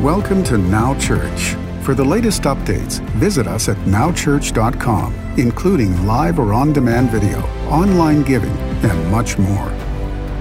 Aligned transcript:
Welcome 0.00 0.42
to 0.44 0.58
Now 0.58 0.98
Church. 0.98 1.54
For 1.84 1.94
the 1.94 2.02
latest 2.02 2.42
updates, 2.42 2.98
visit 3.10 3.46
us 3.46 3.68
at 3.68 3.76
nowchurch.com, 3.78 5.14
including 5.36 6.06
live 6.06 6.40
or 6.40 6.52
on 6.54 6.72
demand 6.72 7.10
video, 7.10 7.38
online 7.68 8.22
giving, 8.22 8.50
and 8.50 9.10
much 9.12 9.38
more. 9.38 9.68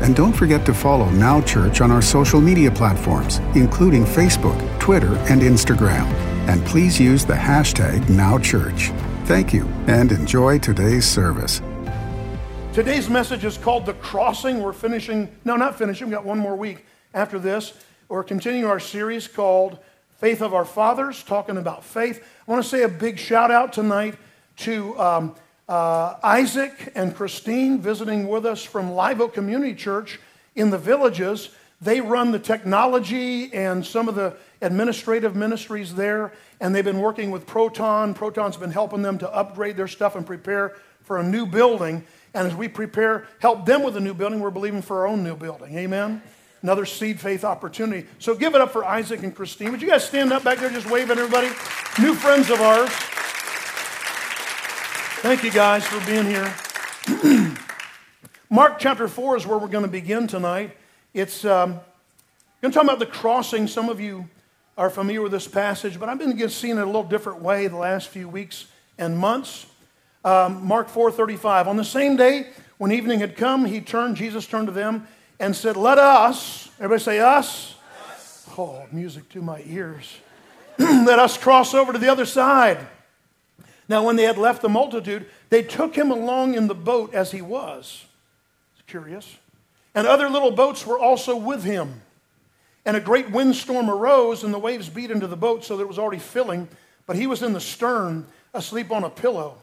And 0.02 0.16
don't 0.16 0.34
forget 0.34 0.66
to 0.66 0.74
follow 0.74 1.08
Now 1.12 1.42
Church 1.42 1.80
on 1.80 1.92
our 1.92 2.02
social 2.02 2.42
media 2.42 2.72
platforms, 2.72 3.38
including 3.54 4.04
Facebook, 4.04 4.58
Twitter, 4.80 5.16
and 5.30 5.42
Instagram. 5.42 6.06
And 6.48 6.66
please 6.66 7.00
use 7.00 7.24
the 7.24 7.34
hashtag 7.34 8.00
NowChurch. 8.06 8.98
Thank 9.28 9.54
you 9.54 9.66
and 9.86 10.12
enjoy 10.12 10.58
today's 10.58 11.06
service. 11.06 11.62
Today's 12.74 13.10
message 13.10 13.46
is 13.46 13.58
called 13.58 13.86
The 13.86 13.94
Crossing. 13.96 14.64
We're 14.64 14.74
finishing, 14.74 15.30
no, 15.46 15.56
not 15.56 15.78
finishing, 15.78 16.08
we've 16.08 16.16
got 16.16 16.26
one 16.26 16.40
more 16.40 16.56
week 16.56 16.86
after 17.14 17.38
this. 17.38 17.74
We're 18.12 18.26
continuing 18.26 18.66
our 18.66 18.82
series 18.82 19.26
called 19.30 19.80
Faith 20.18 20.42
of 20.42 20.54
Our 20.54 20.66
Fathers, 20.66 21.24
talking 21.24 21.56
about 21.56 21.86
faith. 21.86 22.22
I 22.46 22.52
want 22.52 22.62
to 22.62 22.70
say 22.70 22.84
a 22.84 22.90
big 22.90 23.18
shout 23.18 23.52
out 23.52 23.72
tonight 23.72 24.16
to 24.58 25.00
um, 25.00 25.36
uh, 25.70 26.16
Isaac 26.22 26.92
and 26.94 27.16
Christine 27.16 27.80
visiting 27.80 28.28
with 28.28 28.46
us 28.46 28.66
from 28.66 28.92
Live 28.92 29.22
Oak 29.22 29.34
Community 29.34 29.74
Church 29.74 30.20
in 30.56 30.72
the 30.72 30.78
villages. 30.78 31.52
They 31.80 32.02
run 32.02 32.34
the 32.34 32.40
technology 32.40 33.54
and 33.54 33.86
some 33.86 34.10
of 34.10 34.16
the 34.16 34.36
administrative 34.62 35.34
ministries 35.34 35.96
there, 35.96 36.34
and 36.60 36.76
they've 36.76 36.84
been 36.84 37.00
working 37.00 37.32
with 37.32 37.48
Proton. 37.48 38.14
Proton's 38.14 38.58
been 38.58 38.72
helping 38.72 39.04
them 39.04 39.20
to 39.20 39.34
upgrade 39.34 39.78
their 39.78 39.88
stuff 39.88 40.18
and 40.18 40.26
prepare 40.26 40.76
for 41.02 41.18
a 41.18 41.24
new 41.24 41.46
building. 41.46 42.04
And 42.34 42.46
as 42.46 42.56
we 42.56 42.68
prepare, 42.68 43.26
help 43.40 43.66
them 43.66 43.84
with 43.84 43.96
a 43.96 44.02
new 44.02 44.14
building, 44.14 44.42
we're 44.42 44.52
believing 44.52 44.82
for 44.82 45.00
our 45.00 45.08
own 45.08 45.24
new 45.24 45.38
building. 45.38 45.78
Amen? 45.78 46.22
Another 46.64 46.86
seed 46.86 47.20
faith 47.20 47.44
opportunity. 47.44 48.08
So 48.20 48.36
give 48.36 48.54
it 48.54 48.62
up 48.62 48.72
for 48.72 48.86
Isaac 48.86 49.24
and 49.24 49.36
Christine. 49.36 49.72
Would 49.72 49.82
you 49.82 49.88
guys 49.88 50.06
stand 50.06 50.32
up 50.32 50.44
back 50.44 50.60
there, 50.60 50.70
just 50.70 50.90
wave 50.90 51.10
at 51.10 51.18
everybody? 51.18 51.48
New 52.00 52.14
friends 52.14 52.50
of 52.52 52.62
ours. 52.62 52.90
Thank 55.22 55.44
you 55.44 55.52
guys 55.52 55.86
for 55.86 56.04
being 56.06 56.26
here. 56.26 56.54
Mark 58.50 58.78
chapter 58.80 59.08
4 59.08 59.38
is 59.38 59.48
where 59.48 59.58
we're 59.58 59.68
going 59.68 59.86
to 59.86 59.92
begin 59.92 60.28
tonight. 60.28 60.78
It's 61.14 61.46
um, 61.46 61.80
going 62.62 62.72
to 62.72 62.72
talk 62.72 62.84
about 62.84 63.00
the 63.00 63.08
crossing. 63.08 63.66
Some 63.66 63.90
of 63.90 64.00
you 64.00 64.30
are 64.78 64.90
familiar 64.90 65.22
with 65.22 65.32
this 65.32 65.48
passage, 65.48 66.00
but 66.00 66.10
I've 66.10 66.20
been 66.20 66.50
seeing 66.50 66.78
it 66.78 66.82
a 66.82 66.86
little 66.86 67.04
different 67.04 67.42
way 67.42 67.68
the 67.68 67.78
last 67.78 68.10
few 68.10 68.30
weeks 68.30 68.68
and 69.00 69.18
months. 69.18 69.66
Um, 70.24 70.66
Mark 70.66 70.90
4:35. 70.90 71.68
On 71.68 71.76
the 71.76 71.84
same 71.84 72.16
day, 72.16 72.50
when 72.78 72.92
evening 72.92 73.20
had 73.20 73.36
come, 73.36 73.66
he 73.66 73.82
turned. 73.82 74.16
Jesus 74.16 74.46
turned 74.46 74.68
to 74.68 74.74
them 74.74 75.08
and 75.42 75.56
said, 75.56 75.76
"Let 75.76 75.98
us." 75.98 76.70
Everybody 76.80 77.04
say 77.04 77.20
us. 77.20 77.76
us. 78.10 78.50
Oh, 78.58 78.86
music 78.92 79.28
to 79.30 79.42
my 79.42 79.62
ears. 79.66 80.18
Let 80.78 81.20
us 81.20 81.38
cross 81.38 81.74
over 81.76 81.94
to 81.94 82.00
the 82.00 82.10
other 82.10 82.26
side. 82.26 82.80
Now, 83.88 84.04
when 84.04 84.16
they 84.16 84.24
had 84.24 84.38
left 84.38 84.62
the 84.62 84.70
multitude, 84.70 85.26
they 85.50 85.62
took 85.62 85.96
him 85.96 86.12
along 86.12 86.56
in 86.56 86.68
the 86.68 86.74
boat 86.74 87.14
as 87.14 87.32
he 87.32 87.42
was. 87.42 88.06
It's 88.74 88.84
curious. 88.88 89.38
And 89.94 90.08
other 90.08 90.30
little 90.30 90.52
boats 90.52 90.88
were 90.88 90.98
also 90.98 91.36
with 91.36 91.64
him. 91.64 92.02
And 92.86 92.98
a 92.98 93.02
great 93.02 93.30
windstorm 93.30 93.90
arose, 93.90 94.44
and 94.44 94.54
the 94.54 94.60
waves 94.60 94.90
beat 94.90 95.12
into 95.12 95.28
the 95.28 95.36
boat 95.36 95.64
so 95.64 95.78
that 95.78 95.84
it 95.84 95.88
was 95.88 96.00
already 96.00 96.20
filling. 96.20 96.68
But 97.06 97.16
he 97.16 97.28
was 97.28 97.44
in 97.44 97.54
the 97.54 97.62
stern, 97.62 98.26
asleep 98.54 98.92
on 98.92 99.04
a 99.04 99.10
pillow. 99.10 99.58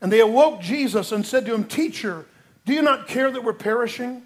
And 0.00 0.10
they 0.10 0.20
awoke 0.20 0.60
Jesus 0.60 1.12
and 1.12 1.24
said 1.24 1.46
to 1.46 1.54
him, 1.54 1.64
Teacher, 1.64 2.26
do 2.64 2.72
you 2.72 2.82
not 2.82 3.06
care 3.06 3.30
that 3.30 3.44
we're 3.44 3.52
perishing? 3.52 4.25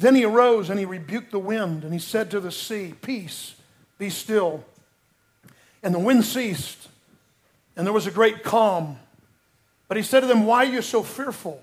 Then 0.00 0.14
he 0.14 0.24
arose 0.24 0.70
and 0.70 0.78
he 0.78 0.86
rebuked 0.86 1.30
the 1.30 1.38
wind, 1.38 1.84
and 1.84 1.92
he 1.92 1.98
said 1.98 2.30
to 2.30 2.40
the 2.40 2.50
sea, 2.50 2.94
Peace, 3.02 3.54
be 3.98 4.08
still. 4.08 4.64
And 5.82 5.94
the 5.94 5.98
wind 5.98 6.24
ceased, 6.24 6.88
and 7.76 7.86
there 7.86 7.92
was 7.92 8.06
a 8.06 8.10
great 8.10 8.42
calm. 8.42 8.98
But 9.88 9.98
he 9.98 10.02
said 10.02 10.20
to 10.20 10.26
them, 10.26 10.46
Why 10.46 10.64
are 10.64 10.72
you 10.72 10.80
so 10.80 11.02
fearful? 11.02 11.62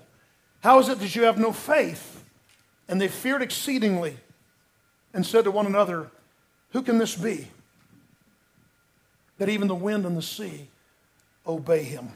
How 0.60 0.78
is 0.78 0.88
it 0.88 1.00
that 1.00 1.16
you 1.16 1.24
have 1.24 1.36
no 1.36 1.52
faith? 1.52 2.22
And 2.88 3.00
they 3.00 3.08
feared 3.08 3.42
exceedingly 3.42 4.16
and 5.12 5.26
said 5.26 5.42
to 5.42 5.50
one 5.50 5.66
another, 5.66 6.08
Who 6.70 6.82
can 6.82 6.98
this 6.98 7.16
be? 7.16 7.48
That 9.38 9.48
even 9.48 9.66
the 9.66 9.74
wind 9.74 10.06
and 10.06 10.16
the 10.16 10.22
sea 10.22 10.68
obey 11.44 11.82
him. 11.82 12.10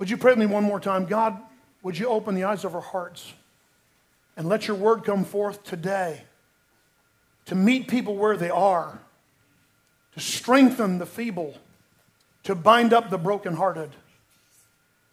Would 0.00 0.10
you 0.10 0.16
pray 0.16 0.32
with 0.32 0.40
me 0.40 0.46
one 0.46 0.64
more 0.64 0.80
time? 0.80 1.06
God, 1.06 1.40
would 1.84 1.96
you 1.96 2.08
open 2.08 2.34
the 2.34 2.44
eyes 2.44 2.64
of 2.64 2.74
our 2.74 2.80
hearts 2.80 3.32
and 4.36 4.48
let 4.48 4.66
your 4.66 4.76
word 4.76 5.04
come 5.04 5.24
forth 5.24 5.62
today 5.64 6.22
to 7.46 7.54
meet 7.54 7.88
people 7.88 8.16
where 8.16 8.36
they 8.36 8.50
are, 8.50 9.00
to 10.14 10.20
strengthen 10.20 10.98
the 10.98 11.06
feeble, 11.06 11.54
to 12.44 12.54
bind 12.54 12.92
up 12.92 13.10
the 13.10 13.18
brokenhearted, 13.18 13.90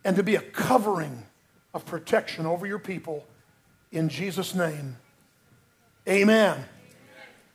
and 0.06 0.16
to 0.16 0.24
be 0.24 0.36
a 0.36 0.42
covering 0.42 1.26
of 1.74 1.86
protection 1.86 2.46
over 2.46 2.66
your 2.66 2.80
people 2.80 3.26
in 3.92 4.10
Jesus' 4.10 4.56
name. 4.56 4.98
Amen. 6.08 6.64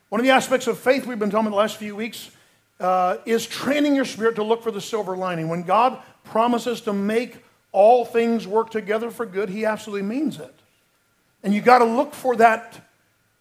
One 0.09 0.21
of 0.21 0.25
the 0.25 0.33
aspects 0.33 0.67
of 0.67 0.79
faith 0.79 1.07
we've 1.07 1.19
been 1.19 1.31
talking 1.31 1.47
about 1.47 1.57
the 1.57 1.61
last 1.61 1.77
few 1.77 1.97
weeks 1.97 2.31
uh, 2.79 3.17
is 3.25 3.47
training 3.47 3.95
your 3.95 4.05
spirit 4.05 4.37
to 4.37 4.45
look 4.45 4.63
for 4.63 4.71
the 4.71 4.81
silver 4.81 5.17
lining. 5.17 5.49
When 5.49 5.63
God 5.63 5.99
promises 6.25 6.81
to 6.83 6.93
make 6.93 7.39
all 7.73 8.05
things 8.05 8.47
work 8.47 8.71
together 8.71 9.11
for 9.11 9.27
good, 9.27 9.49
He 9.49 9.65
absolutely 9.65 10.07
means 10.07 10.39
it. 10.39 10.55
And 11.45 11.55
you 11.55 11.61
got 11.61 11.79
to 11.79 11.85
look 11.85 12.15
for 12.15 12.35
that, 12.37 12.81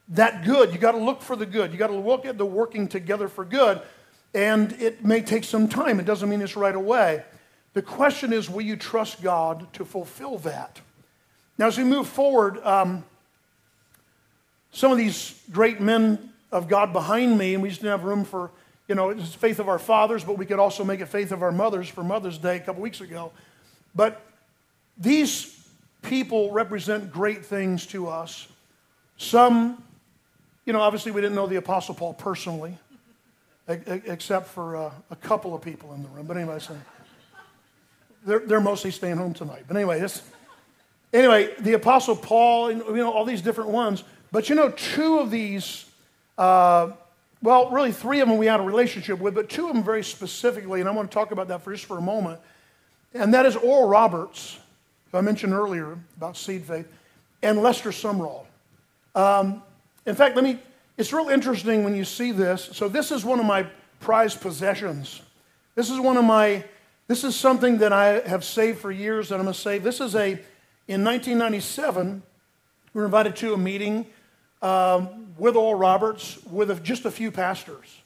that 0.10 0.44
good. 0.44 0.74
You 0.74 0.78
got 0.78 0.92
to 0.92 0.98
look 0.98 1.22
for 1.22 1.38
the 1.38 1.46
good. 1.46 1.72
You 1.72 1.78
got 1.80 1.88
to 1.88 1.96
look 1.96 2.26
at 2.26 2.38
the 2.38 2.46
working 2.46 2.88
together 2.90 3.30
for 3.30 3.46
good. 3.46 3.82
And 4.34 4.74
it 4.74 5.06
may 5.06 5.22
take 5.22 5.46
some 5.46 5.70
time. 5.70 6.00
It 6.00 6.06
doesn't 6.06 6.30
mean 6.30 6.42
it's 6.42 6.58
right 6.58 6.76
away. 6.76 7.24
The 7.74 7.82
question 7.82 8.34
is, 8.34 8.50
will 8.50 8.62
you 8.62 8.76
trust 8.76 9.24
God 9.24 9.72
to 9.74 9.86
fulfill 9.86 10.38
that? 10.40 10.82
Now, 11.58 11.68
as 11.68 11.78
we 11.78 11.86
move 11.86 12.08
forward, 12.08 12.64
um, 12.66 13.06
some 14.72 14.92
of 14.92 14.98
these 14.98 15.42
great 15.52 15.80
men 15.80 16.34
of 16.52 16.68
God 16.68 16.92
behind 16.92 17.38
me, 17.38 17.54
and 17.54 17.64
we 17.64 17.70
just 17.70 17.82
didn't 17.82 17.98
have 17.98 18.04
room 18.04 18.26
for, 18.26 18.52
you 18.88 18.96
know, 18.96 19.10
it's 19.10 19.34
faith 19.34 19.60
of 19.60 19.70
our 19.70 19.80
fathers, 19.80 20.24
but 20.24 20.38
we 20.38 20.46
could 20.46 20.60
also 20.60 20.84
make 20.84 21.00
it 21.00 21.06
faith 21.06 21.32
of 21.32 21.42
our 21.42 21.52
mothers 21.52 21.88
for 21.88 22.04
Mother's 22.04 22.38
Day 22.38 22.58
a 22.58 22.60
couple 22.60 22.82
weeks 22.82 23.02
ago. 23.02 23.32
But 23.96 24.22
these 24.98 25.53
people 26.04 26.52
represent 26.52 27.12
great 27.12 27.44
things 27.44 27.88
to 27.88 28.08
us. 28.08 28.48
Some, 29.18 29.82
you 30.66 30.74
know, 30.74 30.82
obviously 30.82 31.12
we 31.12 31.22
didn't 31.22 31.36
know 31.36 31.48
the 31.48 31.56
Apostle 31.56 31.96
Paul 31.96 32.14
personally, 32.14 32.78
except 33.68 34.48
for 34.48 34.76
uh, 34.76 34.92
a 35.10 35.16
couple 35.16 35.56
of 35.56 35.62
people 35.62 35.94
in 35.94 36.04
the 36.04 36.10
room. 36.10 36.28
But 36.28 36.38
anyway, 36.38 36.60
so 36.60 36.78
they're, 38.26 38.40
they're 38.40 38.62
mostly 38.62 38.92
staying 38.92 39.18
home 39.18 39.34
tonight. 39.34 39.64
But 39.68 39.78
anyway, 39.78 40.00
this, 40.00 40.22
anyway, 41.14 41.54
the 41.60 41.74
Apostle 41.74 42.16
Paul, 42.16 42.72
you 42.72 42.96
know, 42.96 43.12
all 43.12 43.26
these 43.26 43.42
different 43.42 43.72
ones. 43.72 44.04
But 44.32 44.50
you 44.50 44.56
know, 44.56 44.70
two 44.70 45.20
of 45.20 45.32
these, 45.32 45.86
uh, 46.38 46.92
well, 47.42 47.70
really 47.70 47.92
three 47.92 48.20
of 48.20 48.28
them 48.28 48.38
we 48.38 48.48
had 48.48 48.60
a 48.60 48.64
relationship 48.64 49.20
with, 49.20 49.36
but 49.36 49.50
two 49.50 49.68
of 49.68 49.74
them 49.74 49.84
very 49.84 50.04
specifically, 50.04 50.80
and 50.80 50.90
I 50.90 50.92
want 50.92 51.10
to 51.10 51.14
talk 51.14 51.32
about 51.32 51.48
that 51.50 51.62
for 51.62 51.72
just 51.72 51.86
for 51.86 51.98
a 51.98 52.02
moment. 52.02 52.40
And 53.14 53.34
that 53.34 53.46
is 53.46 53.56
Oral 53.56 53.88
Roberts, 53.88 54.58
who 55.14 55.20
I 55.20 55.22
mentioned 55.22 55.54
earlier 55.54 55.98
about 56.18 56.36
seed 56.36 56.66
faith, 56.66 56.88
and 57.44 57.62
Lester 57.62 57.92
Sumrall. 57.92 58.46
Um, 59.16 59.62
in 60.06 60.16
fact, 60.16 60.36
let 60.36 60.44
me, 60.44 60.60
it's 60.98 61.14
real 61.14 61.30
interesting 61.30 61.84
when 61.84 61.96
you 61.96 62.04
see 62.04 62.32
this. 62.32 62.70
So, 62.74 62.90
this 62.90 63.12
is 63.12 63.24
one 63.24 63.40
of 63.40 63.46
my 63.46 63.68
prized 64.00 64.42
possessions. 64.42 65.22
This 65.76 65.90
is 65.90 66.00
one 66.00 66.18
of 66.18 66.26
my, 66.26 66.66
this 67.08 67.24
is 67.24 67.36
something 67.36 67.78
that 67.78 67.94
I 67.94 68.28
have 68.28 68.44
saved 68.44 68.80
for 68.80 68.92
years 68.92 69.30
that 69.30 69.36
I'm 69.36 69.44
going 69.44 69.54
to 69.54 69.60
save. 69.60 69.84
This 69.84 70.02
is 70.02 70.16
a, 70.16 70.32
in 70.88 71.04
1997, 71.04 72.24
we 72.94 73.00
were 73.00 73.06
invited 73.06 73.36
to 73.38 73.54
a 73.54 73.58
meeting 73.58 74.08
um, 74.62 75.34
with 75.38 75.56
Oral 75.56 75.76
Roberts, 75.76 76.44
with 76.46 76.72
a, 76.72 76.76
just 76.76 77.06
a 77.06 77.12
few 77.12 77.32
pastors. 77.32 78.02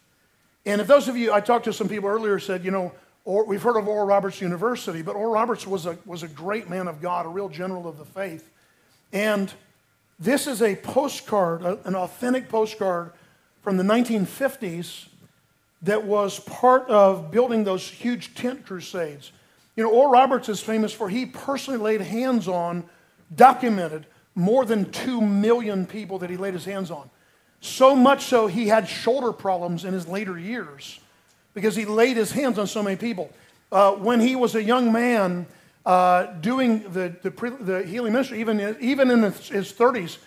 And 0.65 0.81
if 0.81 0.87
those 0.87 1.07
of 1.07 1.15
you, 1.15 1.31
I 1.31 1.39
talked 1.39 1.65
to 1.65 1.73
some 1.73 1.87
people 1.87 2.09
earlier, 2.09 2.37
said, 2.37 2.65
you 2.65 2.71
know, 2.71 2.91
or, 3.27 3.43
we've 3.43 3.61
heard 3.61 3.75
of 3.75 3.89
Oral 3.89 4.07
Roberts 4.07 4.39
University, 4.39 5.01
but 5.01 5.17
Oral 5.17 5.33
Roberts 5.33 5.67
was 5.67 5.85
a, 5.85 5.97
was 6.05 6.23
a 6.23 6.29
great 6.29 6.69
man 6.69 6.87
of 6.87 7.01
God, 7.01 7.25
a 7.25 7.29
real 7.29 7.49
general 7.49 7.85
of 7.85 7.97
the 7.97 8.05
faith. 8.05 8.49
And 9.11 9.53
this 10.17 10.47
is 10.47 10.61
a 10.61 10.77
postcard, 10.77 11.61
an 11.61 11.93
authentic 11.93 12.47
postcard 12.47 13.11
from 13.63 13.75
the 13.75 13.83
1950s 13.83 15.09
that 15.81 16.05
was 16.05 16.39
part 16.39 16.87
of 16.87 17.29
building 17.29 17.65
those 17.65 17.85
huge 17.85 18.33
tent 18.33 18.65
crusades. 18.65 19.33
You 19.75 19.83
know, 19.83 19.91
Oral 19.91 20.09
Roberts 20.09 20.47
is 20.47 20.61
famous 20.61 20.93
for 20.93 21.09
he 21.09 21.25
personally 21.25 21.79
laid 21.79 21.99
hands 21.99 22.47
on, 22.47 22.85
documented 23.35 24.05
more 24.35 24.63
than 24.63 24.89
2 24.89 25.19
million 25.19 25.85
people 25.85 26.19
that 26.19 26.29
he 26.29 26.37
laid 26.37 26.53
his 26.53 26.63
hands 26.63 26.91
on. 26.91 27.09
So 27.59 27.93
much 27.93 28.23
so, 28.23 28.47
he 28.47 28.69
had 28.69 28.87
shoulder 28.87 29.33
problems 29.33 29.83
in 29.83 29.93
his 29.93 30.07
later 30.07 30.39
years 30.39 31.01
because 31.57 31.75
he 31.75 31.85
laid 31.85 32.15
his 32.15 32.31
hands 32.31 32.59
on 32.59 32.67
so 32.67 32.83
many 32.83 32.95
people. 32.95 33.31
Uh, 33.71 33.93
when 33.93 34.19
he 34.19 34.35
was 34.35 34.53
a 34.53 34.61
young 34.61 34.91
man 34.91 35.47
uh, 35.87 36.27
doing 36.33 36.83
the, 36.91 37.15
the, 37.23 37.31
pre, 37.31 37.49
the, 37.49 37.81
healing 37.81 38.13
ministry, 38.13 38.39
even, 38.39 38.77
even 38.79 39.09
in 39.09 39.23
his, 39.23 39.49
his 39.49 39.73
30s, 39.73 40.19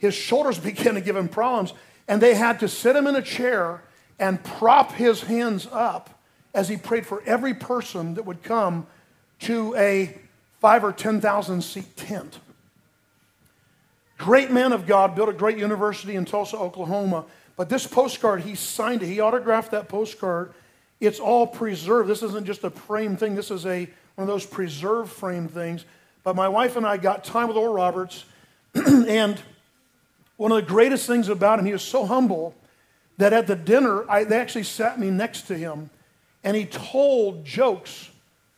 his 0.00 0.12
shoulders 0.12 0.58
began 0.72 0.94
to 0.94 1.00
give 1.00 1.14
him 1.14 1.28
problems, 1.28 1.72
and 2.08 2.20
they 2.20 2.34
had 2.34 2.58
to 2.58 2.66
sit 2.66 2.96
him 2.96 3.06
in 3.06 3.14
a 3.14 3.22
chair 3.22 3.80
and 4.18 4.42
prop 4.42 4.90
his 4.90 5.20
hands 5.22 5.68
up 5.70 6.20
as 6.52 6.68
he 6.68 6.76
prayed 6.76 7.06
for 7.06 7.22
every 7.26 7.54
person 7.54 8.14
that 8.14 8.26
would 8.26 8.42
come 8.42 8.84
to 9.38 9.76
a 9.76 10.18
five 10.58 10.82
or 10.82 10.92
10,000 10.92 11.62
seat 11.62 11.96
tent. 11.96 12.40
Great 14.18 14.50
man 14.50 14.72
of 14.72 14.84
God, 14.84 15.14
built 15.14 15.28
a 15.28 15.32
great 15.32 15.58
university 15.58 16.16
in 16.16 16.24
Tulsa, 16.24 16.56
Oklahoma. 16.56 17.24
But 17.56 17.68
this 17.68 17.86
postcard, 17.86 18.42
he 18.42 18.56
signed 18.56 19.04
it. 19.04 19.06
He 19.06 19.20
autographed 19.20 19.70
that 19.70 19.88
postcard. 19.88 20.52
It's 21.02 21.18
all 21.18 21.48
preserved. 21.48 22.08
This 22.08 22.22
isn't 22.22 22.46
just 22.46 22.62
a 22.62 22.70
frame 22.70 23.16
thing. 23.16 23.34
This 23.34 23.50
is 23.50 23.66
a 23.66 23.88
one 24.14 24.22
of 24.22 24.28
those 24.28 24.46
preserved 24.46 25.10
frame 25.10 25.48
things. 25.48 25.84
But 26.22 26.36
my 26.36 26.48
wife 26.48 26.76
and 26.76 26.86
I 26.86 26.96
got 26.96 27.24
time 27.24 27.48
with 27.48 27.56
Oral 27.56 27.74
Roberts, 27.74 28.24
and 28.74 29.42
one 30.36 30.52
of 30.52 30.56
the 30.56 30.62
greatest 30.62 31.08
things 31.08 31.28
about 31.28 31.58
him, 31.58 31.64
he 31.64 31.72
was 31.72 31.82
so 31.82 32.06
humble 32.06 32.54
that 33.16 33.32
at 33.32 33.48
the 33.48 33.56
dinner, 33.56 34.08
I, 34.08 34.22
they 34.22 34.38
actually 34.38 34.62
sat 34.62 35.00
me 35.00 35.10
next 35.10 35.42
to 35.48 35.56
him, 35.56 35.90
and 36.44 36.56
he 36.56 36.66
told 36.66 37.44
jokes 37.44 38.10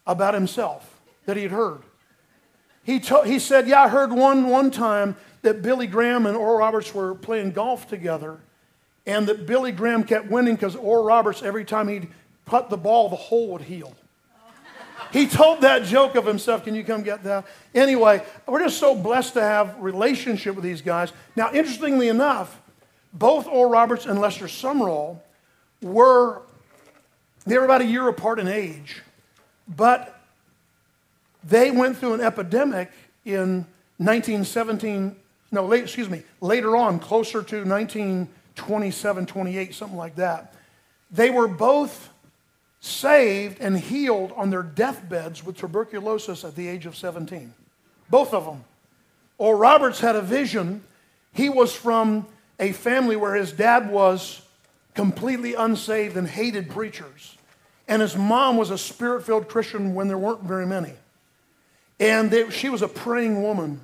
about 0.07 0.35
himself 0.35 1.01
that 1.25 1.39
he'd 1.39 1.51
heard. 1.51 1.81
He, 2.83 3.01
to, 3.01 3.23
he 3.23 3.39
said, 3.39 3.67
Yeah, 3.67 3.85
I 3.85 3.89
heard 3.89 4.13
one 4.13 4.51
one 4.51 4.71
time 4.71 5.17
that 5.41 5.63
Billy 5.63 5.87
Graham 5.87 6.27
and 6.27 6.37
Oral 6.37 6.59
Roberts 6.59 6.95
were 6.95 7.15
playing 7.15 7.53
golf 7.53 7.89
together, 7.89 8.41
and 9.07 9.27
that 9.29 9.47
Billy 9.47 9.73
Graham 9.73 10.05
kept 10.05 10.31
winning 10.31 10.57
because 10.57 10.77
Oral 10.77 11.05
Roberts, 11.05 11.43
every 11.43 11.65
time 11.65 11.89
he'd 11.89 12.09
put 12.45 12.71
the 12.71 12.77
ball, 12.77 13.09
the 13.09 13.17
hole 13.17 13.49
would 13.49 13.63
heal. 13.63 13.95
He 15.13 15.29
told 15.29 15.61
that 15.61 15.85
joke 15.85 16.17
of 16.17 16.27
himself. 16.27 16.65
Can 16.65 16.75
you 16.75 16.83
come 16.83 17.03
get 17.03 17.23
that? 17.25 17.47
Anyway, 17.75 18.23
we're 18.47 18.61
just 18.61 18.79
so 18.79 18.97
blessed 18.97 19.35
to 19.35 19.43
have 19.43 19.79
relationship 19.79 20.57
with 20.57 20.65
these 20.65 20.83
guys. 20.83 21.13
Now, 21.37 21.53
interestingly 21.53 22.09
enough, 22.09 22.61
both 23.13 23.47
Oral 23.47 23.71
Roberts 23.71 24.07
and 24.07 24.21
Lester 24.21 24.47
Sumrall 24.47 25.21
were 25.81 26.43
they 27.47 27.59
were 27.59 27.65
about 27.65 27.83
a 27.83 27.87
year 27.87 28.09
apart 28.09 28.39
in 28.39 28.49
age, 28.49 29.03
but 29.69 30.19
they 31.45 31.71
went 31.71 31.99
through 31.99 32.15
an 32.15 32.21
epidemic 32.21 32.91
in 33.25 33.67
1917. 33.99 35.15
No, 35.53 35.67
late, 35.67 35.85
excuse 35.85 36.09
me, 36.09 36.23
later 36.41 36.75
on, 36.75 36.99
closer 36.99 37.43
to 37.43 37.65
1927, 37.65 39.27
28, 39.27 39.75
something 39.75 39.97
like 39.97 40.17
that. 40.17 40.55
They 41.11 41.31
were 41.31 41.47
both 41.47 42.09
saved 42.85 43.61
and 43.61 43.79
healed 43.79 44.31
on 44.37 44.51
their 44.51 44.63
deathbeds 44.63 45.43
with 45.43 45.57
tuberculosis 45.57 46.45
at 46.45 46.55
the 46.55 46.69
age 46.69 46.85
of 46.85 46.95
17. 46.95 47.55
Both 48.11 48.35
of 48.35 48.45
them. 48.45 48.63
Oral 49.39 49.59
Roberts 49.59 50.01
had 50.01 50.17
a 50.17 50.21
vision. 50.21 50.83
He 51.33 51.49
was 51.49 51.75
from 51.75 52.27
a 52.61 52.73
family 52.73 53.17
where 53.17 53.35
his 53.35 53.53
dad 53.53 53.91
was 53.91 54.43
completely 54.95 55.55
unsaved 55.55 56.19
and 56.19 56.29
hated 56.29 56.69
preachers. 56.69 57.37
And 57.89 58.03
his 58.03 58.17
mom 58.17 58.59
was 58.59 58.71
a 58.71 58.77
spirit 58.77 59.25
filled 59.25 59.49
Christian 59.49 59.95
when 59.95 60.09
there 60.09 60.19
weren't 60.19 60.43
very 60.43 60.67
many. 60.67 60.93
And 61.99 62.31
they, 62.31 62.51
she 62.51 62.69
was 62.69 62.83
a 62.83 62.89
praying 62.89 63.43
woman. 63.43 63.81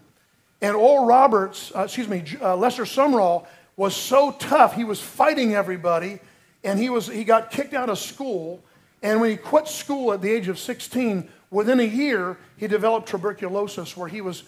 And 0.60 0.76
Oral 0.76 1.06
Roberts, 1.06 1.72
uh, 1.74 1.84
excuse 1.84 2.06
me, 2.06 2.22
uh, 2.42 2.54
Lester 2.54 2.84
Sumrall 2.84 3.46
was 3.76 3.96
so 3.96 4.32
tough, 4.32 4.74
he 4.74 4.84
was 4.84 5.00
fighting 5.00 5.54
everybody, 5.54 6.18
and 6.62 6.78
he, 6.78 6.90
was, 6.90 7.06
he 7.06 7.24
got 7.24 7.50
kicked 7.50 7.72
out 7.72 7.88
of 7.88 7.98
school 7.98 8.62
and 9.02 9.20
when 9.20 9.30
he 9.30 9.36
quit 9.36 9.66
school 9.66 10.12
at 10.12 10.20
the 10.20 10.30
age 10.30 10.48
of 10.48 10.58
16, 10.58 11.28
within 11.50 11.80
a 11.80 11.84
year, 11.84 12.38
he 12.56 12.66
developed 12.66 13.08
tuberculosis 13.08 13.96
where 13.96 14.08
he 14.08 14.20
was 14.20 14.44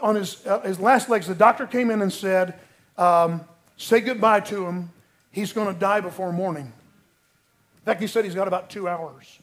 on 0.00 0.14
his, 0.14 0.46
uh, 0.46 0.60
his 0.60 0.78
last 0.78 1.08
legs. 1.08 1.26
The 1.26 1.34
doctor 1.34 1.66
came 1.66 1.90
in 1.90 2.02
and 2.02 2.12
said, 2.12 2.58
um, 2.96 3.42
Say 3.76 4.00
goodbye 4.00 4.40
to 4.40 4.66
him. 4.66 4.90
He's 5.30 5.52
going 5.52 5.72
to 5.72 5.78
die 5.78 6.00
before 6.00 6.32
morning. 6.32 6.64
In 6.64 7.84
fact, 7.84 8.00
he 8.00 8.06
said 8.06 8.24
he's 8.24 8.34
got 8.34 8.48
about 8.48 8.70
two 8.70 8.88
hours. 8.88 9.38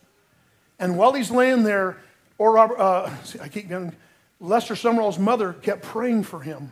And 0.79 0.97
while 0.97 1.13
he's 1.13 1.29
laying 1.29 1.63
there, 1.63 1.97
or 2.37 2.57
uh, 2.57 3.15
I 3.41 3.47
keep 3.47 3.69
getting, 3.69 3.95
Lester 4.39 4.73
Sumrall's 4.73 5.19
mother 5.19 5.53
kept 5.53 5.83
praying 5.83 6.23
for 6.23 6.41
him 6.41 6.71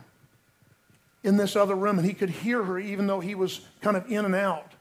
in 1.22 1.36
this 1.36 1.54
other 1.54 1.76
room, 1.76 1.98
and 1.98 2.06
he 2.06 2.14
could 2.14 2.30
hear 2.30 2.62
her 2.64 2.78
even 2.78 3.06
though 3.06 3.20
he 3.20 3.34
was 3.34 3.60
kind 3.80 3.96
of 3.96 4.10
in 4.10 4.24
and 4.24 4.34
out. 4.34 4.72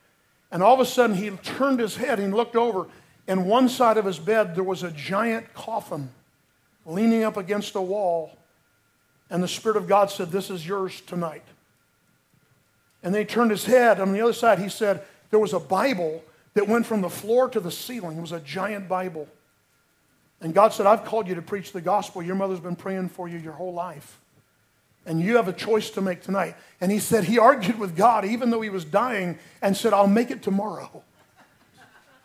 And 0.51 0.61
all 0.61 0.73
of 0.73 0.79
a 0.79 0.85
sudden, 0.85 1.15
he 1.15 1.29
turned 1.29 1.79
his 1.79 1.95
head 1.95 2.19
and 2.19 2.33
looked 2.33 2.55
over, 2.55 2.87
and 3.31 3.45
one 3.45 3.69
side 3.69 3.95
of 3.95 4.03
his 4.03 4.19
bed, 4.19 4.55
there 4.55 4.63
was 4.65 4.83
a 4.83 4.91
giant 4.91 5.53
coffin 5.53 6.09
leaning 6.85 7.23
up 7.23 7.37
against 7.37 7.75
a 7.75 7.81
wall. 7.81 8.37
And 9.29 9.41
the 9.41 9.47
Spirit 9.47 9.77
of 9.77 9.87
God 9.87 10.11
said, 10.11 10.31
This 10.31 10.49
is 10.49 10.67
yours 10.67 10.99
tonight. 10.99 11.45
And 13.01 13.15
they 13.15 13.23
turned 13.23 13.51
his 13.51 13.63
head. 13.63 14.01
On 14.01 14.11
the 14.11 14.19
other 14.19 14.33
side, 14.33 14.59
he 14.59 14.67
said, 14.67 15.05
There 15.29 15.39
was 15.39 15.53
a 15.53 15.61
Bible 15.61 16.21
that 16.55 16.67
went 16.67 16.85
from 16.85 16.99
the 16.99 17.09
floor 17.09 17.47
to 17.47 17.61
the 17.61 17.71
ceiling. 17.71 18.17
It 18.17 18.21
was 18.21 18.33
a 18.33 18.41
giant 18.41 18.89
Bible. 18.89 19.29
And 20.41 20.53
God 20.53 20.73
said, 20.73 20.85
I've 20.85 21.05
called 21.05 21.29
you 21.29 21.35
to 21.35 21.41
preach 21.41 21.71
the 21.71 21.79
gospel. 21.79 22.21
Your 22.21 22.35
mother's 22.35 22.59
been 22.59 22.75
praying 22.75 23.07
for 23.07 23.29
you 23.29 23.37
your 23.37 23.53
whole 23.53 23.73
life. 23.73 24.19
And 25.05 25.21
you 25.21 25.37
have 25.37 25.47
a 25.47 25.53
choice 25.53 25.89
to 25.91 26.01
make 26.01 26.21
tonight. 26.21 26.57
And 26.81 26.91
he 26.91 26.99
said 26.99 27.23
he 27.23 27.39
argued 27.39 27.79
with 27.79 27.95
God, 27.95 28.25
even 28.25 28.49
though 28.49 28.59
he 28.59 28.69
was 28.69 28.83
dying, 28.83 29.39
and 29.61 29.77
said, 29.77 29.93
I'll 29.93 30.05
make 30.05 30.31
it 30.31 30.43
tomorrow. 30.43 31.01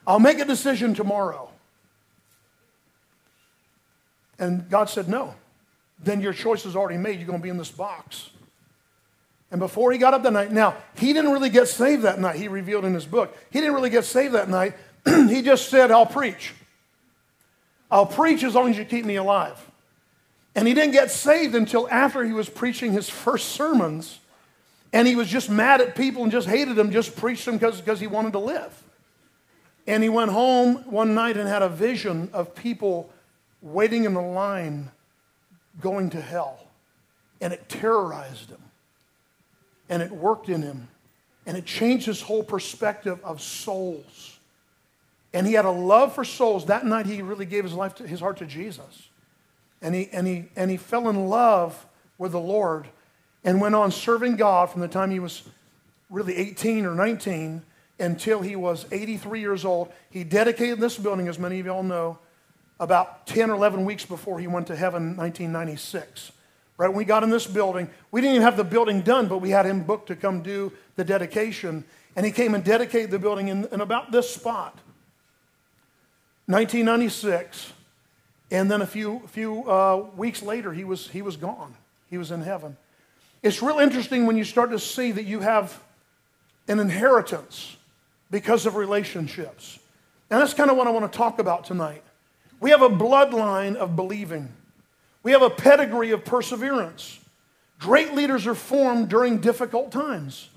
I'll 0.06 0.20
make 0.20 0.38
a 0.38 0.44
decision 0.44 0.94
tomorrow. 0.94 1.50
And 4.38 4.69
God 4.69 4.88
said, 4.88 5.08
No. 5.08 5.35
Then 5.99 6.20
your 6.20 6.35
choice 6.35 6.67
is 6.67 6.76
already 6.76 6.99
made. 6.99 7.19
You're 7.19 7.26
going 7.26 7.38
to 7.38 7.43
be 7.43 7.49
in 7.49 7.56
this 7.56 7.70
box. 7.70 8.31
And 9.50 9.58
before 9.58 9.93
he 9.93 9.99
got 9.99 10.12
up 10.12 10.23
that 10.25 10.32
night, 10.32 10.53
now, 10.53 10.75
he 10.97 11.12
didn't 11.12 11.32
really 11.32 11.49
get 11.49 11.69
saved 11.69 12.03
that 12.03 12.20
night, 12.20 12.37
he 12.37 12.49
revealed 12.49 12.85
in 12.85 12.93
his 12.94 13.06
book. 13.06 13.37
He 13.50 13.61
didn't 13.61 13.75
really 13.75 13.91
get 13.91 14.05
saved 14.05 14.35
that 14.35 14.49
night. 14.49 14.75
he 15.06 15.41
just 15.41 15.70
said, 15.70 15.91
I'll 15.91 16.06
preach. 16.06 16.52
I'll 17.91 18.06
preach 18.06 18.43
as 18.43 18.55
long 18.55 18.70
as 18.70 18.79
you 18.79 18.85
keep 18.85 19.05
me 19.05 19.17
alive. 19.17 19.59
And 20.55 20.67
he 20.67 20.75
didn't 20.75 20.93
get 20.93 21.11
saved 21.11 21.55
until 21.55 21.88
after 21.88 22.25
he 22.25 22.32
was 22.32 22.49
preaching 22.49 22.93
his 22.93 23.09
first 23.09 23.50
sermons. 23.50 24.19
And 24.93 25.06
he 25.06 25.14
was 25.14 25.29
just 25.29 25.49
mad 25.49 25.81
at 25.81 25.94
people 25.94 26.23
and 26.23 26.32
just 26.32 26.49
hated 26.49 26.76
them, 26.76 26.91
just 26.91 27.14
preached 27.14 27.44
them 27.44 27.59
because 27.59 28.00
he 28.00 28.06
wanted 28.06 28.32
to 28.32 28.38
live. 28.38 28.82
And 29.87 30.03
he 30.03 30.09
went 30.09 30.33
home 30.33 30.77
one 30.91 31.15
night 31.15 31.37
and 31.37 31.49
had 31.49 31.62
a 31.62 31.69
vision 31.69 32.31
of 32.33 32.55
people 32.55 33.11
waiting 33.62 34.05
in 34.05 34.15
the 34.15 34.21
line 34.21 34.91
going 35.81 36.11
to 36.11 36.21
hell. 36.21 36.59
And 37.41 37.53
it 37.53 37.69
terrorized 37.69 38.50
him. 38.50 38.62
And 39.88 40.03
it 40.03 40.11
worked 40.11 40.49
in 40.49 40.62
him. 40.62 40.88
And 41.47 41.56
it 41.56 41.65
changed 41.65 42.06
his 42.06 42.21
whole 42.21 42.43
perspective 42.43 43.21
of 43.23 43.41
souls. 43.41 44.38
And 45.33 45.47
he 45.47 45.52
had 45.52 45.64
a 45.64 45.71
love 45.71 46.14
for 46.14 46.25
souls. 46.25 46.66
That 46.66 46.85
night 46.85 47.07
he 47.07 47.23
really 47.23 47.47
gave 47.47 47.62
his 47.62 47.75
life 47.75 47.95
to, 47.97 48.07
his 48.07 48.21
heart 48.21 48.38
to 48.38 48.47
Jesus. 48.47 49.09
And 49.83 49.95
he, 49.95 50.09
and, 50.11 50.26
he, 50.26 50.47
and 50.57 50.71
he 50.71 50.76
fell 50.76 51.09
in 51.09 51.28
love 51.28 51.87
with 52.19 52.33
the 52.33 52.40
Lord 52.40 52.88
and 53.45 53.61
went 53.61 53.75
on 53.75 53.93
serving 53.93 54.37
God 54.37 54.71
from 54.71 54.81
the 54.81 54.88
time 54.88 55.11
he 55.11 55.21
was 55.21 55.43
really 56.11 56.37
18 56.37 56.87
or 56.87 56.95
19 56.95 57.62
until 57.99 58.41
he 58.41 58.57
was 58.57 58.87
83 58.91 59.41
years 59.41 59.65
old. 59.65 59.91
He 60.11 60.25
dedicated 60.25 60.81
this 60.81 60.99
building, 60.99 61.29
as 61.29 61.38
many 61.38 61.61
of 61.61 61.67
y'all 61.67 61.83
know, 61.83 62.19
about 62.79 63.26
10 63.26 63.50
or 63.50 63.55
11 63.55 63.85
weeks 63.85 64.05
before 64.05 64.38
he 64.38 64.47
went 64.47 64.67
to 64.67 64.76
heaven 64.76 65.03
in 65.03 65.17
1996. 65.17 66.33
Right 66.79 66.88
when 66.88 66.97
we 66.99 67.05
got 67.05 67.23
in 67.23 67.31
this 67.31 67.47
building, 67.47 67.88
we 68.11 68.21
didn't 68.21 68.37
even 68.37 68.43
have 68.43 68.59
the 68.59 68.65
building 68.65 69.00
done, 69.00 69.29
but 69.29 69.38
we 69.38 69.50
had 69.50 69.65
him 69.65 69.85
booked 69.85 70.09
to 70.09 70.17
come 70.17 70.43
do 70.43 70.73
the 70.97 71.05
dedication. 71.05 71.85
And 72.15 72.26
he 72.26 72.33
came 72.33 72.55
and 72.55 72.62
dedicated 72.62 73.11
the 73.11 73.19
building 73.19 73.49
in, 73.49 73.67
in 73.73 73.81
about 73.81 74.12
this 74.12 74.29
spot. 74.29 74.79
1996. 76.47 77.73
And 78.50 78.71
then 78.71 78.83
a 78.83 78.87
few, 78.87 79.23
few 79.29 79.69
uh, 79.69 80.07
weeks 80.17 80.43
later, 80.43 80.73
he 80.73 80.85
was, 80.85 81.09
he 81.09 81.23
was 81.23 81.37
gone. 81.37 81.75
He 82.11 82.19
was 82.19 82.31
in 82.31 82.43
heaven. 82.43 82.76
It's 83.43 83.62
real 83.62 83.79
interesting 83.79 84.26
when 84.26 84.37
you 84.37 84.45
start 84.45 84.71
to 84.71 84.79
see 84.79 85.12
that 85.12 85.25
you 85.25 85.41
have 85.41 85.81
an 86.69 86.79
inheritance 86.79 87.76
because 88.30 88.66
of 88.66 88.76
relationships. 88.76 89.78
And 90.30 90.40
that's 90.40 90.54
kind 90.54 90.71
of 90.71 90.76
what 90.76 90.87
I 90.87 90.90
want 90.90 91.11
to 91.11 91.16
talk 91.16 91.38
about 91.38 91.64
tonight. 91.64 92.02
We 92.61 92.71
have 92.71 92.83
a 92.83 92.88
bloodline 92.88 93.76
of 93.76 93.97
believing, 93.97 94.52
we 95.23 95.33
have 95.33 95.42
a 95.42 95.50
pedigree 95.50 96.12
of 96.12 96.25
perseverance. 96.25 97.21
Great 97.78 98.14
leaders 98.14 98.47
are 98.47 98.54
formed 98.54 99.11
during 99.11 99.38
difficult 99.38 99.92
times. 99.92 100.49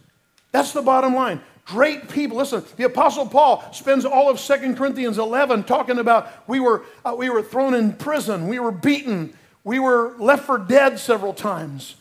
That's 0.51 0.71
the 0.71 0.81
bottom 0.81 1.13
line. 1.13 1.41
Great 1.65 2.09
people. 2.09 2.37
Listen, 2.37 2.63
the 2.77 2.85
Apostle 2.85 3.27
Paul 3.27 3.63
spends 3.73 4.05
all 4.05 4.29
of 4.29 4.39
2 4.39 4.73
Corinthians 4.75 5.17
11 5.17 5.65
talking 5.65 5.99
about 5.99 6.47
we 6.47 6.59
were, 6.59 6.83
uh, 7.05 7.13
we 7.17 7.29
were 7.29 7.43
thrown 7.43 7.73
in 7.73 7.93
prison, 7.93 8.47
we 8.47 8.57
were 8.57 8.71
beaten, 8.71 9.33
we 9.63 9.77
were 9.77 10.15
left 10.17 10.45
for 10.45 10.57
dead 10.57 10.97
several 10.97 11.33
times. 11.33 11.95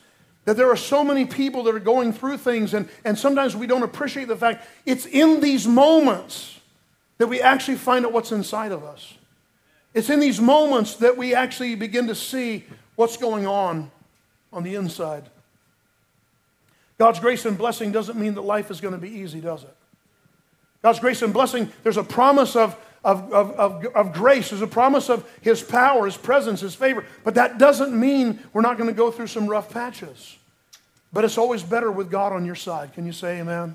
That 0.48 0.56
there 0.56 0.70
are 0.70 0.76
so 0.76 1.04
many 1.04 1.26
people 1.26 1.64
that 1.64 1.74
are 1.74 1.78
going 1.78 2.10
through 2.10 2.38
things, 2.38 2.72
and, 2.72 2.88
and 3.04 3.18
sometimes 3.18 3.54
we 3.54 3.66
don't 3.66 3.82
appreciate 3.82 4.28
the 4.28 4.36
fact 4.36 4.66
it's 4.86 5.04
in 5.04 5.40
these 5.40 5.66
moments 5.66 6.58
that 7.18 7.26
we 7.26 7.42
actually 7.42 7.76
find 7.76 8.06
out 8.06 8.14
what's 8.14 8.32
inside 8.32 8.72
of 8.72 8.82
us. 8.82 9.12
It's 9.92 10.08
in 10.08 10.20
these 10.20 10.40
moments 10.40 10.94
that 10.94 11.18
we 11.18 11.34
actually 11.34 11.74
begin 11.74 12.06
to 12.06 12.14
see 12.14 12.64
what's 12.96 13.18
going 13.18 13.46
on 13.46 13.90
on 14.50 14.62
the 14.62 14.74
inside. 14.74 15.24
God's 16.96 17.20
grace 17.20 17.44
and 17.44 17.58
blessing 17.58 17.92
doesn't 17.92 18.18
mean 18.18 18.32
that 18.32 18.40
life 18.40 18.70
is 18.70 18.80
going 18.80 18.94
to 18.94 18.98
be 18.98 19.10
easy, 19.10 19.42
does 19.42 19.64
it? 19.64 19.76
God's 20.80 20.98
grace 20.98 21.20
and 21.20 21.34
blessing, 21.34 21.70
there's 21.82 21.98
a 21.98 22.02
promise 22.02 22.56
of, 22.56 22.74
of, 23.04 23.32
of, 23.32 23.50
of, 23.52 23.84
of 23.86 24.12
grace, 24.12 24.50
there's 24.50 24.62
a 24.62 24.66
promise 24.66 25.08
of 25.08 25.28
His 25.40 25.62
power, 25.62 26.06
His 26.06 26.16
presence, 26.16 26.60
His 26.60 26.74
favor. 26.74 27.04
But 27.24 27.34
that 27.36 27.58
doesn't 27.58 27.98
mean 27.98 28.40
we're 28.52 28.62
not 28.62 28.76
going 28.76 28.88
to 28.90 28.96
go 28.96 29.10
through 29.10 29.28
some 29.28 29.46
rough 29.46 29.70
patches. 29.70 30.36
But 31.12 31.24
it's 31.24 31.38
always 31.38 31.62
better 31.62 31.90
with 31.90 32.10
God 32.10 32.32
on 32.32 32.44
your 32.44 32.54
side. 32.54 32.92
Can 32.92 33.06
you 33.06 33.12
say 33.12 33.40
amen? 33.40 33.74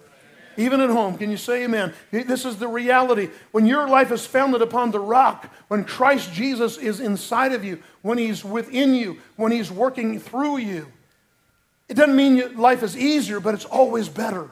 Even 0.56 0.82
at 0.82 0.90
home, 0.90 1.18
can 1.18 1.32
you 1.32 1.38
say 1.38 1.64
amen? 1.64 1.94
This 2.12 2.46
is 2.46 2.58
the 2.58 2.68
reality. 2.68 3.30
When 3.52 3.66
your 3.66 3.88
life 3.88 4.12
is 4.12 4.26
founded 4.26 4.62
upon 4.62 4.92
the 4.92 5.00
rock, 5.00 5.52
when 5.68 5.84
Christ 5.84 6.32
Jesus 6.32 6.78
is 6.78 7.00
inside 7.00 7.54
of 7.54 7.64
you, 7.64 7.82
when 8.04 8.18
He's 8.18 8.44
within 8.46 8.94
you, 8.94 9.18
when 9.36 9.52
He's 9.52 9.72
working 9.72 10.20
through 10.20 10.58
you, 10.58 10.88
it 11.90 11.96
doesn't 11.96 12.16
mean 12.16 12.56
life 12.56 12.84
is 12.84 12.96
easier, 12.96 13.40
but 13.40 13.56
it's 13.56 13.66
always 13.66 14.10
better 14.10 14.50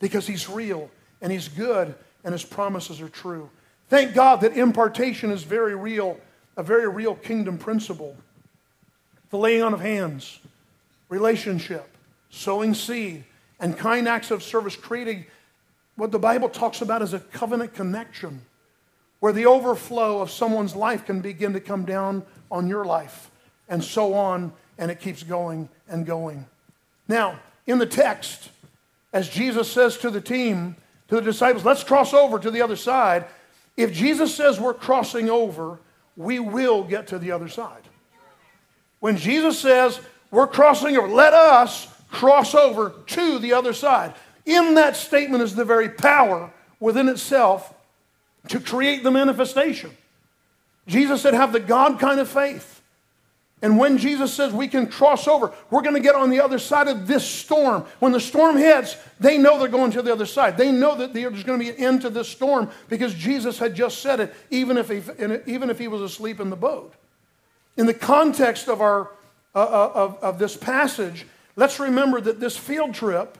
because 0.00 0.26
He's 0.26 0.48
real 0.48 0.90
and 1.20 1.30
He's 1.30 1.48
good 1.48 1.94
and 2.24 2.32
His 2.32 2.44
promises 2.44 3.00
are 3.02 3.08
true. 3.10 3.50
Thank 3.88 4.14
God 4.14 4.42
that 4.42 4.56
impartation 4.56 5.30
is 5.30 5.42
very 5.44 5.74
real, 5.74 6.18
a 6.56 6.62
very 6.62 6.88
real 6.88 7.14
kingdom 7.14 7.58
principle. 7.58 8.16
The 9.30 9.38
laying 9.38 9.62
on 9.62 9.74
of 9.74 9.80
hands, 9.80 10.40
relationship, 11.08 11.88
sowing 12.30 12.74
seed, 12.74 13.24
and 13.60 13.76
kind 13.76 14.08
acts 14.08 14.30
of 14.30 14.42
service, 14.42 14.76
creating 14.76 15.26
what 15.96 16.12
the 16.12 16.18
Bible 16.18 16.48
talks 16.48 16.80
about 16.80 17.02
as 17.02 17.12
a 17.12 17.18
covenant 17.18 17.74
connection, 17.74 18.42
where 19.20 19.32
the 19.32 19.46
overflow 19.46 20.20
of 20.20 20.30
someone's 20.30 20.76
life 20.76 21.06
can 21.06 21.20
begin 21.20 21.52
to 21.54 21.60
come 21.60 21.84
down 21.84 22.24
on 22.50 22.68
your 22.68 22.84
life, 22.84 23.30
and 23.68 23.82
so 23.82 24.14
on, 24.14 24.52
and 24.78 24.90
it 24.90 25.00
keeps 25.00 25.22
going 25.22 25.68
and 25.88 26.06
going. 26.06 26.46
Now, 27.08 27.40
in 27.66 27.78
the 27.78 27.86
text, 27.86 28.50
as 29.12 29.28
Jesus 29.28 29.70
says 29.70 29.98
to 29.98 30.10
the 30.10 30.20
team, 30.20 30.76
to 31.08 31.16
the 31.16 31.22
disciples, 31.22 31.64
let's 31.64 31.82
cross 31.82 32.14
over 32.14 32.38
to 32.38 32.50
the 32.50 32.62
other 32.62 32.76
side. 32.76 33.24
If 33.78 33.92
Jesus 33.92 34.34
says 34.34 34.58
we're 34.58 34.74
crossing 34.74 35.30
over, 35.30 35.78
we 36.16 36.40
will 36.40 36.82
get 36.82 37.06
to 37.06 37.18
the 37.18 37.30
other 37.30 37.48
side. 37.48 37.82
When 38.98 39.16
Jesus 39.16 39.60
says 39.60 40.00
we're 40.32 40.48
crossing 40.48 40.96
over, 40.96 41.06
let 41.06 41.32
us 41.32 41.86
cross 42.10 42.56
over 42.56 42.92
to 43.06 43.38
the 43.38 43.52
other 43.52 43.72
side. 43.72 44.14
In 44.44 44.74
that 44.74 44.96
statement 44.96 45.44
is 45.44 45.54
the 45.54 45.64
very 45.64 45.88
power 45.88 46.52
within 46.80 47.08
itself 47.08 47.72
to 48.48 48.58
create 48.58 49.04
the 49.04 49.12
manifestation. 49.12 49.90
Jesus 50.88 51.22
said, 51.22 51.34
have 51.34 51.52
the 51.52 51.60
God 51.60 52.00
kind 52.00 52.18
of 52.18 52.28
faith. 52.28 52.77
And 53.60 53.76
when 53.76 53.98
Jesus 53.98 54.32
says 54.32 54.52
we 54.52 54.68
can 54.68 54.86
cross 54.86 55.26
over, 55.26 55.52
we're 55.70 55.82
going 55.82 55.96
to 55.96 56.00
get 56.00 56.14
on 56.14 56.30
the 56.30 56.40
other 56.40 56.58
side 56.58 56.86
of 56.86 57.06
this 57.08 57.28
storm. 57.28 57.84
When 57.98 58.12
the 58.12 58.20
storm 58.20 58.56
hits, 58.56 58.96
they 59.18 59.36
know 59.36 59.58
they're 59.58 59.68
going 59.68 59.90
to 59.92 60.02
the 60.02 60.12
other 60.12 60.26
side. 60.26 60.56
They 60.56 60.70
know 60.70 60.94
that 60.96 61.12
there's 61.12 61.42
going 61.42 61.58
to 61.58 61.64
be 61.64 61.70
an 61.70 61.76
end 61.76 62.02
to 62.02 62.10
this 62.10 62.28
storm 62.28 62.70
because 62.88 63.14
Jesus 63.14 63.58
had 63.58 63.74
just 63.74 64.00
said 64.00 64.20
it, 64.20 64.34
even 64.50 64.76
if 64.76 64.88
he, 64.88 65.02
even 65.46 65.70
if 65.70 65.78
he 65.78 65.88
was 65.88 66.02
asleep 66.02 66.38
in 66.38 66.50
the 66.50 66.56
boat. 66.56 66.94
In 67.76 67.86
the 67.86 67.94
context 67.94 68.68
of, 68.68 68.80
our, 68.80 69.10
uh, 69.54 69.58
uh 69.58 69.92
of, 69.94 70.18
of 70.22 70.38
this 70.38 70.56
passage, 70.56 71.26
Let's 71.58 71.80
remember 71.80 72.20
that 72.20 72.38
this 72.38 72.56
field 72.56 72.94
trip 72.94 73.36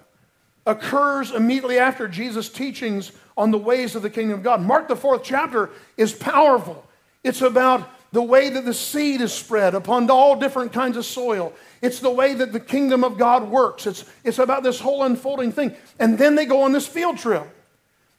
occurs 0.67 1.31
immediately 1.31 1.79
after 1.79 2.09
Jesus' 2.09 2.49
teachings 2.49 3.13
on 3.37 3.53
the 3.53 3.59
ways 3.59 3.95
of 3.95 4.03
the 4.03 4.11
kingdom 4.11 4.39
of 4.39 4.43
God. 4.43 4.61
Mark, 4.61 4.89
the 4.89 4.97
fourth 4.97 5.23
chapter, 5.23 5.71
is 5.97 6.13
powerful. 6.13 6.85
It's 7.23 7.43
about 7.43 7.89
the 8.13 8.23
way 8.23 8.49
that 8.49 8.65
the 8.65 8.75
seed 8.75 9.21
is 9.21 9.33
spread 9.33 9.75
upon 9.75 10.11
all 10.11 10.37
different 10.37 10.73
kinds 10.73 10.97
of 10.97 11.05
soil. 11.05 11.53
It's 11.83 12.01
the 12.01 12.11
way 12.11 12.35
that 12.35 12.53
the 12.53 12.61
kingdom 12.61 13.05
of 13.05 13.19
God 13.19 13.51
works. 13.51 13.87
It's, 13.87 14.05
it's 14.25 14.39
about 14.39 14.63
this 14.63 14.81
whole 14.81 15.05
unfolding 15.05 15.53
thing. 15.53 15.75
And 15.99 16.19
then 16.19 16.35
they 16.35 16.47
go 16.47 16.63
on 16.63 16.73
this 16.73 16.87
field 16.87 17.19
trip. 17.19 17.47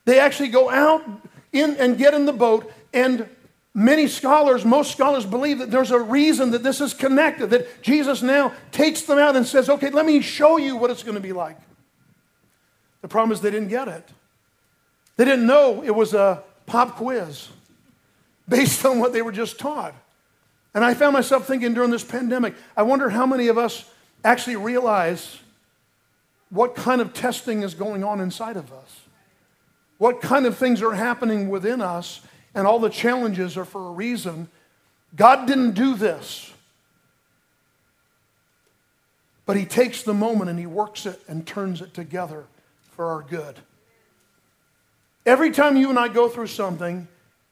They 0.05 0.19
actually 0.19 0.49
go 0.49 0.69
out 0.69 1.03
in 1.51 1.75
and 1.77 1.97
get 1.97 2.13
in 2.13 2.25
the 2.25 2.33
boat 2.33 2.71
and 2.93 3.27
Many 3.73 4.07
scholars, 4.07 4.65
most 4.65 4.91
scholars 4.91 5.25
believe 5.25 5.59
that 5.59 5.69
there's 5.69 5.91
a 5.91 5.99
reason 5.99 6.51
that 6.51 6.63
this 6.63 6.81
is 6.81 6.93
connected, 6.93 7.51
that 7.51 7.81
Jesus 7.83 8.21
now 8.21 8.51
takes 8.71 9.03
them 9.03 9.19
out 9.19 9.35
and 9.35 9.45
says, 9.45 9.69
okay, 9.69 9.91
let 9.91 10.05
me 10.05 10.21
show 10.21 10.57
you 10.57 10.75
what 10.75 10.89
it's 10.89 11.03
going 11.03 11.15
to 11.15 11.21
be 11.21 11.33
like. 11.33 11.57
The 13.01 13.07
problem 13.07 13.31
is 13.31 13.41
they 13.41 13.51
didn't 13.51 13.69
get 13.69 13.87
it. 13.87 14.09
They 15.17 15.25
didn't 15.25 15.45
know 15.45 15.83
it 15.83 15.93
was 15.93 16.13
a 16.13 16.43
pop 16.65 16.95
quiz 16.95 17.49
based 18.49 18.85
on 18.85 18.99
what 18.99 19.13
they 19.13 19.21
were 19.21 19.31
just 19.31 19.59
taught. 19.59 19.93
And 20.73 20.83
I 20.83 20.93
found 20.93 21.13
myself 21.13 21.47
thinking 21.47 21.73
during 21.73 21.91
this 21.91 22.03
pandemic, 22.03 22.55
I 22.75 22.83
wonder 22.83 23.09
how 23.09 23.25
many 23.25 23.47
of 23.47 23.57
us 23.57 23.89
actually 24.23 24.57
realize 24.57 25.39
what 26.49 26.75
kind 26.75 26.99
of 26.99 27.13
testing 27.13 27.61
is 27.61 27.73
going 27.73 28.03
on 28.03 28.19
inside 28.19 28.57
of 28.57 28.73
us, 28.73 29.01
what 29.97 30.21
kind 30.21 30.45
of 30.45 30.57
things 30.57 30.81
are 30.81 30.93
happening 30.93 31.49
within 31.49 31.81
us 31.81 32.21
and 32.55 32.65
all 32.65 32.79
the 32.79 32.89
challenges 32.89 33.57
are 33.57 33.65
for 33.65 33.87
a 33.87 33.91
reason. 33.91 34.47
God 35.15 35.47
didn't 35.47 35.71
do 35.71 35.95
this. 35.95 36.51
But 39.45 39.57
He 39.57 39.65
takes 39.65 40.03
the 40.03 40.13
moment 40.13 40.49
and 40.49 40.59
He 40.59 40.65
works 40.65 41.05
it 41.05 41.19
and 41.27 41.45
turns 41.45 41.81
it 41.81 41.93
together 41.93 42.45
for 42.91 43.07
our 43.07 43.21
good. 43.21 43.55
Every 45.25 45.51
time 45.51 45.77
you 45.77 45.89
and 45.89 45.99
I 45.99 46.07
go 46.07 46.27
through 46.29 46.47
something, 46.47 47.07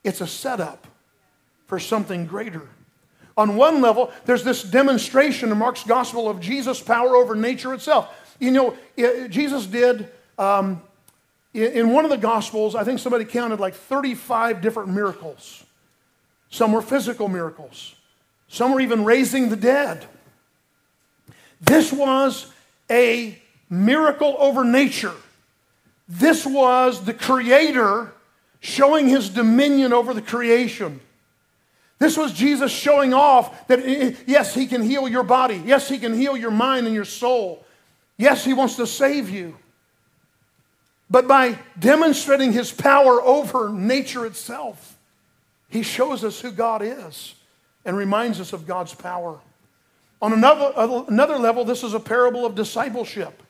it's 0.07 0.21
a 0.21 0.27
setup 0.27 0.87
for 1.67 1.79
something 1.79 2.25
greater. 2.25 2.61
On 3.35 3.55
one 3.55 3.81
level, 3.81 4.11
there's 4.25 4.43
this 4.43 4.63
demonstration 4.63 5.51
in 5.51 5.57
Mark's 5.57 5.83
gospel 5.83 6.29
of 6.29 6.39
Jesus' 6.39 6.81
power 6.81 7.15
over 7.15 7.35
nature 7.35 7.73
itself. 7.73 8.09
You 8.39 8.51
know, 8.51 8.77
Jesus 9.29 9.65
did 9.65 10.09
um, 10.39 10.81
in 11.53 11.91
one 11.91 12.05
of 12.05 12.11
the 12.11 12.17
Gospels, 12.17 12.75
I 12.75 12.83
think 12.83 12.99
somebody 12.99 13.25
counted 13.25 13.59
like 13.59 13.73
35 13.73 14.61
different 14.61 14.89
miracles. 14.89 15.63
Some 16.49 16.71
were 16.71 16.81
physical 16.81 17.27
miracles, 17.27 17.95
some 18.47 18.71
were 18.71 18.79
even 18.79 19.03
raising 19.03 19.49
the 19.49 19.55
dead. 19.55 20.05
This 21.59 21.91
was 21.91 22.51
a 22.89 23.41
miracle 23.69 24.35
over 24.39 24.63
nature. 24.63 25.15
This 26.07 26.45
was 26.45 27.03
the 27.03 27.13
Creator 27.13 28.13
showing 28.59 29.07
his 29.07 29.29
dominion 29.29 29.93
over 29.93 30.13
the 30.13 30.21
creation. 30.21 30.99
This 31.99 32.15
was 32.15 32.31
Jesus 32.31 32.71
showing 32.71 33.13
off 33.13 33.67
that, 33.67 33.85
yes, 34.27 34.53
he 34.53 34.67
can 34.67 34.83
heal 34.83 35.07
your 35.07 35.23
body. 35.23 35.61
Yes, 35.65 35.89
he 35.89 35.97
can 35.97 36.13
heal 36.13 36.37
your 36.37 36.51
mind 36.51 36.85
and 36.85 36.95
your 36.95 37.05
soul. 37.05 37.65
Yes, 38.17 38.45
he 38.45 38.53
wants 38.53 38.75
to 38.75 38.87
save 38.87 39.29
you 39.29 39.57
but 41.09 41.27
by 41.27 41.57
demonstrating 41.79 42.51
his 42.51 42.71
power 42.71 43.21
over 43.21 43.69
nature 43.69 44.25
itself. 44.25 44.97
He 45.69 45.83
shows 45.83 46.23
us 46.23 46.39
who 46.39 46.51
God 46.51 46.81
is 46.81 47.35
and 47.85 47.95
reminds 47.95 48.39
us 48.39 48.53
of 48.53 48.67
God's 48.67 48.93
power. 48.93 49.39
On 50.21 50.33
another, 50.33 50.73
another 51.07 51.37
level, 51.37 51.63
this 51.63 51.83
is 51.83 51.93
a 51.93 51.99
parable 51.99 52.45
of 52.45 52.55
discipleship. 52.55 53.41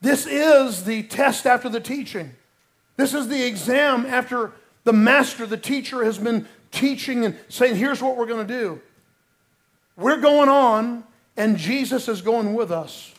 This 0.00 0.26
is 0.26 0.84
the 0.84 1.04
test 1.04 1.46
after 1.46 1.68
the 1.68 1.80
teaching. 1.80 2.32
This 2.96 3.14
is 3.14 3.28
the 3.28 3.44
exam 3.46 4.06
after 4.06 4.52
the 4.84 4.92
master, 4.92 5.46
the 5.46 5.56
teacher, 5.56 6.04
has 6.04 6.18
been 6.18 6.46
teaching 6.70 7.24
and 7.24 7.38
saying, 7.48 7.76
here's 7.76 8.02
what 8.02 8.16
we're 8.16 8.26
going 8.26 8.46
to 8.46 8.60
do. 8.60 8.80
We're 9.96 10.20
going 10.20 10.48
on, 10.48 11.04
and 11.36 11.56
Jesus 11.56 12.08
is 12.08 12.22
going 12.22 12.54
with 12.54 12.70
us. 12.70 13.12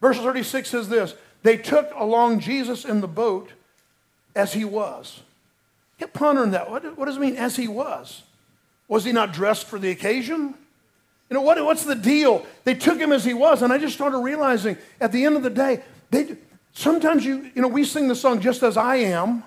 Verse 0.00 0.18
36 0.18 0.68
says 0.68 0.88
this 0.88 1.14
they 1.42 1.56
took 1.56 1.90
along 1.94 2.40
Jesus 2.40 2.84
in 2.84 3.00
the 3.00 3.08
boat 3.08 3.50
as 4.34 4.52
he 4.52 4.64
was. 4.64 5.20
Get 5.98 6.12
pondering 6.12 6.52
that. 6.52 6.70
What, 6.70 6.82
does 6.82 7.16
it 7.16 7.20
mean, 7.20 7.36
as 7.36 7.56
he 7.56 7.68
was? 7.68 8.22
Was 8.86 9.04
he 9.04 9.12
not 9.12 9.32
dressed 9.32 9.66
for 9.66 9.78
the 9.78 9.90
occasion? 9.90 10.54
You 11.28 11.34
know, 11.34 11.42
what, 11.42 11.62
what's 11.64 11.84
the 11.84 11.94
deal? 11.94 12.46
They 12.64 12.74
took 12.74 12.98
him 12.98 13.12
as 13.12 13.24
he 13.24 13.34
was, 13.34 13.62
and 13.62 13.72
I 13.72 13.78
just 13.78 13.94
started 13.94 14.18
realizing 14.18 14.78
at 15.00 15.12
the 15.12 15.26
end 15.26 15.36
of 15.36 15.42
the 15.42 15.50
day, 15.50 15.82
they, 16.10 16.36
sometimes 16.78 17.24
you, 17.24 17.50
you 17.54 17.60
know, 17.60 17.68
we 17.68 17.84
sing 17.84 18.06
the 18.06 18.14
song 18.14 18.40
just 18.40 18.62
as 18.62 18.76
I 18.76 18.96
am 18.96 19.42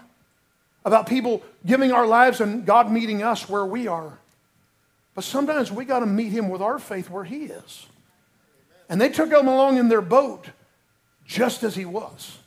about 0.84 1.08
people 1.08 1.42
giving 1.66 1.92
our 1.94 2.06
lives 2.06 2.42
and 2.42 2.66
God 2.66 2.92
meeting 2.92 3.24
us 3.24 3.48
where 3.48 3.66
we 3.66 3.88
are. 3.88 4.20
But 5.16 5.24
sometimes 5.24 5.72
we 5.72 5.86
got 5.86 6.00
to 6.00 6.06
meet 6.06 6.32
him 6.32 6.50
with 6.50 6.62
our 6.62 6.78
faith 6.78 7.10
where 7.10 7.24
he 7.24 7.46
is. 7.46 7.86
And 8.90 9.00
they 9.00 9.10
took 9.10 9.32
him 9.32 9.48
along 9.48 9.78
in 9.78 9.88
their 9.88 10.02
boat 10.02 10.48
just 11.26 11.64
as 11.64 11.76
he 11.76 11.86
was. 11.86 12.38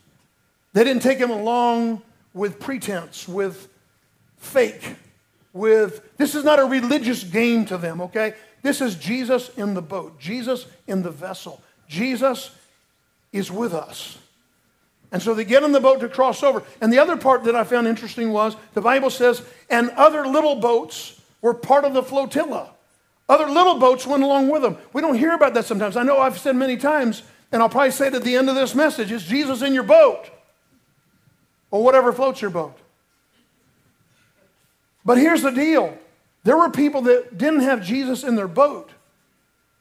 They 0.75 0.85
didn't 0.85 1.03
take 1.03 1.19
him 1.19 1.31
along 1.31 2.03
with 2.35 2.61
pretense, 2.61 3.27
with 3.27 3.69
fake, 4.37 4.97
with 5.55 6.17
this 6.19 6.35
is 6.35 6.45
not 6.45 6.59
a 6.59 6.65
religious 6.65 7.25
game 7.25 7.65
to 7.67 7.79
them, 7.79 8.03
okay? 8.03 8.35
This 8.61 8.81
is 8.83 8.97
Jesus 8.97 9.51
in 9.57 9.73
the 9.73 9.83
boat, 9.83 10.19
Jesus 10.19 10.67
in 10.87 11.03
the 11.03 11.11
vessel. 11.11 11.63
Jesus 11.89 12.51
is 13.33 13.51
with 13.51 13.73
us. 13.73 14.19
And 15.15 15.23
so 15.23 15.33
they 15.33 15.47
get 15.47 15.63
in 15.63 15.73
the 15.73 15.81
boat 15.81 16.01
to 16.01 16.09
cross 16.11 16.43
over. 16.43 16.63
And 16.83 16.93
the 16.93 16.99
other 16.99 17.17
part 17.17 17.45
that 17.45 17.57
I 17.57 17.65
found 17.65 17.87
interesting 17.87 18.33
was 18.33 18.55
the 18.75 18.83
Bible 18.83 19.09
says, 19.09 19.43
and 19.71 19.89
other 19.91 20.27
little 20.27 20.57
boats 20.57 21.19
were 21.41 21.55
part 21.55 21.87
of 21.87 21.95
the 21.95 22.03
flotilla. 22.03 22.71
Other 23.31 23.47
little 23.47 23.79
boats 23.79 24.07
went 24.07 24.23
along 24.23 24.51
with 24.51 24.61
them. 24.61 24.77
We 24.93 25.01
don't 25.01 25.17
hear 25.17 25.33
about 25.33 25.55
that 25.55 25.65
sometimes. 25.65 25.97
I 25.97 26.03
know 26.03 26.19
I've 26.19 26.39
said 26.39 26.57
many 26.57 26.77
times 26.77 27.23
and 27.51 27.63
I'll 27.63 27.71
probably 27.71 27.93
say 27.93 28.09
it 28.09 28.15
at 28.15 28.25
the 28.25 28.37
end 28.37 28.51
of 28.51 28.57
this 28.57 28.75
message 28.75 29.11
is 29.11 29.25
Jesus 29.25 29.63
in 29.63 29.73
your 29.73 29.85
boat? 29.85 30.31
or 31.75 31.83
whatever 31.83 32.13
floats 32.13 32.41
your 32.41 32.53
boat. 32.53 32.79
But 35.05 35.19
here's 35.19 35.43
the 35.43 35.51
deal 35.51 35.99
there 36.45 36.57
were 36.57 36.71
people 36.71 37.03
that 37.03 37.37
didn't 37.37 37.63
have 37.63 37.83
Jesus 37.83 38.23
in 38.23 38.37
their 38.37 38.47
boat 38.47 38.91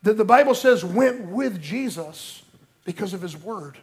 that 0.01 0.17
the 0.17 0.25
Bible 0.25 0.55
says 0.55 0.83
went 0.83 1.21
with 1.27 1.61
Jesus 1.61 2.41
because 2.83 3.13
of 3.13 3.21
his 3.21 3.37
word. 3.37 3.77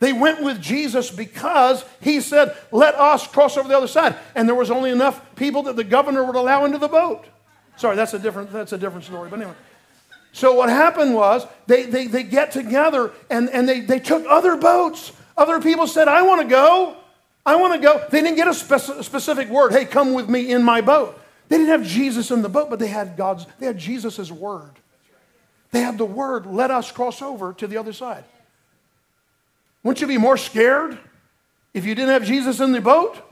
They 0.00 0.12
went 0.12 0.42
with 0.42 0.60
Jesus 0.60 1.10
because 1.10 1.84
he 2.00 2.20
said, 2.20 2.56
Let 2.70 2.94
us 2.94 3.26
cross 3.26 3.56
over 3.56 3.68
the 3.68 3.76
other 3.76 3.88
side. 3.88 4.16
And 4.34 4.48
there 4.48 4.54
was 4.54 4.70
only 4.70 4.90
enough 4.90 5.34
people 5.34 5.64
that 5.64 5.76
the 5.76 5.84
governor 5.84 6.24
would 6.24 6.36
allow 6.36 6.64
into 6.64 6.78
the 6.78 6.88
boat. 6.88 7.24
Sorry, 7.76 7.96
that's 7.96 8.14
a 8.14 8.18
different, 8.18 8.52
that's 8.52 8.72
a 8.72 8.78
different 8.78 9.04
story. 9.04 9.28
But 9.28 9.40
anyway. 9.40 9.54
So 10.32 10.52
what 10.52 10.68
happened 10.68 11.14
was 11.14 11.46
they, 11.66 11.84
they, 11.84 12.06
they 12.06 12.22
get 12.22 12.52
together 12.52 13.12
and, 13.30 13.48
and 13.50 13.68
they, 13.68 13.80
they 13.80 13.98
took 13.98 14.24
other 14.28 14.56
boats. 14.56 15.12
Other 15.36 15.60
people 15.60 15.86
said, 15.86 16.06
I 16.06 16.22
want 16.22 16.42
to 16.42 16.48
go. 16.48 16.96
I 17.44 17.56
want 17.56 17.74
to 17.74 17.80
go. 17.80 18.04
They 18.10 18.20
didn't 18.20 18.36
get 18.36 18.46
a 18.46 18.52
speci- 18.52 19.02
specific 19.02 19.48
word, 19.48 19.72
hey, 19.72 19.84
come 19.84 20.12
with 20.12 20.28
me 20.28 20.52
in 20.52 20.62
my 20.62 20.80
boat. 20.80 21.18
They 21.48 21.56
didn't 21.56 21.70
have 21.70 21.84
Jesus 21.84 22.30
in 22.30 22.42
the 22.42 22.48
boat, 22.48 22.68
but 22.68 22.78
they 22.78 22.88
had 22.88 23.16
God's, 23.16 23.46
they 23.58 23.66
had 23.66 23.78
Jesus' 23.78 24.30
word. 24.30 24.72
They 25.70 25.80
had 25.80 25.98
the 25.98 26.04
word, 26.04 26.46
let 26.46 26.70
us 26.70 26.92
cross 26.92 27.22
over 27.22 27.52
to 27.54 27.66
the 27.66 27.78
other 27.78 27.92
side. 27.92 28.24
Wouldn't 29.82 30.00
you 30.00 30.06
be 30.06 30.18
more 30.18 30.36
scared 30.36 30.98
if 31.72 31.84
you 31.84 31.94
didn't 31.94 32.10
have 32.10 32.24
Jesus 32.24 32.60
in 32.60 32.72
the 32.72 32.80
boat? 32.80 33.22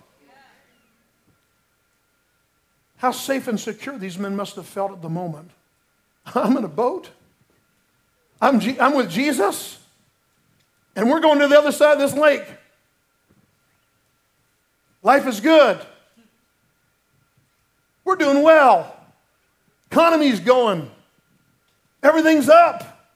How 2.99 3.11
safe 3.11 3.47
and 3.49 3.61
secure 3.61 3.99
these 3.99 4.19
men 4.19 4.37
must 4.37 4.57
have 4.57 4.67
felt 4.67 4.93
at 4.93 5.03
the 5.03 5.09
moment. 5.09 5.51
I'm 6.35 6.57
in 6.57 6.65
a 6.65 6.69
boat. 6.69 7.11
I'm, 8.41 8.61
G- 8.61 8.81
I'm 8.81 8.95
with 8.95 9.11
Jesus. 9.11 9.79
And 10.95 11.11
we're 11.11 11.21
going 11.21 11.39
to 11.41 11.49
the 11.49 11.59
other 11.59 11.73
side 11.73 11.95
of 11.95 11.99
this 11.99 12.15
lake. 12.15 12.45
Life 15.03 15.27
is 15.27 15.41
good. 15.41 15.79
We're 18.05 18.17
doing 18.17 18.43
well. 18.43 18.97
Economy's 19.91 20.41
going. 20.41 20.91
Everything's 22.03 22.49
up. 22.49 23.11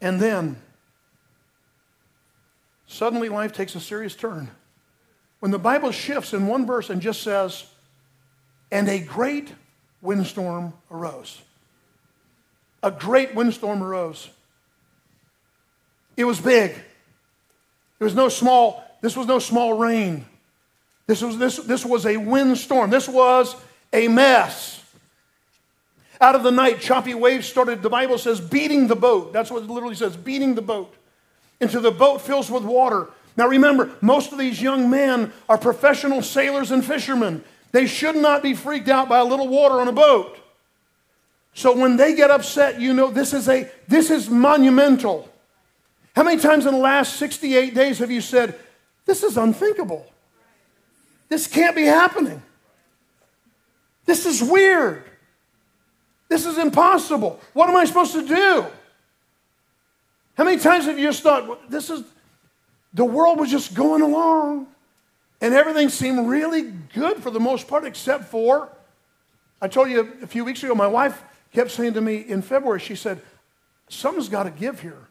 And 0.00 0.20
then, 0.20 0.56
suddenly 2.94 3.28
life 3.28 3.52
takes 3.52 3.74
a 3.74 3.80
serious 3.80 4.14
turn. 4.14 4.50
When 5.40 5.50
the 5.50 5.58
Bible 5.58 5.90
shifts 5.90 6.32
in 6.32 6.46
one 6.46 6.64
verse 6.64 6.88
and 6.88 7.02
just 7.02 7.22
says, 7.22 7.66
and 8.70 8.88
a 8.88 9.00
great 9.00 9.52
windstorm 10.00 10.72
arose. 10.90 11.42
A 12.82 12.90
great 12.90 13.34
windstorm 13.34 13.82
arose. 13.82 14.30
It 16.16 16.24
was 16.24 16.40
big. 16.40 16.70
It 18.00 18.04
was 18.04 18.14
no 18.14 18.28
small, 18.28 18.84
this 19.00 19.16
was 19.16 19.26
no 19.26 19.38
small 19.38 19.74
rain. 19.74 20.24
This 21.06 21.20
was, 21.20 21.36
this, 21.36 21.56
this 21.56 21.84
was 21.84 22.06
a 22.06 22.16
windstorm. 22.16 22.90
This 22.90 23.08
was 23.08 23.56
a 23.92 24.08
mess. 24.08 24.82
Out 26.20 26.34
of 26.34 26.42
the 26.42 26.50
night, 26.50 26.80
choppy 26.80 27.14
waves 27.14 27.46
started, 27.46 27.82
the 27.82 27.90
Bible 27.90 28.18
says, 28.18 28.40
beating 28.40 28.86
the 28.86 28.96
boat. 28.96 29.32
That's 29.32 29.50
what 29.50 29.62
it 29.62 29.68
literally 29.68 29.96
says, 29.96 30.16
beating 30.16 30.54
the 30.54 30.62
boat. 30.62 30.94
Into 31.60 31.80
the 31.80 31.90
boat 31.90 32.20
fills 32.20 32.50
with 32.50 32.64
water. 32.64 33.08
Now 33.36 33.48
remember, 33.48 33.90
most 34.00 34.32
of 34.32 34.38
these 34.38 34.60
young 34.60 34.90
men 34.90 35.32
are 35.48 35.58
professional 35.58 36.22
sailors 36.22 36.70
and 36.70 36.84
fishermen. 36.84 37.42
They 37.72 37.86
should 37.86 38.16
not 38.16 38.42
be 38.42 38.54
freaked 38.54 38.88
out 38.88 39.08
by 39.08 39.18
a 39.18 39.24
little 39.24 39.48
water 39.48 39.80
on 39.80 39.88
a 39.88 39.92
boat. 39.92 40.38
So 41.54 41.76
when 41.76 41.96
they 41.96 42.14
get 42.14 42.30
upset, 42.30 42.80
you 42.80 42.92
know 42.92 43.10
this 43.10 43.32
is 43.32 43.48
a 43.48 43.70
this 43.88 44.10
is 44.10 44.28
monumental. 44.28 45.28
How 46.14 46.22
many 46.22 46.40
times 46.40 46.66
in 46.66 46.74
the 46.74 46.80
last 46.80 47.16
68 47.16 47.74
days 47.74 47.98
have 47.98 48.10
you 48.10 48.20
said, 48.20 48.58
This 49.06 49.22
is 49.22 49.36
unthinkable? 49.36 50.06
This 51.28 51.46
can't 51.46 51.74
be 51.74 51.84
happening. 51.84 52.42
This 54.04 54.26
is 54.26 54.42
weird. 54.42 55.04
This 56.28 56.46
is 56.46 56.58
impossible. 56.58 57.40
What 57.52 57.68
am 57.68 57.76
I 57.76 57.84
supposed 57.84 58.12
to 58.12 58.26
do? 58.26 58.66
How 60.36 60.44
many 60.44 60.58
times 60.58 60.86
have 60.86 60.98
you 60.98 61.06
just 61.06 61.22
thought, 61.22 61.70
this 61.70 61.90
is, 61.90 62.02
the 62.92 63.04
world 63.04 63.38
was 63.38 63.50
just 63.50 63.74
going 63.74 64.02
along 64.02 64.66
and 65.40 65.54
everything 65.54 65.88
seemed 65.88 66.28
really 66.28 66.62
good 66.94 67.22
for 67.22 67.30
the 67.30 67.40
most 67.40 67.68
part, 67.68 67.84
except 67.84 68.24
for, 68.24 68.68
I 69.60 69.68
told 69.68 69.90
you 69.90 70.12
a 70.22 70.26
few 70.26 70.44
weeks 70.44 70.62
ago, 70.62 70.74
my 70.74 70.86
wife 70.86 71.22
kept 71.52 71.70
saying 71.70 71.94
to 71.94 72.00
me 72.00 72.16
in 72.16 72.42
February, 72.42 72.80
she 72.80 72.96
said, 72.96 73.20
something's 73.88 74.28
got 74.28 74.44
to 74.44 74.50
give 74.50 74.80
here. 74.80 75.08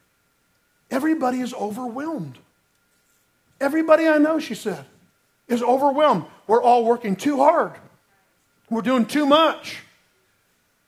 Everybody 0.92 1.40
is 1.40 1.54
overwhelmed. 1.54 2.38
Everybody 3.62 4.08
I 4.08 4.18
know, 4.18 4.40
she 4.40 4.56
said, 4.56 4.86
is 5.48 5.64
overwhelmed. 5.64 6.26
We're 6.48 6.62
all 6.62 6.84
working 6.84 7.16
too 7.16 7.38
hard. 7.38 7.74
We're 8.70 8.82
doing 8.82 9.06
too 9.06 9.26
much. 9.26 9.84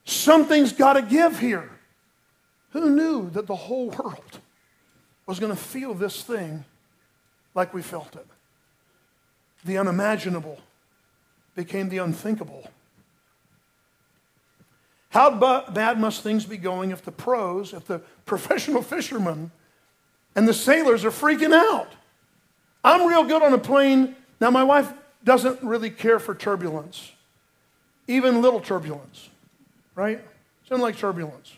Something's 0.03 0.73
got 0.73 0.93
to 0.93 1.01
give 1.01 1.39
here. 1.39 1.71
Who 2.75 2.89
knew 2.89 3.29
that 3.29 3.47
the 3.47 3.55
whole 3.55 3.89
world 3.89 4.39
was 5.25 5.39
going 5.39 5.53
to 5.53 5.57
feel 5.57 5.93
this 5.93 6.23
thing 6.23 6.65
like 7.53 7.73
we 7.73 7.81
felt 7.81 8.17
it? 8.17 8.27
The 9.63 9.77
unimaginable 9.77 10.59
became 11.55 11.87
the 11.87 11.99
unthinkable. 11.99 12.69
How 15.07 15.63
bad 15.69 16.01
must 16.01 16.21
things 16.21 16.45
be 16.45 16.57
going 16.57 16.91
if 16.91 17.01
the 17.01 17.13
pros, 17.13 17.71
if 17.73 17.85
the 17.85 17.99
professional 18.25 18.81
fishermen 18.81 19.51
and 20.35 20.45
the 20.45 20.53
sailors 20.53 21.05
are 21.05 21.11
freaking 21.11 21.53
out? 21.53 21.93
I'm 22.83 23.07
real 23.07 23.23
good 23.23 23.41
on 23.41 23.53
a 23.53 23.57
plane. 23.57 24.17
Now, 24.41 24.51
my 24.51 24.65
wife 24.65 24.91
doesn't 25.23 25.63
really 25.63 25.91
care 25.91 26.19
for 26.19 26.35
turbulence, 26.35 27.13
even 28.09 28.41
little 28.41 28.59
turbulence, 28.59 29.29
right? 29.95 30.19
She 30.63 30.69
doesn't 30.71 30.83
like 30.83 30.97
turbulence. 30.97 31.53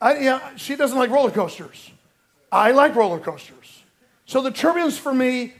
I, 0.00 0.18
yeah, 0.18 0.56
she 0.56 0.76
doesn't 0.76 0.96
like 0.96 1.10
roller 1.10 1.30
coasters. 1.30 1.90
I 2.52 2.70
like 2.70 2.94
roller 2.94 3.18
coasters. 3.18 3.82
So 4.26 4.42
the 4.42 4.50
turbulence 4.50 4.98
for 4.98 5.12
me, 5.12 5.54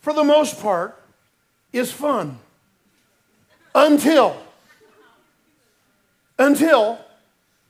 for 0.00 0.12
the 0.12 0.24
most 0.24 0.60
part, 0.60 1.00
is 1.72 1.92
fun. 1.92 2.38
Until, 3.74 4.36
until 6.38 6.98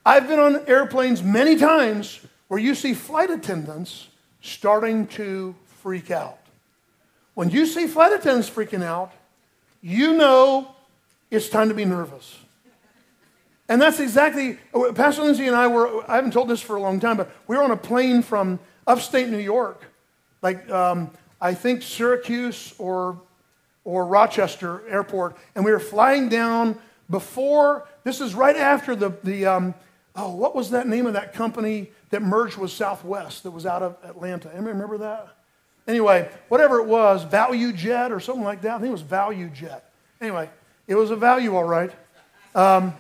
I've 0.04 0.26
been 0.26 0.38
on 0.38 0.66
airplanes 0.66 1.22
many 1.22 1.56
times 1.56 2.20
where 2.48 2.58
you 2.58 2.74
see 2.74 2.94
flight 2.94 3.30
attendants 3.30 4.08
starting 4.40 5.06
to 5.08 5.54
freak 5.66 6.10
out. 6.10 6.38
When 7.34 7.50
you 7.50 7.66
see 7.66 7.86
flight 7.86 8.12
attendants 8.12 8.50
freaking 8.50 8.82
out, 8.82 9.12
you 9.80 10.16
know 10.16 10.74
it's 11.30 11.48
time 11.48 11.68
to 11.68 11.74
be 11.74 11.84
nervous. 11.84 12.36
And 13.68 13.81
that's 13.83 14.00
exactly, 14.00 14.59
Pastor 14.94 15.22
Lindsay 15.22 15.46
and 15.46 15.54
I 15.54 15.66
were, 15.66 16.11
I 16.11 16.16
haven't 16.16 16.33
told 16.33 16.48
this 16.48 16.62
for 16.62 16.76
a 16.76 16.81
long 16.81 17.00
time, 17.00 17.18
but 17.18 17.31
we 17.46 17.57
were 17.57 17.62
on 17.62 17.70
a 17.70 17.76
plane 17.76 18.22
from 18.22 18.59
upstate 18.87 19.28
New 19.28 19.38
York, 19.38 19.83
like 20.40 20.68
um, 20.70 21.11
I 21.40 21.52
think 21.52 21.83
Syracuse 21.83 22.74
or, 22.78 23.20
or 23.85 24.07
Rochester 24.07 24.88
Airport, 24.88 25.37
and 25.54 25.64
we 25.64 25.70
were 25.70 25.81
flying 25.81 26.31
down 26.31 26.78
before, 27.11 27.87
this 28.04 28.20
is 28.20 28.35
right 28.35 28.57
after 28.57 28.96
the, 28.96 29.11
the 29.22 29.46
um, 29.46 29.74
oh, 30.16 30.35
what 30.35 30.54
was 30.54 30.70
that 30.70 30.87
name 30.87 31.07
of 31.07 31.12
that 31.12 31.35
company 31.35 31.90
that 32.11 32.22
merged 32.22 32.57
with 32.57 32.70
Southwest 32.70 33.42
that 33.42 33.50
was 33.50 33.66
out 33.66 33.83
of 33.83 33.96
Atlanta? 34.02 34.48
Anybody 34.48 34.72
remember 34.72 34.98
that? 34.98 35.28
Anyway, 35.87 36.31
whatever 36.48 36.81
it 36.81 36.87
was, 36.87 37.24
ValuJet 37.24 38.11
or 38.11 38.20
something 38.20 38.44
like 38.44 38.61
that. 38.62 38.76
I 38.76 38.78
think 38.78 38.88
it 38.88 38.92
was 38.92 39.02
ValuJet. 39.02 39.81
Anyway, 40.20 40.50
it 40.87 40.94
was 40.94 41.11
a 41.11 41.16
value, 41.16 41.57
all 41.57 41.64
right. 41.64 41.90
Um, 42.54 42.94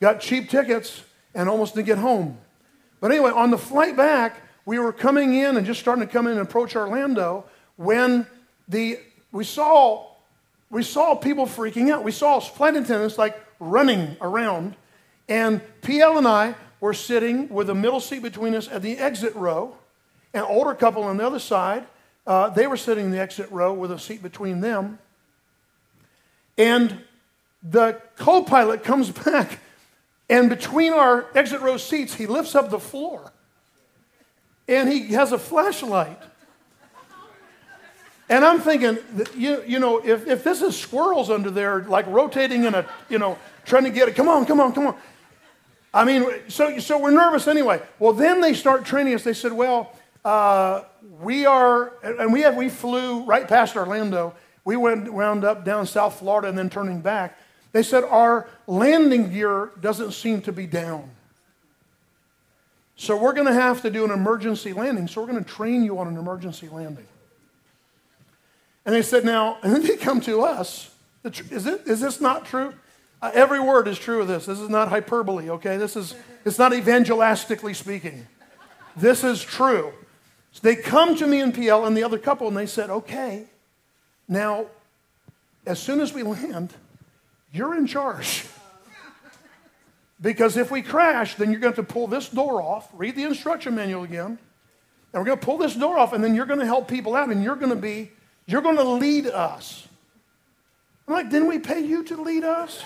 got 0.00 0.20
cheap 0.20 0.50
tickets 0.50 1.02
and 1.34 1.48
almost 1.48 1.74
didn't 1.74 1.86
get 1.86 1.98
home. 1.98 2.38
But 3.00 3.10
anyway, 3.10 3.30
on 3.30 3.50
the 3.50 3.58
flight 3.58 3.96
back, 3.96 4.40
we 4.64 4.78
were 4.78 4.92
coming 4.92 5.34
in 5.34 5.56
and 5.56 5.66
just 5.66 5.80
starting 5.80 6.06
to 6.06 6.10
come 6.12 6.26
in 6.26 6.32
and 6.32 6.40
approach 6.40 6.74
Orlando 6.74 7.44
when 7.76 8.26
the 8.68 8.98
we 9.30 9.44
saw 9.44 10.06
we 10.70 10.82
saw 10.82 11.14
people 11.14 11.46
freaking 11.46 11.92
out. 11.92 12.02
We 12.02 12.12
saw 12.12 12.40
flight 12.40 12.74
attendants 12.74 13.18
like 13.18 13.38
running 13.60 14.16
around, 14.20 14.76
and 15.28 15.60
PL 15.82 16.18
and 16.18 16.26
I 16.26 16.54
were 16.80 16.94
sitting 16.94 17.48
with 17.48 17.70
a 17.70 17.74
middle 17.74 18.00
seat 18.00 18.22
between 18.22 18.54
us 18.54 18.68
at 18.68 18.82
the 18.82 18.98
exit 18.98 19.34
row, 19.34 19.76
an 20.32 20.42
older 20.42 20.74
couple 20.74 21.02
on 21.04 21.16
the 21.16 21.26
other 21.26 21.38
side, 21.38 21.86
uh, 22.26 22.48
they 22.50 22.66
were 22.66 22.76
sitting 22.76 23.06
in 23.06 23.10
the 23.10 23.18
exit 23.18 23.50
row 23.50 23.72
with 23.72 23.90
a 23.90 23.98
seat 23.98 24.22
between 24.22 24.60
them. 24.60 24.98
And 26.56 27.02
the 27.62 28.00
co 28.16 28.42
pilot 28.42 28.84
comes 28.84 29.10
back, 29.24 29.60
and 30.28 30.48
between 30.48 30.92
our 30.92 31.26
exit 31.34 31.60
row 31.60 31.76
seats, 31.76 32.14
he 32.14 32.26
lifts 32.26 32.54
up 32.54 32.70
the 32.70 32.78
floor 32.78 33.32
and 34.66 34.88
he 34.88 35.08
has 35.08 35.32
a 35.32 35.38
flashlight. 35.38 36.20
And 38.28 38.42
I'm 38.42 38.60
thinking, 38.60 38.98
you, 39.36 39.62
you 39.66 39.78
know, 39.78 39.98
if, 39.98 40.26
if 40.26 40.42
this 40.42 40.62
is 40.62 40.78
squirrels 40.78 41.28
under 41.28 41.50
there, 41.50 41.82
like 41.82 42.06
rotating 42.06 42.64
in 42.64 42.74
a, 42.74 42.86
you 43.10 43.18
know, 43.18 43.38
trying 43.66 43.84
to 43.84 43.90
get 43.90 44.08
it, 44.08 44.16
come 44.16 44.28
on, 44.28 44.46
come 44.46 44.60
on, 44.60 44.72
come 44.72 44.86
on. 44.86 44.96
I 45.92 46.04
mean, 46.04 46.26
so, 46.48 46.78
so 46.78 46.98
we're 46.98 47.10
nervous 47.10 47.46
anyway. 47.46 47.82
Well, 47.98 48.14
then 48.14 48.40
they 48.40 48.54
start 48.54 48.84
training 48.86 49.14
us. 49.14 49.24
They 49.24 49.34
said, 49.34 49.52
well, 49.52 49.92
uh, 50.24 50.84
we 51.20 51.44
are, 51.44 51.92
and 52.02 52.32
we 52.32 52.40
have, 52.40 52.56
we 52.56 52.70
flew 52.70 53.24
right 53.24 53.46
past 53.46 53.76
Orlando. 53.76 54.34
We 54.64 54.76
went 54.76 55.12
wound 55.12 55.44
up 55.44 55.64
down 55.64 55.86
South 55.86 56.18
Florida 56.18 56.48
and 56.48 56.56
then 56.56 56.70
turning 56.70 57.02
back. 57.02 57.38
They 57.74 57.82
said 57.82 58.04
our 58.04 58.46
landing 58.68 59.32
gear 59.32 59.72
doesn't 59.80 60.12
seem 60.12 60.42
to 60.42 60.52
be 60.52 60.64
down. 60.64 61.10
So 62.94 63.16
we're 63.16 63.32
going 63.32 63.48
to 63.48 63.52
have 63.52 63.82
to 63.82 63.90
do 63.90 64.04
an 64.04 64.12
emergency 64.12 64.72
landing. 64.72 65.08
So 65.08 65.20
we're 65.20 65.26
going 65.26 65.42
to 65.42 65.50
train 65.50 65.82
you 65.82 65.98
on 65.98 66.06
an 66.06 66.16
emergency 66.16 66.68
landing. 66.68 67.08
And 68.86 68.94
they 68.94 69.02
said, 69.02 69.24
now, 69.24 69.58
and 69.64 69.74
then 69.74 69.82
they 69.82 69.96
come 69.96 70.20
to 70.20 70.42
us. 70.42 70.94
Is, 71.24 71.66
it, 71.66 71.82
is 71.84 72.00
this 72.00 72.20
not 72.20 72.46
true? 72.46 72.74
Uh, 73.20 73.32
every 73.34 73.58
word 73.58 73.88
is 73.88 73.98
true 73.98 74.20
of 74.20 74.28
this. 74.28 74.46
This 74.46 74.60
is 74.60 74.68
not 74.68 74.88
hyperbole, 74.88 75.50
okay? 75.50 75.76
This 75.76 75.96
is, 75.96 76.14
it's 76.44 76.60
not 76.60 76.70
evangelistically 76.70 77.74
speaking. 77.74 78.24
This 78.96 79.24
is 79.24 79.42
true. 79.42 79.92
So 80.52 80.60
they 80.62 80.76
come 80.76 81.16
to 81.16 81.26
me 81.26 81.40
and 81.40 81.52
PL 81.52 81.86
and 81.86 81.96
the 81.96 82.04
other 82.04 82.18
couple, 82.18 82.46
and 82.46 82.56
they 82.56 82.66
said, 82.66 82.88
okay, 82.88 83.46
now, 84.28 84.66
as 85.66 85.80
soon 85.80 85.98
as 85.98 86.12
we 86.12 86.22
land, 86.22 86.72
you're 87.54 87.76
in 87.76 87.86
charge. 87.86 88.44
Because 90.20 90.56
if 90.56 90.70
we 90.70 90.82
crash, 90.82 91.36
then 91.36 91.50
you're 91.50 91.60
going 91.60 91.74
to 91.74 91.82
to 91.82 91.92
pull 91.92 92.08
this 92.08 92.28
door 92.28 92.60
off, 92.60 92.88
read 92.94 93.14
the 93.14 93.22
instruction 93.22 93.74
manual 93.74 94.02
again, 94.02 94.38
and 95.12 95.20
we're 95.20 95.24
going 95.24 95.38
to 95.38 95.44
pull 95.44 95.58
this 95.58 95.74
door 95.74 95.96
off, 95.98 96.12
and 96.12 96.22
then 96.22 96.34
you're 96.34 96.46
going 96.46 96.60
to 96.60 96.66
help 96.66 96.88
people 96.88 97.14
out, 97.14 97.30
and 97.30 97.44
you're 97.44 97.56
going 97.56 97.70
to 97.70 97.76
be, 97.76 98.10
you're 98.46 98.62
going 98.62 98.76
to 98.76 98.84
lead 98.84 99.26
us. 99.26 99.86
I'm 101.06 101.14
like, 101.14 101.30
didn't 101.30 101.48
we 101.48 101.58
pay 101.58 101.80
you 101.80 102.02
to 102.04 102.20
lead 102.20 102.42
us? 102.42 102.82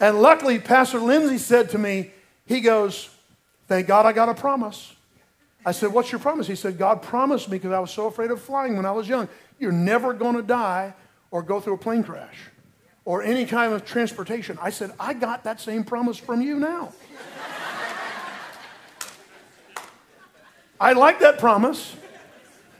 and 0.00 0.20
luckily, 0.20 0.58
Pastor 0.58 0.98
Lindsay 0.98 1.38
said 1.38 1.70
to 1.70 1.78
me, 1.78 2.10
he 2.44 2.60
goes, 2.60 3.08
Thank 3.68 3.88
God 3.88 4.06
I 4.06 4.12
got 4.12 4.28
a 4.28 4.34
promise. 4.34 4.94
I 5.64 5.72
said, 5.72 5.92
What's 5.92 6.12
your 6.12 6.20
promise? 6.20 6.46
He 6.46 6.54
said, 6.54 6.78
God 6.78 7.02
promised 7.02 7.48
me 7.48 7.58
because 7.58 7.72
I 7.72 7.78
was 7.78 7.90
so 7.90 8.06
afraid 8.06 8.30
of 8.30 8.40
flying 8.40 8.76
when 8.76 8.86
I 8.86 8.92
was 8.92 9.08
young. 9.08 9.28
You're 9.58 9.72
never 9.72 10.12
going 10.12 10.36
to 10.36 10.42
die 10.42 10.94
or 11.30 11.42
go 11.42 11.60
through 11.60 11.74
a 11.74 11.78
plane 11.78 12.04
crash 12.04 12.36
or 13.06 13.22
any 13.22 13.46
kind 13.46 13.72
of 13.72 13.86
transportation. 13.86 14.58
I 14.60 14.68
said, 14.68 14.92
I 15.00 15.14
got 15.14 15.44
that 15.44 15.60
same 15.60 15.84
promise 15.84 16.18
from 16.18 16.42
you 16.42 16.58
now. 16.58 16.92
I 20.78 20.92
like 20.92 21.20
that 21.20 21.38
promise. 21.38 21.96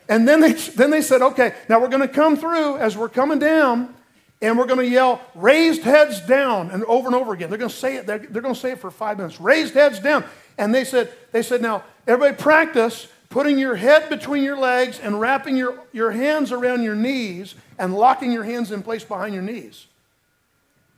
And 0.08 0.28
then 0.28 0.40
they, 0.40 0.52
then 0.52 0.90
they 0.90 1.00
said, 1.00 1.22
okay, 1.22 1.54
now 1.68 1.80
we're 1.80 1.88
going 1.88 2.06
to 2.06 2.08
come 2.08 2.36
through 2.36 2.76
as 2.76 2.96
we're 2.96 3.08
coming 3.08 3.38
down, 3.38 3.94
and 4.42 4.58
we're 4.58 4.66
going 4.66 4.80
to 4.80 4.86
yell, 4.86 5.22
raised 5.34 5.82
heads 5.82 6.20
down, 6.20 6.70
and 6.70 6.84
over 6.84 7.06
and 7.06 7.14
over 7.14 7.32
again. 7.32 7.48
They're 7.48 7.58
going 7.58 7.70
to 7.70 7.76
say 7.76 7.96
it, 7.96 8.06
they're, 8.06 8.18
they're 8.18 8.42
going 8.42 8.54
to 8.54 8.60
say 8.60 8.72
it 8.72 8.80
for 8.80 8.90
five 8.90 9.16
minutes. 9.16 9.40
Raised 9.40 9.74
heads 9.74 10.00
down. 10.00 10.24
And 10.58 10.74
they 10.74 10.84
said, 10.84 11.10
they 11.32 11.42
said, 11.42 11.62
now, 11.62 11.84
everybody 12.06 12.36
practice 12.36 13.08
putting 13.30 13.58
your 13.58 13.76
head 13.76 14.08
between 14.08 14.42
your 14.42 14.58
legs 14.58 14.98
and 14.98 15.20
wrapping 15.20 15.56
your, 15.56 15.80
your 15.92 16.10
hands 16.10 16.52
around 16.52 16.82
your 16.82 16.94
knees 16.96 17.54
and 17.78 17.94
locking 17.94 18.32
your 18.32 18.44
hands 18.44 18.72
in 18.72 18.82
place 18.82 19.04
behind 19.04 19.32
your 19.32 19.42
knees. 19.42 19.86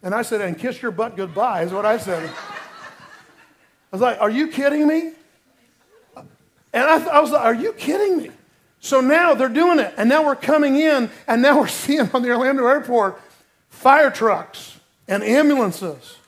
And 0.03 0.15
I 0.15 0.23
said, 0.23 0.41
and 0.41 0.59
kiss 0.59 0.81
your 0.81 0.91
butt 0.91 1.17
goodbye, 1.17 1.63
is 1.63 1.73
what 1.73 1.85
I 1.85 1.99
said. 1.99 2.29
I 2.29 2.33
was 3.93 4.01
like, 4.01 4.21
are 4.21 4.31
you 4.31 4.49
kidding 4.49 4.87
me? 4.87 5.13
And 6.17 6.85
I, 6.85 7.05
I 7.07 7.21
was 7.21 7.31
like, 7.31 7.43
are 7.43 7.55
you 7.55 7.73
kidding 7.73 8.19
me? 8.19 8.31
So 8.81 9.01
now 9.01 9.35
they're 9.35 9.49
doing 9.49 9.79
it. 9.79 9.93
And 9.97 10.09
now 10.09 10.25
we're 10.25 10.37
coming 10.37 10.77
in, 10.77 11.11
and 11.27 11.43
now 11.43 11.59
we're 11.59 11.69
seeing 11.69 12.11
on 12.13 12.23
the 12.23 12.31
Orlando 12.31 12.67
airport 12.67 13.21
fire 13.71 14.11
trucks 14.11 14.79
and 15.07 15.23
ambulances 15.23 16.19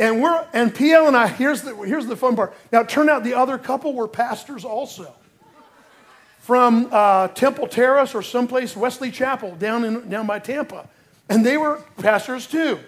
and 0.00 0.22
we're 0.22 0.46
and 0.54 0.74
PL 0.74 1.06
and 1.06 1.16
I, 1.16 1.28
here's 1.28 1.62
the 1.62 1.76
here's 1.76 2.06
the 2.06 2.16
fun 2.16 2.34
part. 2.34 2.54
Now 2.72 2.80
it 2.80 2.88
turned 2.88 3.10
out 3.10 3.22
the 3.22 3.34
other 3.34 3.58
couple 3.58 3.92
were 3.92 4.08
pastors 4.08 4.64
also. 4.64 5.14
From 6.38 6.88
uh, 6.90 7.28
Temple 7.28 7.68
Terrace 7.68 8.14
or 8.14 8.22
someplace, 8.22 8.74
Wesley 8.74 9.10
Chapel 9.10 9.54
down 9.56 9.84
in 9.84 10.08
down 10.08 10.26
by 10.26 10.38
Tampa. 10.38 10.88
And 11.30 11.46
they 11.46 11.56
were 11.56 11.82
pastors 11.96 12.46
too. 12.46 12.80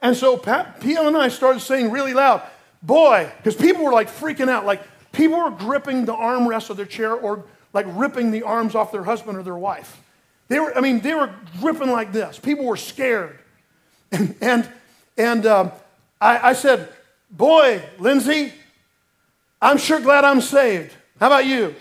And 0.00 0.16
so 0.16 0.36
Pat, 0.36 0.80
PL 0.80 1.08
and 1.08 1.16
I 1.16 1.28
started 1.28 1.60
saying 1.60 1.90
really 1.90 2.14
loud, 2.14 2.42
boy, 2.82 3.30
because 3.36 3.56
people 3.56 3.84
were 3.84 3.92
like 3.92 4.08
freaking 4.08 4.48
out. 4.48 4.64
Like 4.64 4.80
people 5.10 5.38
were 5.38 5.50
gripping 5.50 6.04
the 6.04 6.14
armrest 6.14 6.70
of 6.70 6.76
their 6.76 6.86
chair 6.86 7.12
or 7.12 7.44
like 7.74 7.86
ripping 7.90 8.30
the 8.30 8.44
arms 8.44 8.76
off 8.76 8.92
their 8.92 9.02
husband 9.02 9.36
or 9.36 9.42
their 9.42 9.56
wife. 9.56 10.00
They 10.46 10.60
were, 10.60 10.74
I 10.74 10.80
mean, 10.80 11.00
they 11.00 11.14
were 11.14 11.34
gripping 11.60 11.90
like 11.90 12.12
this. 12.12 12.38
People 12.38 12.64
were 12.64 12.76
scared. 12.76 13.38
And, 14.10 14.34
and 14.40 14.68
and 15.18 15.44
um, 15.44 15.72
I, 16.20 16.50
I 16.50 16.52
said, 16.54 16.88
Boy, 17.30 17.82
Lindsay, 17.98 18.54
I'm 19.60 19.76
sure 19.76 20.00
glad 20.00 20.24
I'm 20.24 20.40
saved. 20.40 20.94
How 21.20 21.26
about 21.26 21.44
you? 21.44 21.74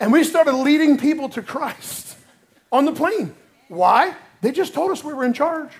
and 0.00 0.12
we 0.12 0.22
started 0.22 0.54
leading 0.54 0.96
people 0.96 1.28
to 1.30 1.42
Christ 1.42 2.05
on 2.72 2.84
the 2.84 2.92
plane. 2.92 3.34
Why? 3.68 4.14
They 4.40 4.52
just 4.52 4.74
told 4.74 4.90
us 4.90 5.02
we 5.02 5.12
were 5.12 5.24
in 5.24 5.32
charge. 5.32 5.70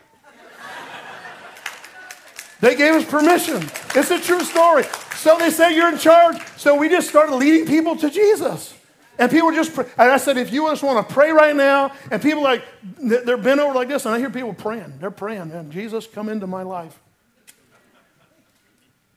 They 2.60 2.74
gave 2.74 2.94
us 2.94 3.04
permission. 3.04 3.62
It's 3.94 4.10
a 4.10 4.18
true 4.18 4.40
story. 4.40 4.84
So 5.14 5.36
they 5.38 5.50
say 5.50 5.74
you're 5.74 5.92
in 5.92 5.98
charge. 5.98 6.40
So 6.56 6.74
we 6.74 6.88
just 6.88 7.08
started 7.08 7.34
leading 7.36 7.66
people 7.66 7.96
to 7.96 8.10
Jesus. 8.10 8.74
And 9.18 9.30
people 9.30 9.50
just, 9.50 9.74
pray. 9.74 9.86
and 9.98 10.10
I 10.10 10.16
said, 10.18 10.36
if 10.36 10.52
you 10.52 10.68
just 10.68 10.82
want 10.82 11.06
to 11.06 11.14
pray 11.14 11.30
right 11.32 11.56
now, 11.56 11.92
and 12.10 12.20
people 12.20 12.42
like, 12.42 12.62
they're 12.82 13.36
bent 13.36 13.60
over 13.60 13.74
like 13.74 13.88
this, 13.88 14.04
and 14.04 14.14
I 14.14 14.18
hear 14.18 14.30
people 14.30 14.52
praying. 14.52 14.94
They're 15.00 15.10
praying, 15.10 15.52
and 15.52 15.72
Jesus, 15.72 16.06
come 16.06 16.28
into 16.28 16.46
my 16.46 16.62
life. 16.62 16.98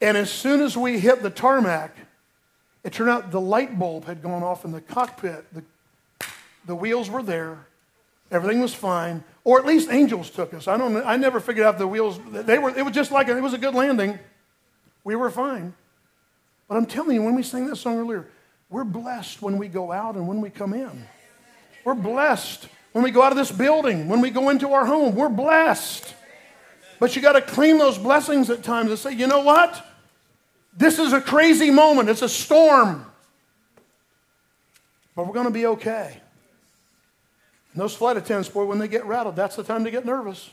And 0.02 0.16
as 0.16 0.32
soon 0.32 0.62
as 0.62 0.78
we 0.78 1.00
hit 1.00 1.22
the 1.22 1.30
tarmac, 1.30 1.96
it 2.86 2.94
turned 2.94 3.10
out 3.10 3.32
the 3.32 3.42
light 3.42 3.78
bulb 3.78 4.06
had 4.06 4.22
gone 4.22 4.42
off 4.42 4.64
in 4.64 4.72
the 4.72 4.80
cockpit. 4.80 5.54
The, 5.54 5.64
the 6.70 6.76
wheels 6.76 7.10
were 7.10 7.24
there. 7.24 7.66
Everything 8.32 8.62
was 8.62 8.76
fine. 8.76 9.24
Or 9.44 9.60
at 9.60 9.66
least 9.66 9.90
angels 9.90 10.30
took 10.30 10.54
us. 10.54 10.68
I 10.68 10.78
don't 10.78 10.96
I 10.98 11.18
never 11.18 11.40
figured 11.40 11.66
out 11.66 11.80
the 11.80 11.88
wheels. 11.88 12.20
They 12.32 12.60
were, 12.60 12.70
it 12.70 12.86
was 12.86 12.94
just 12.94 13.12
like, 13.12 13.28
it 13.28 13.42
was 13.42 13.54
a 13.54 13.58
good 13.58 13.74
landing. 13.74 14.20
We 15.04 15.16
were 15.16 15.32
fine. 15.32 15.74
But 16.68 16.78
I'm 16.78 16.86
telling 16.86 17.16
you, 17.16 17.24
when 17.24 17.34
we 17.34 17.42
sang 17.42 17.66
that 17.68 17.78
song 17.78 17.98
earlier, 17.98 18.28
we're 18.70 18.84
blessed 18.84 19.42
when 19.42 19.58
we 19.58 19.68
go 19.68 19.92
out 19.92 20.14
and 20.14 20.28
when 20.28 20.42
we 20.42 20.52
come 20.52 20.76
in. 20.76 21.08
We're 21.84 21.96
blessed 21.96 22.68
when 22.92 23.04
we 23.04 23.10
go 23.10 23.24
out 23.24 23.32
of 23.32 23.38
this 23.38 23.52
building, 23.52 24.08
when 24.08 24.22
we 24.22 24.30
go 24.30 24.50
into 24.50 24.72
our 24.74 24.86
home. 24.86 25.16
We're 25.16 25.30
blessed. 25.30 26.14
But 27.00 27.16
you 27.16 27.22
got 27.24 27.32
to 27.32 27.42
claim 27.42 27.80
those 27.80 27.98
blessings 27.98 28.52
at 28.52 28.62
times 28.62 28.92
and 28.92 29.00
say, 29.00 29.14
you 29.14 29.26
know 29.26 29.42
what? 29.42 29.84
This 30.78 31.00
is 31.00 31.14
a 31.14 31.22
crazy 31.22 31.72
moment. 31.72 32.10
It's 32.10 32.22
a 32.22 32.30
storm. 32.30 33.08
But 35.16 35.26
we're 35.26 35.34
going 35.34 35.48
to 35.48 35.52
be 35.52 35.66
okay. 35.66 36.22
And 37.74 37.82
those 37.82 37.96
flight 37.96 38.18
attendants, 38.18 38.50
boy, 38.50 38.66
when 38.66 38.80
they 38.80 38.88
get 38.88 39.06
rattled, 39.06 39.36
that's 39.36 39.56
the 39.56 39.64
time 39.64 39.84
to 39.84 39.92
get 39.92 40.06
nervous. 40.06 40.50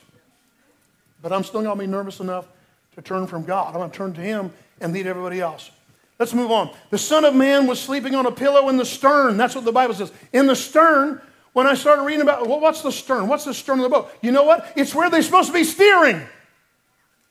But 1.23 1.33
I'm 1.33 1.45
still 1.45 1.63
going 1.63 1.77
to 1.77 1.85
be 1.85 1.91
nervous 1.91 2.21
enough 2.21 2.47
to 2.95 3.03
turn 3.03 3.27
from 3.27 3.45
God. 3.45 3.69
I'm 3.69 3.81
going 3.81 3.91
to 3.91 3.97
turn 3.97 4.13
to 4.15 4.21
Him 4.21 4.53
and 4.81 4.93
lead 4.93 5.07
everybody 5.07 5.41
else. 5.41 5.71
Let's 6.19 6.33
move 6.33 6.51
on. 6.51 6.75
The 6.91 6.99
Son 6.99 7.25
of 7.25 7.35
Man 7.35 7.67
was 7.67 7.81
sleeping 7.81 8.15
on 8.15 8.27
a 8.27 8.33
pillow 8.33 8.69
in 8.69 8.77
the 8.77 8.85
stern. 8.85 9.37
That's 9.37 9.55
what 9.55 9.65
the 9.65 9.73
Bible 9.73 9.95
says. 9.95 10.13
In 10.33 10.47
the 10.47 10.57
stern, 10.57 11.21
when 11.53 11.67
I 11.67 11.75
started 11.75 12.03
reading 12.03 12.23
about, 12.23 12.47
well, 12.47 12.61
what's 12.61 12.83
the 12.83 12.93
stern? 12.93 13.29
What's 13.29 13.45
the 13.45 13.55
stern 13.55 13.79
of 13.79 13.85
the 13.85 13.89
boat? 13.89 14.11
You 14.23 14.33
know 14.33 14.45
what? 14.45 14.73
It's 14.77 14.95
where 14.95 15.11
they're 15.11 15.23
supposed 15.23 15.49
to 15.49 15.55
be 15.55 15.65
steering. 15.65 16.23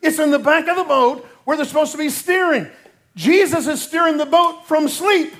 It's 0.02 0.20
in 0.20 0.32
the 0.32 0.40
back 0.40 0.68
of 0.68 0.78
the 0.78 0.84
boat 0.84 1.28
where 1.46 1.58
they're 1.58 1.66
supposed 1.66 1.92
to 1.94 1.98
be 1.98 2.10
steering. 2.10 2.68
Jesus 3.16 3.66
is 3.68 3.82
steering 3.82 4.18
the 4.18 4.26
boat 4.26 4.68
from 4.68 4.88
sleep. 4.88 5.34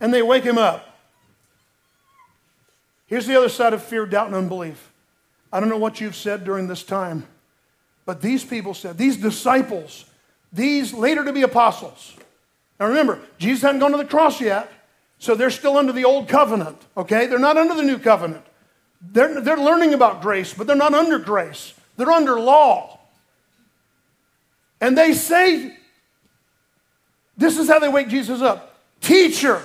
And 0.00 0.12
they 0.12 0.22
wake 0.22 0.44
him 0.44 0.58
up. 0.58 0.98
Here's 3.06 3.26
the 3.26 3.36
other 3.36 3.48
side 3.48 3.72
of 3.72 3.82
fear, 3.82 4.06
doubt, 4.06 4.26
and 4.26 4.36
unbelief. 4.36 4.90
I 5.52 5.60
don't 5.60 5.68
know 5.68 5.78
what 5.78 6.00
you've 6.00 6.16
said 6.16 6.44
during 6.44 6.66
this 6.66 6.82
time. 6.82 7.26
But 8.06 8.20
these 8.20 8.44
people 8.44 8.74
said, 8.74 8.98
these 8.98 9.16
disciples, 9.16 10.04
these 10.52 10.92
later 10.92 11.24
to 11.24 11.32
be 11.32 11.42
apostles. 11.42 12.14
Now 12.78 12.86
remember, 12.86 13.20
Jesus 13.38 13.62
hadn't 13.62 13.80
gone 13.80 13.92
to 13.92 13.96
the 13.96 14.04
cross 14.04 14.40
yet, 14.40 14.70
so 15.18 15.34
they're 15.34 15.50
still 15.50 15.76
under 15.76 15.92
the 15.92 16.04
old 16.04 16.28
covenant, 16.28 16.76
okay? 16.96 17.26
They're 17.26 17.38
not 17.38 17.56
under 17.56 17.74
the 17.74 17.82
new 17.82 17.98
covenant. 17.98 18.44
They're, 19.00 19.40
they're 19.40 19.56
learning 19.56 19.94
about 19.94 20.22
grace, 20.22 20.52
but 20.52 20.66
they're 20.66 20.76
not 20.76 20.94
under 20.94 21.18
grace, 21.18 21.74
they're 21.96 22.10
under 22.10 22.38
law. 22.38 22.98
And 24.80 24.98
they 24.98 25.12
say, 25.14 25.76
this 27.36 27.58
is 27.58 27.68
how 27.68 27.78
they 27.78 27.88
wake 27.88 28.08
Jesus 28.08 28.42
up 28.42 28.74
Teacher, 29.00 29.62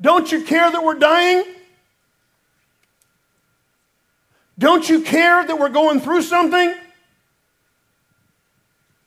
don't 0.00 0.30
you 0.30 0.44
care 0.44 0.70
that 0.70 0.82
we're 0.82 0.94
dying? 0.94 1.44
Don't 4.58 4.88
you 4.88 5.02
care 5.02 5.44
that 5.44 5.58
we're 5.58 5.68
going 5.68 6.00
through 6.00 6.22
something? 6.22 6.74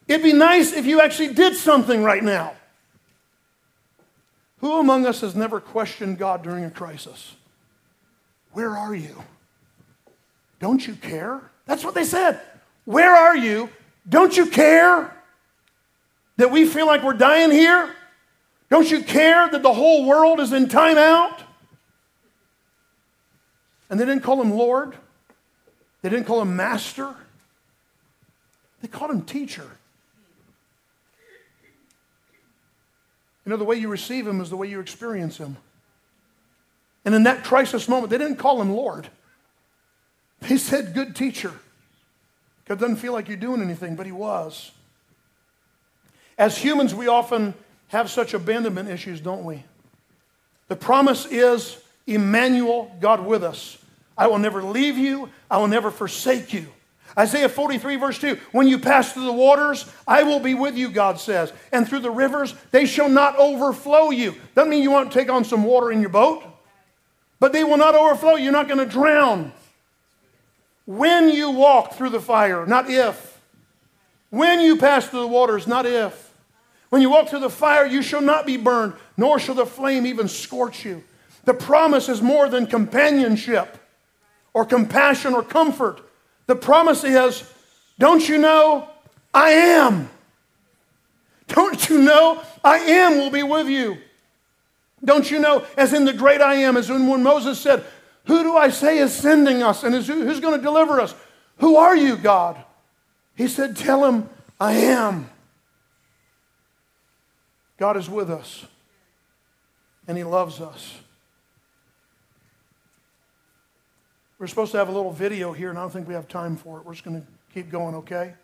It'd 0.08 0.24
be 0.24 0.34
nice 0.34 0.74
if 0.74 0.86
you 0.86 1.02
actually 1.02 1.34
did 1.34 1.56
something 1.56 2.04
right 2.04 2.24
now. 2.24 2.54
Who 4.60 4.80
among 4.80 5.06
us 5.06 5.22
has 5.22 5.36
never 5.36 5.60
questioned 5.60 6.18
God 6.18 6.44
during 6.44 6.64
a 6.64 6.72
crisis? 6.72 7.36
Where 8.52 8.78
are 8.78 8.94
you? 8.94 9.24
Don't 10.60 10.86
you 10.86 10.96
care? 10.96 11.42
That's 11.66 11.84
what 11.84 11.96
they 11.96 12.04
said. 12.04 12.40
Where 12.86 13.16
are 13.16 13.36
you? 13.36 13.70
Don't 14.08 14.36
you 14.36 14.46
care 14.48 15.16
that 16.38 16.52
we 16.52 16.66
feel 16.66 16.86
like 16.86 17.04
we're 17.04 17.14
dying 17.14 17.52
here? 17.52 17.96
Don't 18.72 18.90
you 18.90 19.04
care 19.04 19.50
that 19.50 19.62
the 19.64 19.74
whole 19.74 20.06
world 20.06 20.40
is 20.40 20.54
in 20.54 20.68
timeout? 20.68 21.42
And 23.90 24.00
they 24.00 24.06
didn't 24.06 24.24
call 24.24 24.42
him 24.42 24.52
Lord. 24.52 24.96
They 26.02 26.08
didn't 26.08 26.26
call 26.26 26.42
him 26.42 26.56
Master. 26.56 27.14
They 28.82 28.88
called 28.88 29.12
him 29.12 29.24
Teacher. 29.24 29.70
You 33.46 33.50
know, 33.50 33.58
the 33.58 33.66
way 33.66 33.76
you 33.76 33.90
receive 33.90 34.26
him 34.26 34.40
is 34.40 34.50
the 34.50 34.56
way 34.56 34.68
you 34.68 34.80
experience 34.80 35.38
him. 35.38 35.58
And 37.04 37.14
in 37.14 37.24
that 37.24 37.44
crisis 37.44 37.90
moment, 37.90 38.10
they 38.10 38.18
didn't 38.18 38.38
call 38.38 38.62
him 38.62 38.72
Lord. 38.72 39.10
They 40.40 40.58
said, 40.58 40.94
Good 40.94 41.14
teacher. 41.14 41.52
Because 42.64 42.78
it 42.78 42.80
doesn't 42.80 42.98
feel 42.98 43.12
like 43.12 43.28
you're 43.28 43.36
doing 43.36 43.62
anything, 43.62 43.98
but 43.98 44.06
he 44.06 44.14
was. 44.14 44.72
As 46.38 46.58
humans, 46.58 46.96
we 46.96 47.08
often 47.08 47.54
have 47.92 48.10
such 48.10 48.34
abandonment 48.34 48.90
issues, 48.90 49.20
don't 49.20 49.44
we? 49.44 49.64
The 50.70 50.78
promise 50.78 51.26
is 51.26 51.78
Emmanuel, 52.08 52.96
God 53.02 53.26
with 53.26 53.44
us. 53.44 53.78
I 54.18 54.28
will 54.28 54.40
never 54.40 54.64
leave 54.64 54.98
you, 54.98 55.30
I 55.50 55.58
will 55.58 55.68
never 55.68 55.92
forsake 55.92 56.54
you. 56.54 56.68
Isaiah 57.18 57.50
43, 57.50 57.98
verse 57.98 58.20
2 58.20 58.38
When 58.54 58.70
you 58.70 58.80
pass 58.80 59.12
through 59.12 59.26
the 59.26 59.34
waters, 59.34 59.86
I 60.08 60.24
will 60.24 60.40
be 60.40 60.54
with 60.54 60.78
you, 60.78 60.90
God 60.90 61.20
says. 61.20 61.52
And 61.74 61.86
through 61.86 62.00
the 62.00 62.12
rivers, 62.12 62.56
they 62.72 62.86
shall 62.86 63.10
not 63.10 63.38
overflow 63.38 64.10
you. 64.12 64.36
Doesn't 64.56 64.70
mean 64.70 64.84
you 64.84 64.92
won't 64.92 65.12
take 65.12 65.30
on 65.30 65.44
some 65.44 65.66
water 65.66 65.92
in 65.92 66.00
your 66.00 66.10
boat, 66.10 66.44
but 67.42 67.52
they 67.52 67.66
will 67.66 67.78
not 67.78 67.94
overflow. 67.94 68.36
You're 68.36 68.54
not 68.54 68.70
going 68.70 68.80
to 68.80 68.86
drown. 68.86 69.52
When 70.86 71.30
you 71.30 71.52
walk 71.52 71.96
through 71.96 72.12
the 72.12 72.22
fire, 72.22 72.66
not 72.66 72.90
if. 72.90 73.42
When 74.30 74.62
you 74.62 74.78
pass 74.78 75.10
through 75.10 75.22
the 75.22 75.28
waters, 75.28 75.68
not 75.68 75.86
if. 75.86 76.31
When 76.92 77.02
you 77.02 77.10
walk 77.10 77.30
through 77.30 77.40
the 77.40 77.50
fire, 77.50 77.86
you 77.86 78.02
shall 78.02 78.22
not 78.22 78.46
be 78.46 78.58
burned, 78.58 78.96
nor 79.16 79.40
shall 79.40 79.56
the 79.56 79.66
flame 79.66 80.06
even 80.06 80.28
scorch 80.28 80.84
you. 80.84 81.02
The 81.46 81.54
promise 81.54 82.10
is 82.10 82.22
more 82.22 82.50
than 82.50 82.68
companionship 82.68 83.78
or 84.54 84.66
compassion 84.66 85.34
or 85.34 85.42
comfort. 85.42 86.02
The 86.48 86.56
promise 86.58 87.06
is, 87.06 87.50
don't 87.98 88.28
you 88.28 88.38
know 88.38 88.90
I 89.34 89.52
am? 89.52 90.10
Don't 91.48 91.90
you 91.90 92.02
know 92.02 92.44
I 92.62 92.80
am 92.80 93.20
will 93.20 93.32
be 93.32 93.44
with 93.44 93.70
you? 93.70 93.98
Don't 95.02 95.32
you 95.32 95.40
know, 95.40 95.66
as 95.78 95.94
in 95.94 96.04
the 96.04 96.12
great 96.12 96.42
I 96.42 96.56
am, 96.56 96.76
as 96.76 96.90
in 96.90 97.08
when 97.08 97.24
Moses 97.24 97.58
said, 97.58 97.86
Who 98.26 98.44
do 98.44 98.58
I 98.58 98.70
say 98.70 98.98
is 98.98 99.14
sending 99.14 99.64
us 99.64 99.86
and 99.86 99.96
is 99.96 100.08
who, 100.08 100.26
who's 100.26 100.42
going 100.42 100.58
to 100.58 100.62
deliver 100.62 101.00
us? 101.00 101.16
Who 101.60 101.78
are 101.78 101.96
you, 101.96 102.18
God? 102.18 102.62
He 103.36 103.48
said, 103.48 103.78
Tell 103.78 104.04
him 104.04 104.30
I 104.60 104.74
am. 104.74 105.31
God 107.82 107.98
is 107.98 108.08
with 108.08 108.30
us 108.30 108.64
and 110.08 110.16
he 110.16 110.24
loves 110.24 110.62
us. 110.62 111.00
We're 114.38 114.46
supposed 114.46 114.72
to 114.74 114.78
have 114.78 114.88
a 114.88 114.92
little 114.92 115.12
video 115.12 115.52
here, 115.52 115.72
and 115.72 115.80
I 115.80 115.82
don't 115.82 115.90
think 115.90 116.08
we 116.08 116.14
have 116.14 116.28
time 116.28 116.58
for 116.58 116.78
it. 116.78 116.86
We're 116.86 116.94
just 116.94 117.04
going 117.04 117.20
to 117.20 117.28
keep 117.52 117.72
going, 117.72 117.96
okay? 117.96 118.36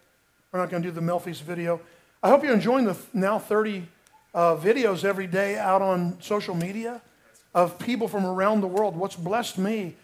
We're 0.52 0.60
not 0.60 0.72
going 0.72 0.82
to 0.82 0.90
do 0.90 0.92
the 0.92 1.02
Melfi's 1.02 1.40
video. 1.40 1.80
I 2.24 2.30
hope 2.30 2.44
you're 2.44 2.56
enjoying 2.56 2.86
the 2.86 2.98
now 3.14 3.38
30 3.38 3.88
uh, 4.34 4.56
videos 4.56 5.06
every 5.06 5.28
day 5.28 5.56
out 5.56 5.84
on 5.84 6.18
social 6.20 6.56
media 6.56 7.00
of 7.54 7.78
people 7.78 8.08
from 8.08 8.26
around 8.26 8.62
the 8.62 8.68
world. 8.68 8.96
What's 8.96 9.16
blessed 9.16 9.60
me? 9.60 9.96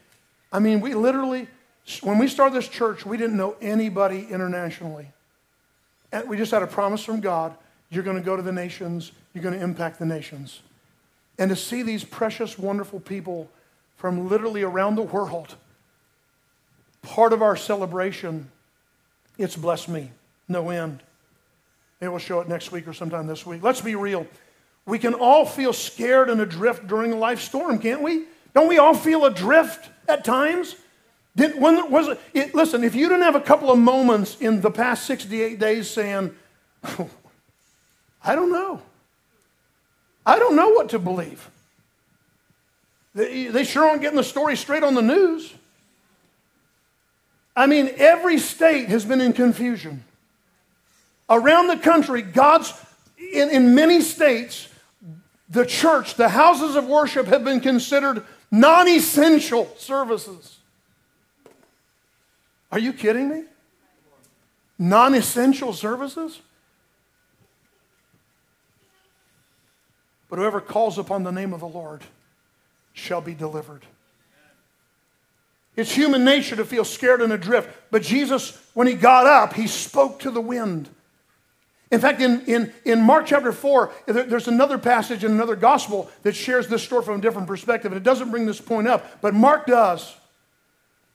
I 0.52 0.60
mean, 0.60 0.80
we 0.80 0.94
literally, 0.94 1.48
when 2.04 2.20
we 2.20 2.28
started 2.28 2.56
this 2.56 2.68
church, 2.68 3.04
we 3.04 3.18
didn't 3.18 3.36
know 3.36 3.56
anybody 3.62 4.28
internationally. 4.30 5.08
And 6.12 6.30
we 6.30 6.38
just 6.38 6.52
had 6.52 6.62
a 6.62 6.68
promise 6.68 7.04
from 7.04 7.20
God 7.20 7.58
you're 7.94 8.04
going 8.04 8.18
to 8.18 8.24
go 8.24 8.36
to 8.36 8.42
the 8.42 8.52
nations, 8.52 9.12
you're 9.34 9.44
going 9.44 9.58
to 9.58 9.64
impact 9.64 10.00
the 10.00 10.06
nations. 10.06 10.62
And 11.38 11.50
to 11.50 11.56
see 11.56 11.82
these 11.82 12.04
precious, 12.04 12.58
wonderful 12.58 13.00
people 13.00 13.50
from 13.96 14.30
literally 14.30 14.64
around 14.64 14.96
the 14.96 15.02
world 15.02 15.56
part 17.04 17.34
of 17.34 17.42
our 17.42 17.56
celebration, 17.56 18.50
it's 19.38 19.56
blessed 19.56 19.90
me, 19.90 20.10
no 20.48 20.70
end. 20.70 21.04
Maybe 22.00 22.10
we'll 22.10 22.20
show 22.20 22.40
it 22.40 22.48
next 22.48 22.72
week 22.72 22.88
or 22.88 22.94
sometime 22.94 23.28
this 23.28 23.46
week. 23.46 23.62
Let's 23.62 23.82
be 23.82 23.96
real. 23.96 24.26
We 24.86 25.00
can 25.00 25.14
all 25.14 25.46
feel 25.46 25.74
scared 25.74 26.30
and 26.30 26.42
adrift 26.42 26.88
during 26.88 27.14
a 27.14 27.16
life 27.16 27.40
storm, 27.40 27.80
can't 27.80 28.02
we? 28.02 28.26
Don't 28.54 28.68
we 28.68 28.78
all 28.78 28.94
feel 28.94 29.26
adrift 29.26 29.90
at 30.08 30.26
times? 30.26 30.76
Did, 31.36 31.60
when 31.60 31.90
was 31.90 32.10
it, 32.10 32.20
it, 32.34 32.56
listen, 32.56 32.84
if 32.84 32.94
you 32.94 33.08
didn't 33.08 33.24
have 33.24 33.36
a 33.36 33.42
couple 33.42 33.72
of 33.72 33.80
moments 33.80 34.38
in 34.40 34.62
the 34.62 34.70
past 34.70 35.06
68 35.06 35.60
days 35.60 35.90
saying, 35.90 36.34
oh, 36.84 37.10
I 38.24 38.36
don't 38.36 38.52
know. 38.52 38.82
I 40.26 40.40
don't 40.40 40.56
know 40.56 40.70
what 40.70 40.90
to 40.90 41.00
believe. 41.00 41.50
They, 43.16 43.48
they 43.48 43.64
sure 43.64 43.86
aren't 43.86 44.02
getting 44.02 44.18
the 44.18 44.24
story 44.24 44.56
straight 44.56 44.84
on 44.84 44.96
the 44.96 45.02
news. 45.02 45.54
I 47.56 47.68
mean, 47.68 47.92
every 47.98 48.40
state 48.40 48.90
has 48.90 49.06
been 49.06 49.22
in 49.22 49.34
confusion. 49.34 50.04
Around 51.30 51.68
the 51.68 51.78
country, 51.78 52.22
God's, 52.22 52.74
in, 53.18 53.50
in 53.50 53.76
many 53.76 54.02
states, 54.02 54.68
the 55.50 55.66
church, 55.66 56.16
the 56.16 56.30
houses 56.30 56.76
of 56.76 56.88
worship 56.88 57.28
have 57.28 57.44
been 57.44 57.60
considered 57.60 58.24
non 58.50 58.88
essential 58.88 59.72
services. 59.78 60.58
Are 62.72 62.80
you 62.80 62.92
kidding 62.92 63.30
me? 63.30 63.44
Non 64.80 65.14
essential 65.14 65.74
services? 65.74 66.40
But 70.34 70.40
whoever 70.40 70.62
calls 70.62 70.98
upon 70.98 71.22
the 71.22 71.32
name 71.32 71.54
of 71.54 71.60
the 71.60 71.68
Lord 71.68 72.02
shall 72.94 73.22
be 73.22 73.36
delivered. 73.36 73.86
It's 75.76 75.94
human 75.94 76.26
nature 76.26 76.56
to 76.56 76.66
feel 76.66 76.86
scared 76.86 77.22
and 77.22 77.32
adrift. 77.32 77.70
But 77.92 78.02
Jesus, 78.02 78.60
when 78.74 78.88
he 78.88 78.96
got 78.96 79.28
up, 79.28 79.54
he 79.54 79.68
spoke 79.68 80.22
to 80.22 80.32
the 80.32 80.42
wind. 80.42 80.90
In 81.92 82.02
fact, 82.02 82.20
in, 82.20 82.42
in, 82.48 82.74
in 82.84 83.00
Mark 83.00 83.28
chapter 83.28 83.52
4, 83.52 83.92
there's 84.08 84.48
another 84.48 84.80
passage 84.80 85.24
in 85.24 85.32
another 85.32 85.56
gospel 85.56 86.10
that 86.24 86.36
shares 86.36 86.68
this 86.68 86.82
story 86.82 87.04
from 87.04 87.20
a 87.20 87.22
different 87.22 87.48
perspective. 87.48 87.92
And 87.92 88.02
it 88.02 88.04
doesn't 88.04 88.32
bring 88.32 88.48
this 88.48 88.60
point 88.60 88.88
up, 88.88 89.22
but 89.22 89.36
Mark 89.36 89.68
does. 89.68 90.16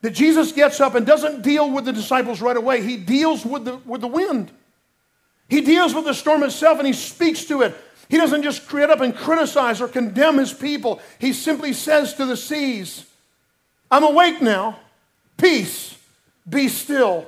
That 0.02 0.10
Jesus 0.10 0.52
gets 0.52 0.80
up 0.80 0.94
and 0.94 1.04
doesn't 1.04 1.42
deal 1.42 1.68
with 1.72 1.86
the 1.86 1.92
disciples 1.92 2.40
right 2.40 2.56
away, 2.56 2.84
he 2.84 2.96
deals 2.96 3.44
with 3.44 3.64
the, 3.64 3.78
with 3.78 4.00
the 4.00 4.06
wind. 4.06 4.52
He 5.48 5.62
deals 5.62 5.92
with 5.92 6.04
the 6.04 6.14
storm 6.14 6.44
itself 6.44 6.78
and 6.78 6.86
he 6.86 6.92
speaks 6.92 7.46
to 7.46 7.62
it. 7.62 7.74
He 8.08 8.16
doesn't 8.16 8.42
just 8.42 8.66
create 8.66 8.90
up 8.90 9.00
and 9.00 9.14
criticize 9.14 9.80
or 9.80 9.88
condemn 9.88 10.38
his 10.38 10.52
people. 10.52 11.00
He 11.18 11.32
simply 11.32 11.72
says 11.72 12.14
to 12.14 12.24
the 12.24 12.36
seas, 12.36 13.04
I'm 13.90 14.04
awake 14.04 14.40
now. 14.40 14.78
Peace, 15.36 15.96
be 16.48 16.68
still. 16.68 17.26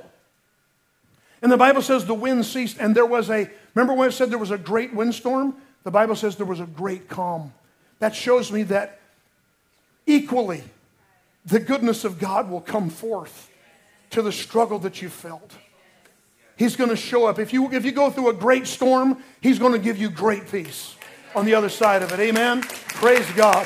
And 1.41 1.51
the 1.51 1.57
Bible 1.57 1.81
says 1.81 2.05
the 2.05 2.13
wind 2.13 2.45
ceased, 2.45 2.77
and 2.79 2.95
there 2.95 3.05
was 3.05 3.29
a, 3.29 3.49
remember 3.73 3.93
when 3.93 4.09
it 4.09 4.11
said 4.11 4.29
there 4.29 4.37
was 4.37 4.51
a 4.51 4.57
great 4.57 4.93
windstorm? 4.93 5.55
The 5.83 5.91
Bible 5.91 6.15
says 6.15 6.35
there 6.35 6.45
was 6.45 6.59
a 6.59 6.65
great 6.65 7.09
calm. 7.09 7.53
That 7.99 8.15
shows 8.15 8.51
me 8.51 8.63
that 8.63 8.99
equally 10.05 10.63
the 11.45 11.59
goodness 11.59 12.03
of 12.03 12.19
God 12.19 12.49
will 12.49 12.61
come 12.61 12.89
forth 12.89 13.49
to 14.11 14.21
the 14.21 14.31
struggle 14.31 14.79
that 14.79 15.01
you 15.01 15.09
felt. 15.09 15.51
He's 16.61 16.75
going 16.75 16.91
to 16.91 16.95
show 16.95 17.25
up. 17.25 17.39
If 17.39 17.53
you, 17.53 17.73
if 17.73 17.83
you 17.85 17.91
go 17.91 18.11
through 18.11 18.29
a 18.29 18.33
great 18.33 18.67
storm, 18.67 19.17
He's 19.41 19.57
going 19.57 19.71
to 19.73 19.79
give 19.79 19.97
you 19.97 20.11
great 20.11 20.51
peace 20.51 20.95
on 21.33 21.43
the 21.43 21.55
other 21.55 21.69
side 21.69 22.03
of 22.03 22.11
it. 22.11 22.19
Amen? 22.19 22.61
Praise 22.61 23.25
God. 23.31 23.65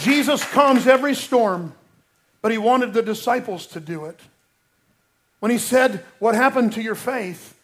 Jesus 0.00 0.42
calms 0.42 0.86
every 0.86 1.14
storm, 1.14 1.74
but 2.40 2.50
he 2.50 2.56
wanted 2.56 2.94
the 2.94 3.02
disciples 3.02 3.66
to 3.66 3.80
do 3.80 4.06
it. 4.06 4.18
When 5.40 5.52
he 5.52 5.58
said, 5.58 6.02
What 6.18 6.34
happened 6.34 6.72
to 6.72 6.80
your 6.80 6.94
faith? 6.94 7.60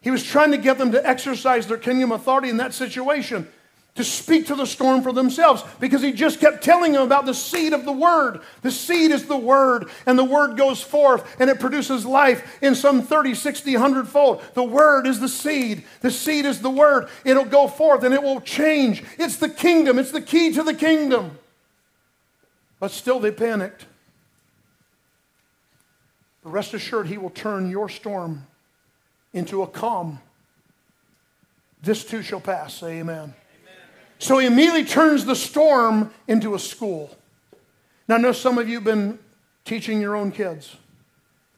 He 0.00 0.10
was 0.10 0.24
trying 0.24 0.50
to 0.50 0.58
get 0.58 0.78
them 0.78 0.90
to 0.90 1.08
exercise 1.08 1.68
their 1.68 1.78
kingdom 1.78 2.10
authority 2.10 2.48
in 2.48 2.56
that 2.56 2.74
situation 2.74 3.46
to 3.94 4.02
speak 4.02 4.46
to 4.48 4.56
the 4.56 4.66
storm 4.66 5.02
for 5.02 5.12
themselves 5.12 5.62
because 5.78 6.02
he 6.02 6.12
just 6.12 6.40
kept 6.40 6.64
telling 6.64 6.92
them 6.92 7.02
about 7.02 7.26
the 7.26 7.34
seed 7.34 7.72
of 7.72 7.84
the 7.84 7.92
word. 7.92 8.40
The 8.62 8.72
seed 8.72 9.12
is 9.12 9.26
the 9.26 9.36
word, 9.36 9.88
and 10.04 10.18
the 10.18 10.24
word 10.24 10.56
goes 10.56 10.82
forth 10.82 11.40
and 11.40 11.48
it 11.48 11.60
produces 11.60 12.04
life 12.04 12.58
in 12.60 12.74
some 12.74 13.02
30, 13.02 13.34
60, 13.34 13.72
100 13.72 14.08
fold. 14.08 14.42
The 14.54 14.64
word 14.64 15.06
is 15.06 15.20
the 15.20 15.28
seed. 15.28 15.84
The 16.00 16.10
seed 16.10 16.44
is 16.44 16.60
the 16.60 16.70
word. 16.70 17.08
It'll 17.24 17.44
go 17.44 17.68
forth 17.68 18.02
and 18.02 18.12
it 18.12 18.22
will 18.22 18.40
change. 18.40 19.04
It's 19.16 19.36
the 19.36 19.48
kingdom, 19.48 19.98
it's 19.98 20.10
the 20.10 20.20
key 20.20 20.52
to 20.54 20.64
the 20.64 20.74
kingdom. 20.74 21.38
But 22.80 22.90
still, 22.90 23.20
they 23.20 23.30
panicked. 23.30 23.86
But 26.42 26.50
rest 26.50 26.74
assured, 26.74 27.06
he 27.06 27.16
will 27.16 27.30
turn 27.30 27.70
your 27.70 27.88
storm 27.88 28.46
into 29.32 29.62
a 29.62 29.68
calm. 29.68 30.20
This 31.80 32.04
too 32.04 32.22
shall 32.22 32.40
pass. 32.40 32.74
Say 32.74 32.98
amen. 32.98 33.34
So 34.24 34.38
he 34.38 34.46
immediately 34.46 34.86
turns 34.86 35.26
the 35.26 35.36
storm 35.36 36.10
into 36.26 36.54
a 36.54 36.58
school. 36.58 37.14
Now, 38.08 38.14
I 38.14 38.18
know 38.18 38.32
some 38.32 38.56
of 38.56 38.66
you 38.66 38.76
have 38.76 38.84
been 38.84 39.18
teaching 39.66 40.00
your 40.00 40.16
own 40.16 40.32
kids 40.32 40.78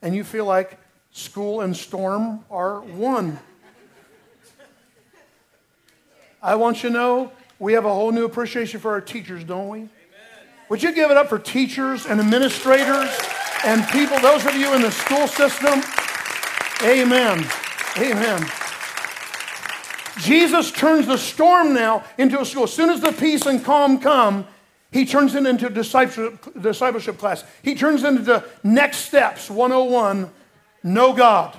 and 0.01 0.13
you 0.13 0.25
feel 0.25 0.43
like 0.43 0.77
school 1.13 1.61
and 1.61 1.73
storm 1.73 2.43
are 2.51 2.81
one. 2.81 3.39
I 6.43 6.55
want 6.55 6.83
you 6.83 6.89
to 6.89 6.93
know 6.93 7.31
we 7.57 7.71
have 7.71 7.85
a 7.85 7.93
whole 7.93 8.11
new 8.11 8.25
appreciation 8.25 8.81
for 8.81 8.91
our 8.91 8.99
teachers, 8.99 9.45
don't 9.45 9.69
we? 9.69 9.77
Amen. 9.77 9.89
Would 10.67 10.83
you 10.83 10.93
give 10.93 11.09
it 11.09 11.15
up 11.15 11.29
for 11.29 11.39
teachers 11.39 12.05
and 12.05 12.19
administrators 12.19 13.17
and 13.63 13.87
people, 13.91 14.19
those 14.19 14.45
of 14.45 14.55
you 14.55 14.73
in 14.73 14.81
the 14.81 14.91
school 14.91 15.25
system? 15.25 15.81
Amen. 16.83 17.47
Amen. 17.97 18.45
Jesus 20.19 20.71
turns 20.71 21.07
the 21.07 21.17
storm 21.17 21.73
now 21.73 22.03
into 22.17 22.39
a 22.39 22.45
school. 22.45 22.63
As 22.63 22.73
soon 22.73 22.89
as 22.89 23.01
the 23.01 23.11
peace 23.11 23.45
and 23.45 23.63
calm 23.63 23.99
come, 23.99 24.47
he 24.91 25.05
turns 25.05 25.35
it 25.35 25.45
into 25.45 25.69
discipleship, 25.69 26.61
discipleship 26.61 27.17
class. 27.17 27.43
He 27.61 27.75
turns 27.75 28.03
it 28.03 28.07
into 28.07 28.43
next 28.63 28.97
steps 28.97 29.49
101 29.49 30.29
know 30.83 31.13
God. 31.13 31.57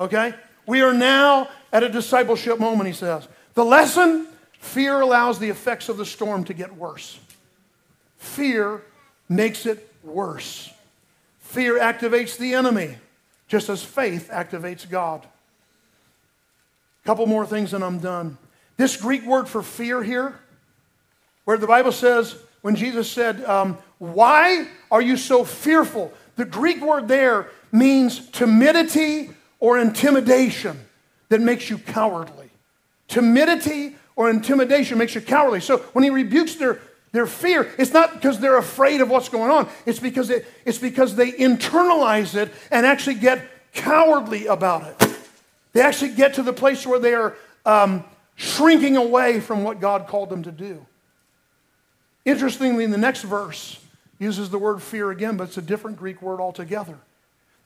Okay? 0.00 0.34
We 0.66 0.82
are 0.82 0.94
now 0.94 1.48
at 1.72 1.82
a 1.82 1.88
discipleship 1.88 2.58
moment, 2.58 2.86
he 2.86 2.92
says. 2.92 3.28
The 3.54 3.64
lesson 3.64 4.26
fear 4.58 5.00
allows 5.00 5.38
the 5.38 5.48
effects 5.48 5.88
of 5.88 5.96
the 5.96 6.06
storm 6.06 6.44
to 6.44 6.54
get 6.54 6.74
worse. 6.76 7.18
Fear 8.16 8.82
makes 9.28 9.66
it 9.66 9.92
worse. 10.02 10.72
Fear 11.40 11.78
activates 11.78 12.36
the 12.36 12.54
enemy, 12.54 12.96
just 13.48 13.68
as 13.68 13.82
faith 13.84 14.30
activates 14.32 14.88
God. 14.88 15.26
Couple 17.06 17.26
more 17.26 17.46
things 17.46 17.72
and 17.72 17.84
I'm 17.84 18.00
done. 18.00 18.36
This 18.76 18.96
Greek 18.96 19.24
word 19.24 19.48
for 19.48 19.62
fear 19.62 20.02
here, 20.02 20.34
where 21.44 21.56
the 21.56 21.66
Bible 21.68 21.92
says, 21.92 22.34
when 22.62 22.74
Jesus 22.74 23.08
said, 23.08 23.44
um, 23.44 23.78
Why 23.98 24.66
are 24.90 25.00
you 25.00 25.16
so 25.16 25.44
fearful? 25.44 26.12
The 26.34 26.44
Greek 26.44 26.80
word 26.80 27.06
there 27.06 27.48
means 27.70 28.28
timidity 28.30 29.30
or 29.60 29.78
intimidation 29.78 30.84
that 31.28 31.40
makes 31.40 31.70
you 31.70 31.78
cowardly. 31.78 32.50
Timidity 33.06 33.94
or 34.16 34.28
intimidation 34.28 34.98
makes 34.98 35.14
you 35.14 35.20
cowardly. 35.20 35.60
So 35.60 35.78
when 35.92 36.02
he 36.02 36.10
rebukes 36.10 36.56
their, 36.56 36.80
their 37.12 37.26
fear, 37.28 37.72
it's 37.78 37.92
not 37.92 38.14
because 38.14 38.40
they're 38.40 38.58
afraid 38.58 39.00
of 39.00 39.08
what's 39.08 39.28
going 39.28 39.52
on, 39.52 39.68
it's 39.86 40.00
because, 40.00 40.28
it, 40.28 40.44
it's 40.64 40.78
because 40.78 41.14
they 41.14 41.30
internalize 41.30 42.34
it 42.34 42.52
and 42.72 42.84
actually 42.84 43.14
get 43.14 43.48
cowardly 43.72 44.46
about 44.46 44.88
it. 44.88 45.05
They 45.76 45.82
actually 45.82 46.12
get 46.12 46.32
to 46.34 46.42
the 46.42 46.54
place 46.54 46.86
where 46.86 46.98
they 46.98 47.12
are 47.12 47.36
um, 47.66 48.02
shrinking 48.34 48.96
away 48.96 49.40
from 49.40 49.62
what 49.62 49.78
God 49.78 50.06
called 50.06 50.30
them 50.30 50.42
to 50.44 50.50
do. 50.50 50.86
Interestingly, 52.24 52.82
in 52.82 52.90
the 52.90 52.96
next 52.96 53.20
verse, 53.20 53.78
uses 54.18 54.48
the 54.48 54.56
word 54.56 54.80
fear 54.80 55.10
again, 55.10 55.36
but 55.36 55.48
it's 55.48 55.58
a 55.58 55.62
different 55.62 55.98
Greek 55.98 56.22
word 56.22 56.40
altogether. 56.40 56.96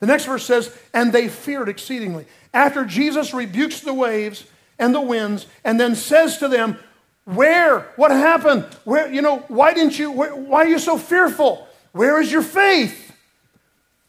The 0.01 0.07
next 0.07 0.25
verse 0.25 0.45
says, 0.45 0.77
and 0.93 1.13
they 1.13 1.29
feared 1.29 1.69
exceedingly. 1.69 2.25
After 2.53 2.83
Jesus 2.83 3.33
rebukes 3.33 3.79
the 3.79 3.93
waves 3.93 4.43
and 4.77 4.93
the 4.93 4.99
winds 4.99 5.45
and 5.63 5.79
then 5.79 5.95
says 5.95 6.37
to 6.39 6.49
them, 6.49 6.77
Where? 7.23 7.93
What 7.95 8.11
happened? 8.11 8.65
Where, 8.83 9.09
you 9.09 9.21
know, 9.21 9.37
why 9.47 9.73
didn't 9.73 9.97
you, 9.97 10.11
where, 10.11 10.35
why 10.35 10.65
are 10.65 10.67
you 10.67 10.79
so 10.79 10.97
fearful? 10.97 11.65
Where 11.93 12.19
is 12.19 12.29
your 12.29 12.41
faith? 12.41 13.15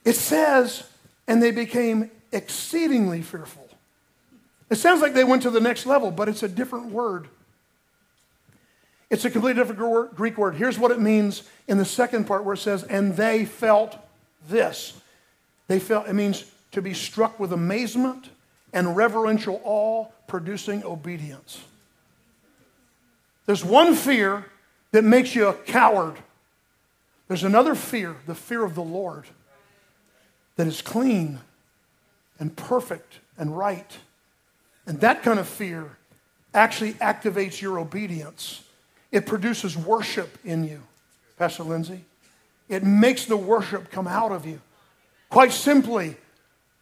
It 0.04 0.16
says, 0.16 0.90
and 1.28 1.40
they 1.40 1.52
became 1.52 2.10
exceedingly 2.32 3.22
fearful. 3.22 3.61
It 4.72 4.78
sounds 4.78 5.02
like 5.02 5.12
they 5.12 5.22
went 5.22 5.42
to 5.42 5.50
the 5.50 5.60
next 5.60 5.84
level, 5.84 6.10
but 6.10 6.30
it's 6.30 6.42
a 6.42 6.48
different 6.48 6.86
word. 6.86 7.28
It's 9.10 9.26
a 9.26 9.30
completely 9.30 9.62
different 9.62 10.16
Greek 10.16 10.38
word. 10.38 10.54
Here's 10.54 10.78
what 10.78 10.90
it 10.90 10.98
means 10.98 11.42
in 11.68 11.76
the 11.76 11.84
second 11.84 12.24
part 12.24 12.42
where 12.42 12.54
it 12.54 12.58
says, 12.58 12.82
and 12.82 13.14
they 13.14 13.44
felt 13.44 13.98
this. 14.48 14.98
They 15.68 15.78
felt, 15.78 16.08
it 16.08 16.14
means 16.14 16.50
to 16.70 16.80
be 16.80 16.94
struck 16.94 17.38
with 17.38 17.52
amazement 17.52 18.30
and 18.72 18.96
reverential 18.96 19.60
awe, 19.62 20.06
producing 20.26 20.82
obedience. 20.84 21.60
There's 23.44 23.62
one 23.62 23.94
fear 23.94 24.46
that 24.92 25.04
makes 25.04 25.34
you 25.34 25.48
a 25.48 25.52
coward. 25.52 26.16
There's 27.28 27.44
another 27.44 27.74
fear, 27.74 28.16
the 28.26 28.34
fear 28.34 28.64
of 28.64 28.74
the 28.74 28.82
Lord, 28.82 29.26
that 30.56 30.66
is 30.66 30.80
clean 30.80 31.40
and 32.38 32.56
perfect 32.56 33.18
and 33.36 33.54
right. 33.54 33.98
And 34.86 35.00
that 35.00 35.22
kind 35.22 35.38
of 35.38 35.48
fear 35.48 35.96
actually 36.54 36.94
activates 36.94 37.60
your 37.60 37.78
obedience 37.78 38.62
it 39.12 39.26
produces 39.26 39.76
worship 39.76 40.38
in 40.42 40.64
you, 40.64 40.82
Pastor 41.38 41.62
Lindsay. 41.62 42.04
It 42.68 42.82
makes 42.82 43.26
the 43.26 43.36
worship 43.36 43.90
come 43.90 44.08
out 44.08 44.32
of 44.32 44.46
you. 44.46 44.60
Quite 45.28 45.52
simply, 45.52 46.16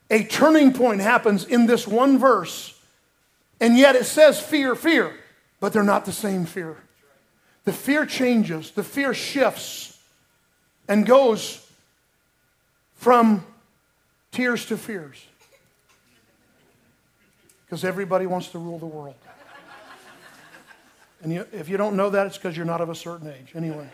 a 0.09 0.23
turning 0.25 0.73
point 0.73 1.01
happens 1.01 1.45
in 1.45 1.67
this 1.67 1.87
one 1.87 2.19
verse, 2.19 2.81
and 3.61 3.77
yet 3.77 3.97
it 3.97 4.05
says 4.05 4.41
fear, 4.41 4.77
fear, 4.77 5.13
but 5.59 5.73
they're 5.73 5.83
not 5.83 6.05
the 6.05 6.13
same 6.13 6.47
fear. 6.47 6.77
The 7.65 7.73
fear 7.73 8.07
changes, 8.07 8.71
the 8.71 8.85
fear 8.85 9.13
shifts 9.13 9.99
and 10.89 11.05
goes 11.05 11.67
from 12.95 13.45
tears 14.31 14.67
to 14.67 14.77
fears. 14.77 15.27
Because 17.71 17.85
everybody 17.85 18.27
wants 18.27 18.49
to 18.49 18.59
rule 18.59 18.81
the 18.81 18.87
world. 18.87 19.15
And 21.23 21.33
you, 21.33 21.47
if 21.53 21.69
you 21.69 21.77
don't 21.77 21.95
know 21.95 22.11
that, 22.11 22.27
it's 22.27 22.37
because 22.37 22.57
you're 22.57 22.67
not 22.67 22.81
of 22.81 22.89
a 22.89 22.97
certain 22.97 23.29
age. 23.29 23.53
Anyway, 23.55 23.89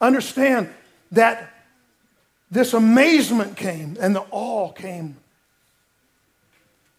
understand 0.00 0.72
that 1.12 1.52
this 2.50 2.72
amazement 2.72 3.58
came 3.58 3.98
and 4.00 4.16
the 4.16 4.24
awe 4.30 4.72
came. 4.72 5.18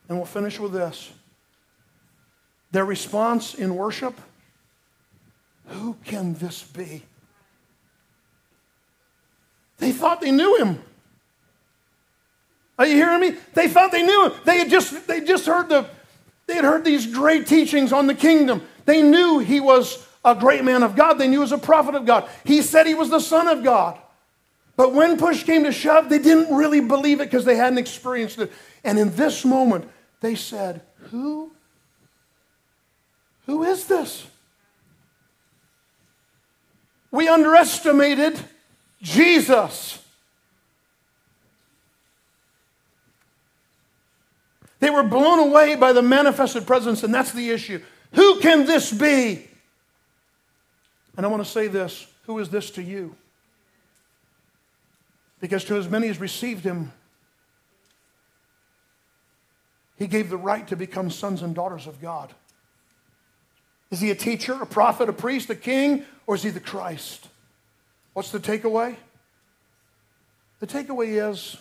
And 0.08 0.18
we'll 0.20 0.28
finish 0.28 0.60
with 0.60 0.74
this. 0.74 1.12
Their 2.72 2.86
response 2.86 3.56
in 3.56 3.76
worship 3.76 4.14
who 5.66 5.96
can 6.04 6.36
this 6.36 6.62
be? 6.62 7.02
They 9.80 9.92
thought 9.92 10.22
they 10.22 10.32
knew 10.32 10.58
him. 10.58 10.84
Are 12.82 12.88
you 12.88 12.96
hearing 12.96 13.22
me? 13.22 13.36
They 13.54 13.68
thought 13.68 13.92
they 13.92 14.02
knew 14.02 14.26
him. 14.26 14.34
They 14.44 14.58
had 14.58 14.68
just, 14.72 15.08
they 15.08 15.22
just 15.22 15.46
heard 15.46 15.70
the, 15.70 15.88
they 16.48 16.56
had 16.56 16.66
heard 16.66 16.84
these 16.84 17.06
great 17.06 17.46
teachings 17.46 17.94
on 17.94 18.08
the 18.08 18.16
kingdom. 18.16 18.64
They 18.86 19.04
knew 19.04 19.38
he 19.38 19.60
was 19.60 20.04
a 20.26 20.34
great 20.34 20.64
man 20.64 20.82
of 20.82 20.96
God. 20.96 21.20
They 21.20 21.28
knew 21.28 21.38
he 21.38 21.42
was 21.42 21.52
a 21.52 21.60
prophet 21.60 21.94
of 21.94 22.08
God. 22.08 22.28
He 22.44 22.64
said 22.64 22.88
he 22.88 22.96
was 22.96 23.12
the 23.12 23.20
son 23.20 23.48
of 23.48 23.64
God. 23.64 24.00
But 24.78 24.96
when 24.96 25.20
push 25.20 25.44
came 25.44 25.64
to 25.66 25.72
shove, 25.72 26.10
they 26.10 26.18
didn't 26.18 26.56
really 26.56 26.82
believe 26.82 27.22
it 27.22 27.26
because 27.26 27.46
they 27.46 27.56
hadn't 27.56 27.78
experienced 27.78 28.40
it. 28.40 28.52
And 28.84 28.98
in 28.98 29.16
this 29.16 29.46
moment, 29.46 29.88
they 30.22 30.34
said, 30.34 30.82
Who? 31.12 31.52
Who 33.46 33.62
is 33.62 33.86
this? 33.86 34.26
We 37.12 37.28
underestimated 37.28 38.40
Jesus. 39.04 40.01
They 44.82 44.90
were 44.90 45.04
blown 45.04 45.40
away 45.40 45.76
by 45.76 45.94
the 45.94 46.02
manifested 46.02 46.68
presence, 46.68 47.04
and 47.04 47.14
that's 47.14 47.32
the 47.32 47.52
issue. 47.52 47.82
Who 48.14 48.40
can 48.40 48.66
this 48.66 48.92
be? 48.92 49.48
And 51.16 51.26
I 51.26 51.30
want 51.30 51.44
to 51.46 51.50
say 51.50 51.68
this 51.68 52.08
Who 52.26 52.40
is 52.40 52.50
this 52.50 52.72
to 52.72 52.84
you? 52.84 53.16
Because 55.40 55.64
to 55.66 55.76
as 55.76 55.88
many 55.88 56.08
as 56.10 56.20
received 56.20 56.64
him, 56.64 56.92
he 59.98 60.08
gave 60.08 60.32
the 60.32 60.38
right 60.38 60.68
to 60.68 60.76
become 60.76 61.12
sons 61.12 61.44
and 61.44 61.54
daughters 61.54 61.86
of 61.86 62.02
God. 62.02 62.34
Is 63.92 64.00
he 64.00 64.10
a 64.10 64.16
teacher, 64.16 64.54
a 64.54 64.66
prophet, 64.66 65.10
a 65.10 65.14
priest, 65.14 65.50
a 65.52 65.56
king, 65.56 66.06
or 66.26 66.34
is 66.34 66.42
he 66.44 66.50
the 66.50 66.60
Christ? 66.60 67.28
What's 68.14 68.32
the 68.32 68.40
takeaway? 68.40 68.96
The 70.60 70.68
takeaway 70.68 71.30
is 71.30 71.58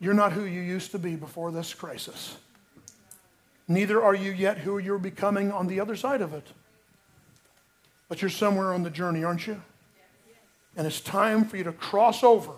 you're 0.00 0.14
not 0.14 0.32
who 0.32 0.44
you 0.44 0.60
used 0.60 0.90
to 0.92 0.98
be 0.98 1.16
before 1.16 1.50
this 1.50 1.72
crisis. 1.72 2.36
Neither 3.68 4.02
are 4.02 4.14
you 4.14 4.30
yet 4.32 4.58
who 4.58 4.78
you're 4.78 4.98
becoming 4.98 5.50
on 5.50 5.66
the 5.66 5.80
other 5.80 5.96
side 5.96 6.20
of 6.20 6.32
it. 6.34 6.46
But 8.08 8.22
you're 8.22 8.30
somewhere 8.30 8.72
on 8.72 8.82
the 8.82 8.90
journey, 8.90 9.24
aren't 9.24 9.46
you? 9.46 9.60
And 10.76 10.86
it's 10.86 11.00
time 11.00 11.44
for 11.44 11.56
you 11.56 11.64
to 11.64 11.72
cross 11.72 12.22
over 12.22 12.52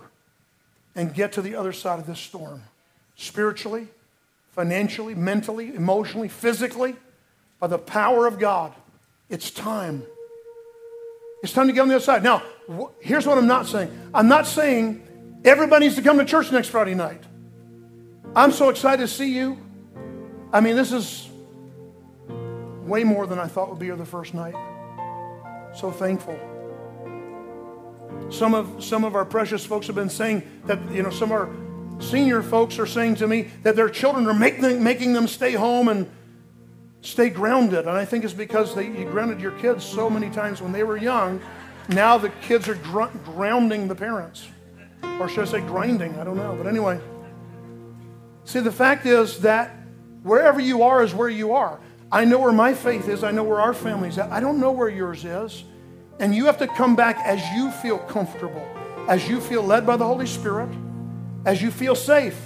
and 0.95 1.15
get 1.15 1.33
to 1.33 1.43
the 1.43 1.55
other 1.55 1.73
side 1.73 1.99
of 1.99 2.07
this 2.07 2.19
storm. 2.19 2.65
Spiritually, 3.17 3.89
financially, 4.51 5.15
mentally, 5.15 5.75
emotionally, 5.75 6.29
physically, 6.29 6.97
by 7.61 7.69
the 7.69 7.79
power 7.79 8.27
of 8.27 8.39
God. 8.39 8.75
It's 9.29 9.51
time. 9.51 10.03
It's 11.43 11.53
time 11.53 11.69
to 11.69 11.73
get 11.73 11.83
on 11.83 11.89
the 11.89 11.95
other 11.95 12.05
side. 12.05 12.23
Now, 12.23 12.43
here's 13.01 13.27
what 13.27 13.39
I'm 13.39 13.47
not 13.47 13.67
saying 13.67 13.91
I'm 14.13 14.29
not 14.29 14.47
saying 14.47 15.41
everybody 15.45 15.87
needs 15.87 15.97
to 15.97 16.03
come 16.03 16.19
to 16.19 16.25
church 16.25 16.51
next 16.51 16.69
Friday 16.69 16.95
night. 16.95 17.23
I'm 18.37 18.53
so 18.53 18.69
excited 18.69 19.03
to 19.03 19.09
see 19.09 19.35
you. 19.35 19.59
I 20.53 20.61
mean, 20.61 20.77
this 20.77 20.93
is 20.93 21.29
way 22.85 23.05
more 23.05 23.27
than 23.27 23.39
I 23.39 23.47
thought 23.47 23.69
would 23.71 23.79
be 23.79 23.87
here 23.87 23.97
the 23.97 24.07
first 24.07 24.35
night. 24.35 24.55
So 25.75 25.91
thankful. 25.91 26.39
Some 28.31 28.55
of, 28.55 28.83
some 28.83 29.05
of 29.05 29.15
our 29.15 29.25
precious 29.25 29.65
folks 29.65 29.87
have 29.87 29.97
been 29.97 30.11
saying 30.11 30.43
that, 30.67 30.79
you 30.91 31.03
know, 31.03 31.11
some 31.11 31.33
of 31.33 31.41
our 31.41 31.51
senior 32.01 32.43
folks 32.43 32.79
are 32.79 32.87
saying 32.87 33.17
to 33.17 33.27
me 33.27 33.51
that 33.63 33.77
their 33.77 33.89
children 33.89 34.27
are 34.27 34.35
making, 34.35 34.83
making 34.83 35.13
them 35.13 35.27
stay 35.27 35.53
home 35.53 35.89
and 35.89 36.11
stay 37.01 37.31
grounded. 37.31 37.81
And 37.81 37.91
I 37.91 38.05
think 38.05 38.25
it's 38.25 38.35
because 38.35 38.75
they, 38.75 38.87
you 38.87 39.05
grounded 39.11 39.41
your 39.41 39.53
kids 39.53 39.85
so 39.85 40.09
many 40.09 40.31
times 40.31 40.63
when 40.63 40.73
they 40.73 40.83
were 40.83 40.97
young. 40.97 41.41
Now 41.89 42.19
the 42.19 42.31
kids 42.43 42.69
are 42.69 42.75
gr- 42.77 43.17
grounding 43.25 43.89
the 43.89 43.95
parents. 43.95 44.49
Or 45.21 45.29
should 45.29 45.41
I 45.41 45.51
say 45.51 45.61
grinding? 45.61 46.15
I 46.19 46.25
don't 46.25 46.37
know. 46.37 46.55
But 46.57 46.67
anyway. 46.67 47.01
See, 48.49 48.61
the 48.61 48.73
fact 48.73 49.05
is 49.05 49.41
that 49.41 49.77
wherever 50.23 50.59
you 50.59 50.83
are 50.83 51.03
is 51.03 51.13
where 51.13 51.29
you 51.29 51.53
are. 51.53 51.79
I 52.11 52.25
know 52.25 52.39
where 52.39 52.51
my 52.51 52.73
faith 52.73 53.07
is. 53.07 53.23
I 53.23 53.31
know 53.31 53.45
where 53.45 53.61
our 53.61 53.75
family's 53.75 54.17
at. 54.17 54.33
I 54.33 54.41
don't 54.41 54.59
know 54.59 54.73
where 54.73 54.89
yours 54.89 55.23
is. 55.27 55.65
And 56.19 56.35
you 56.35 56.47
have 56.47 56.57
to 56.61 56.67
come 56.67 56.97
back 56.97 57.19
as 57.27 57.43
you 57.55 57.71
feel 57.71 57.99
comfortable, 57.99 58.67
as 59.07 59.29
you 59.29 59.43
feel 59.43 59.63
led 59.63 59.85
by 59.85 59.99
the 59.99 60.07
Holy 60.07 60.25
Spirit, 60.25 60.71
as 61.45 61.61
you 61.61 61.71
feel 61.71 61.95
safe. 61.95 62.41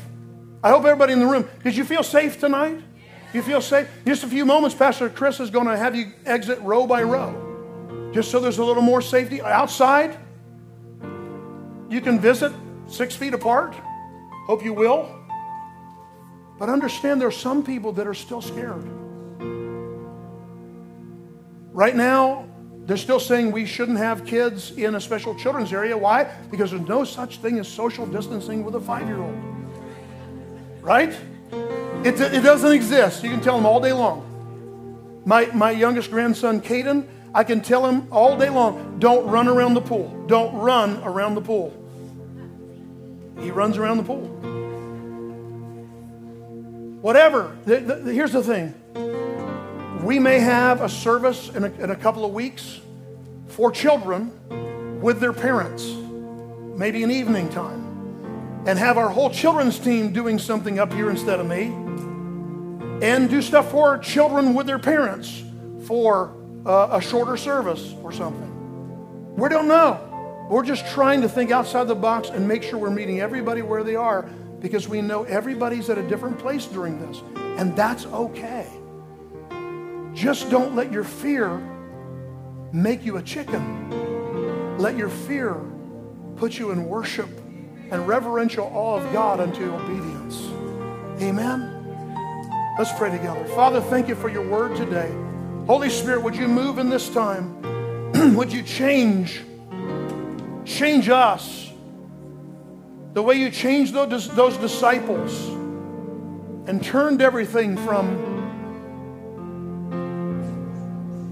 I 0.60 0.70
hope 0.70 0.84
everybody 0.86 1.12
in 1.12 1.20
the 1.20 1.26
room, 1.26 1.48
did 1.62 1.76
you 1.76 1.84
feel 1.84 2.02
safe 2.02 2.40
tonight? 2.40 2.82
You 3.32 3.40
feel 3.40 3.60
safe? 3.60 3.88
Just 4.04 4.24
a 4.24 4.28
few 4.28 4.44
moments, 4.44 4.74
Pastor 4.74 5.08
Chris 5.08 5.38
is 5.38 5.50
going 5.50 5.68
to 5.68 5.76
have 5.76 5.94
you 5.94 6.06
exit 6.26 6.58
row 6.62 6.84
by 6.84 7.04
row, 7.04 8.10
just 8.12 8.32
so 8.32 8.40
there's 8.40 8.58
a 8.58 8.64
little 8.64 8.82
more 8.82 9.02
safety. 9.02 9.40
Outside, 9.40 10.18
you 11.88 12.00
can 12.00 12.18
visit 12.18 12.50
six 12.88 13.14
feet 13.14 13.34
apart. 13.34 13.76
Hope 14.48 14.64
you 14.64 14.72
will. 14.72 15.21
But 16.62 16.68
understand 16.68 17.20
there 17.20 17.26
are 17.26 17.32
some 17.32 17.64
people 17.64 17.90
that 17.94 18.06
are 18.06 18.14
still 18.14 18.40
scared. 18.40 18.84
Right 21.72 21.96
now, 21.96 22.46
they're 22.86 22.96
still 22.96 23.18
saying 23.18 23.50
we 23.50 23.66
shouldn't 23.66 23.98
have 23.98 24.24
kids 24.24 24.70
in 24.70 24.94
a 24.94 25.00
special 25.00 25.34
children's 25.34 25.72
area. 25.72 25.98
Why? 25.98 26.22
Because 26.52 26.70
there's 26.70 26.86
no 26.86 27.02
such 27.02 27.38
thing 27.38 27.58
as 27.58 27.66
social 27.66 28.06
distancing 28.06 28.64
with 28.64 28.76
a 28.76 28.80
five 28.80 29.08
year 29.08 29.18
old. 29.18 29.34
Right? 30.82 31.08
It, 32.04 32.20
it 32.20 32.44
doesn't 32.44 32.70
exist. 32.70 33.24
You 33.24 33.30
can 33.30 33.40
tell 33.40 33.56
them 33.56 33.66
all 33.66 33.80
day 33.80 33.92
long. 33.92 35.20
My, 35.26 35.46
my 35.46 35.72
youngest 35.72 36.12
grandson, 36.12 36.60
Caden, 36.60 37.08
I 37.34 37.42
can 37.42 37.60
tell 37.60 37.84
him 37.84 38.06
all 38.12 38.38
day 38.38 38.50
long 38.50 39.00
don't 39.00 39.26
run 39.26 39.48
around 39.48 39.74
the 39.74 39.80
pool. 39.80 40.26
Don't 40.28 40.54
run 40.54 41.02
around 41.02 41.34
the 41.34 41.42
pool. 41.42 41.74
He 43.40 43.50
runs 43.50 43.78
around 43.78 43.96
the 43.96 44.04
pool. 44.04 44.61
Whatever. 47.02 47.56
The, 47.64 47.80
the, 47.80 48.12
here's 48.12 48.32
the 48.32 48.44
thing 48.44 48.74
we 50.04 50.20
may 50.20 50.38
have 50.38 50.80
a 50.80 50.88
service 50.88 51.48
in 51.48 51.64
a, 51.64 51.72
in 51.72 51.90
a 51.90 51.96
couple 51.96 52.24
of 52.24 52.32
weeks 52.32 52.80
for 53.48 53.72
children 53.72 55.00
with 55.00 55.20
their 55.20 55.32
parents, 55.32 55.84
maybe 56.76 57.02
an 57.02 57.10
evening 57.10 57.48
time, 57.48 58.64
and 58.66 58.78
have 58.78 58.98
our 58.98 59.08
whole 59.08 59.30
children's 59.30 59.80
team 59.80 60.12
doing 60.12 60.38
something 60.38 60.78
up 60.78 60.92
here 60.92 61.10
instead 61.10 61.40
of 61.40 61.46
me, 61.46 61.66
and 63.04 63.28
do 63.28 63.42
stuff 63.42 63.72
for 63.72 63.98
children 63.98 64.54
with 64.54 64.66
their 64.66 64.78
parents 64.78 65.42
for 65.86 66.36
uh, 66.64 66.88
a 66.92 67.00
shorter 67.00 67.36
service 67.36 67.94
or 68.04 68.12
something. 68.12 69.34
We 69.34 69.48
don't 69.48 69.66
know. 69.66 70.46
We're 70.48 70.64
just 70.64 70.86
trying 70.92 71.22
to 71.22 71.28
think 71.28 71.50
outside 71.50 71.88
the 71.88 71.96
box 71.96 72.28
and 72.28 72.46
make 72.46 72.62
sure 72.62 72.78
we're 72.78 72.90
meeting 72.90 73.20
everybody 73.20 73.62
where 73.62 73.82
they 73.82 73.96
are 73.96 74.28
because 74.62 74.88
we 74.88 75.02
know 75.02 75.24
everybody's 75.24 75.90
at 75.90 75.98
a 75.98 76.08
different 76.08 76.38
place 76.38 76.66
during 76.66 76.98
this, 77.00 77.20
and 77.58 77.76
that's 77.76 78.06
okay. 78.06 78.66
Just 80.14 80.48
don't 80.50 80.76
let 80.76 80.92
your 80.92 81.04
fear 81.04 81.58
make 82.72 83.04
you 83.04 83.16
a 83.16 83.22
chicken. 83.22 84.78
Let 84.78 84.96
your 84.96 85.08
fear 85.08 85.60
put 86.36 86.58
you 86.58 86.70
in 86.70 86.84
worship 86.84 87.28
and 87.90 88.06
reverential 88.06 88.70
awe 88.72 88.96
of 88.96 89.12
God 89.12 89.40
unto 89.40 89.74
obedience. 89.74 90.40
Amen. 91.20 91.68
Let's 92.78 92.92
pray 92.92 93.10
together. 93.10 93.44
Father, 93.48 93.80
thank 93.80 94.08
you 94.08 94.14
for 94.14 94.30
your 94.30 94.48
word 94.48 94.76
today. 94.76 95.12
Holy 95.66 95.90
Spirit, 95.90 96.22
would 96.22 96.36
you 96.36 96.48
move 96.48 96.78
in 96.78 96.88
this 96.88 97.08
time? 97.10 98.34
would 98.36 98.52
you 98.52 98.62
change? 98.62 99.42
Change 100.64 101.08
us 101.08 101.71
the 103.12 103.22
way 103.22 103.34
you 103.34 103.50
changed 103.50 103.92
those, 103.92 104.28
those 104.34 104.56
disciples 104.56 105.48
and 106.66 106.82
turned 106.82 107.20
everything 107.20 107.76
from 107.76 108.30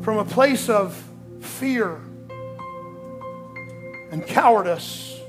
from 0.03 0.19
a 0.19 0.25
place 0.25 0.69
of 0.69 1.01
fear 1.41 2.01
and 4.11 4.27
cowardice. 4.27 5.21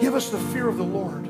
Give 0.00 0.14
us 0.14 0.30
the 0.30 0.38
fear 0.38 0.68
of 0.68 0.76
the 0.76 0.84
Lord. 0.84 1.28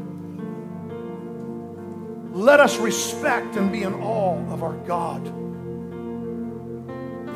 Let 2.34 2.60
us 2.60 2.76
respect 2.76 3.56
and 3.56 3.72
be 3.72 3.82
in 3.82 3.94
awe 3.94 4.36
of 4.52 4.62
our 4.62 4.76
God. 4.86 5.26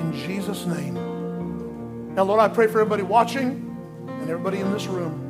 In 0.00 0.12
Jesus' 0.12 0.66
name. 0.66 2.14
Now, 2.14 2.24
Lord, 2.24 2.40
I 2.40 2.48
pray 2.48 2.66
for 2.66 2.80
everybody 2.80 3.02
watching 3.02 3.76
and 4.06 4.28
everybody 4.28 4.58
in 4.58 4.70
this 4.72 4.86
room. 4.86 5.29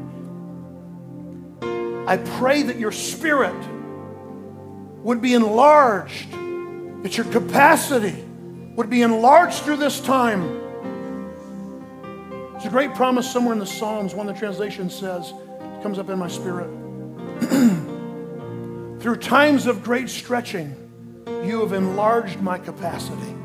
I 2.11 2.17
pray 2.17 2.63
that 2.63 2.77
your 2.77 2.91
spirit 2.91 3.55
would 5.05 5.23
be 5.23 5.35
enlarged, 5.35 6.33
that 7.05 7.17
your 7.17 7.27
capacity 7.27 8.25
would 8.75 8.91
be 8.91 9.03
enlarged 9.03 9.59
through 9.63 9.77
this 9.77 10.01
time. 10.01 10.43
It's 12.57 12.65
a 12.65 12.69
great 12.69 12.97
promise 12.97 13.31
somewhere 13.31 13.53
in 13.53 13.61
the 13.61 13.65
Psalms, 13.65 14.13
one 14.13 14.29
of 14.29 14.35
the 14.35 14.41
translations 14.41 14.93
says, 14.93 15.33
it 15.61 15.83
comes 15.85 16.01
up 16.01 16.11
in 16.11 16.19
my 16.19 16.27
spirit. 16.27 16.67
through 19.01 19.17
times 19.19 19.69
of 19.69 19.85
great 19.85 20.09
stretching, 20.09 20.75
you 21.45 21.61
have 21.61 21.73
enlarged 21.73 22.41
my 22.41 22.59
capacity. 22.59 23.37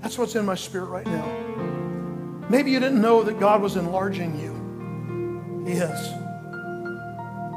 That's 0.00 0.16
what's 0.16 0.36
in 0.36 0.46
my 0.46 0.54
spirit 0.54 0.86
right 0.86 1.06
now. 1.06 2.46
Maybe 2.48 2.70
you 2.70 2.80
didn't 2.80 3.02
know 3.02 3.22
that 3.24 3.38
God 3.38 3.60
was 3.60 3.76
enlarging 3.76 4.40
you. 4.40 5.66
He 5.66 5.72
is. 5.78 6.25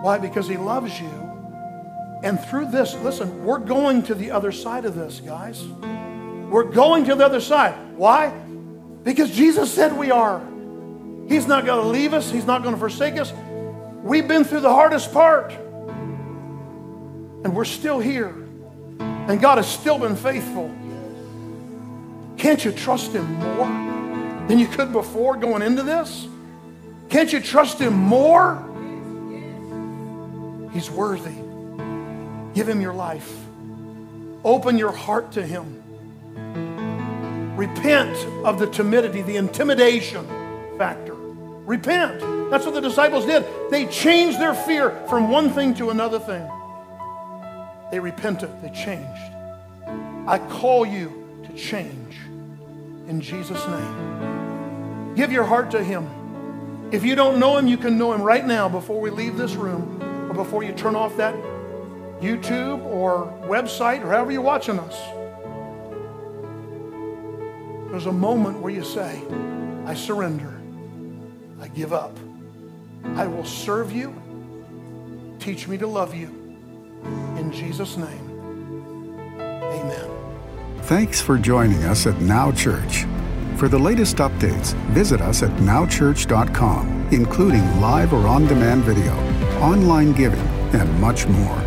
Why? 0.01 0.17
Because 0.17 0.47
He 0.47 0.57
loves 0.57 0.99
you. 0.99 1.09
And 2.23 2.39
through 2.39 2.71
this, 2.71 2.95
listen, 2.95 3.45
we're 3.45 3.59
going 3.59 4.03
to 4.03 4.15
the 4.15 4.31
other 4.31 4.51
side 4.51 4.85
of 4.85 4.95
this, 4.95 5.19
guys. 5.21 5.63
We're 5.63 6.63
going 6.63 7.05
to 7.05 7.15
the 7.15 7.25
other 7.25 7.39
side. 7.39 7.75
Why? 7.95 8.29
Because 9.03 9.31
Jesus 9.31 9.73
said 9.73 9.97
we 9.97 10.11
are. 10.11 10.41
He's 11.27 11.47
not 11.47 11.65
going 11.65 11.81
to 11.83 11.87
leave 11.87 12.13
us, 12.13 12.29
He's 12.29 12.45
not 12.45 12.63
going 12.63 12.73
to 12.73 12.79
forsake 12.79 13.17
us. 13.17 13.31
We've 14.03 14.27
been 14.27 14.43
through 14.43 14.61
the 14.61 14.73
hardest 14.73 15.13
part, 15.13 15.51
and 17.43 17.55
we're 17.55 17.65
still 17.65 17.99
here. 17.99 18.35
And 18.99 19.39
God 19.39 19.57
has 19.57 19.67
still 19.67 19.99
been 19.99 20.15
faithful. 20.15 20.73
Can't 22.37 22.63
you 22.65 22.71
trust 22.71 23.11
Him 23.11 23.31
more 23.33 23.67
than 24.47 24.57
you 24.57 24.67
could 24.67 24.91
before 24.91 25.37
going 25.37 25.61
into 25.61 25.83
this? 25.83 26.27
Can't 27.09 27.31
you 27.31 27.39
trust 27.39 27.79
Him 27.79 27.93
more? 27.93 28.65
He's 30.79 30.89
worthy. 30.89 31.35
Give 32.53 32.69
Him 32.69 32.79
your 32.79 32.93
life. 32.93 33.29
Open 34.45 34.77
your 34.77 34.93
heart 34.93 35.33
to 35.33 35.45
Him. 35.45 35.83
Repent 37.57 38.15
of 38.45 38.59
the 38.59 38.67
timidity, 38.67 39.21
the 39.21 39.35
intimidation 39.35 40.25
factor. 40.77 41.15
Repent. 41.15 42.21
That's 42.49 42.65
what 42.65 42.75
the 42.75 42.79
disciples 42.79 43.25
did. 43.25 43.45
They 43.69 43.87
changed 43.87 44.39
their 44.39 44.53
fear 44.53 44.91
from 45.09 45.29
one 45.29 45.49
thing 45.49 45.73
to 45.73 45.89
another 45.89 46.17
thing. 46.17 46.49
They 47.91 47.99
repented, 47.99 48.49
they 48.61 48.69
changed. 48.69 49.33
I 50.29 50.39
call 50.49 50.85
you 50.85 51.43
to 51.45 51.53
change 51.57 52.15
in 53.09 53.19
Jesus' 53.19 53.67
name. 53.67 55.13
Give 55.15 55.29
your 55.29 55.43
heart 55.43 55.71
to 55.71 55.83
Him. 55.83 56.07
If 56.93 57.03
you 57.03 57.15
don't 57.15 57.37
know 57.37 57.57
Him, 57.57 57.67
you 57.67 57.75
can 57.75 57.97
know 57.97 58.13
Him 58.13 58.21
right 58.21 58.45
now 58.45 58.69
before 58.69 59.01
we 59.01 59.09
leave 59.09 59.35
this 59.35 59.55
room 59.55 59.98
before 60.39 60.63
you 60.63 60.71
turn 60.71 60.95
off 60.95 61.17
that 61.17 61.35
YouTube 62.21 62.81
or 62.85 63.25
website 63.45 64.01
or 64.05 64.07
however 64.07 64.31
you're 64.31 64.41
watching 64.41 64.79
us. 64.79 64.97
There's 67.91 68.05
a 68.05 68.11
moment 68.13 68.61
where 68.61 68.71
you 68.71 68.85
say, 68.85 69.21
I 69.85 69.93
surrender. 69.93 70.61
I 71.59 71.67
give 71.67 71.91
up. 71.91 72.17
I 73.15 73.27
will 73.27 73.43
serve 73.43 73.91
you. 73.91 74.15
Teach 75.39 75.67
me 75.67 75.77
to 75.77 75.87
love 75.87 76.15
you. 76.15 76.27
In 77.37 77.51
Jesus' 77.51 77.97
name, 77.97 79.29
amen. 79.41 80.09
Thanks 80.83 81.19
for 81.19 81.37
joining 81.37 81.83
us 81.83 82.07
at 82.07 82.21
Now 82.21 82.53
Church. 82.53 83.05
For 83.57 83.67
the 83.67 83.77
latest 83.77 84.17
updates, 84.17 84.73
visit 84.93 85.19
us 85.19 85.43
at 85.43 85.51
nowchurch.com, 85.57 87.09
including 87.11 87.81
live 87.81 88.13
or 88.13 88.25
on 88.25 88.47
demand 88.47 88.83
video, 88.85 89.13
online 89.61 90.13
giving, 90.13 90.47
and 90.73 90.99
much 90.99 91.27
more. 91.27 91.57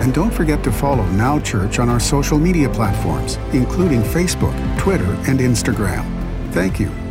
And 0.00 0.12
don't 0.12 0.32
forget 0.32 0.62
to 0.64 0.72
follow 0.72 1.06
Now 1.12 1.38
Church 1.38 1.78
on 1.78 1.88
our 1.88 2.00
social 2.00 2.38
media 2.38 2.68
platforms, 2.68 3.36
including 3.52 4.02
Facebook, 4.02 4.56
Twitter, 4.78 5.12
and 5.28 5.40
Instagram. 5.40 6.04
Thank 6.52 6.80
you 6.80 7.05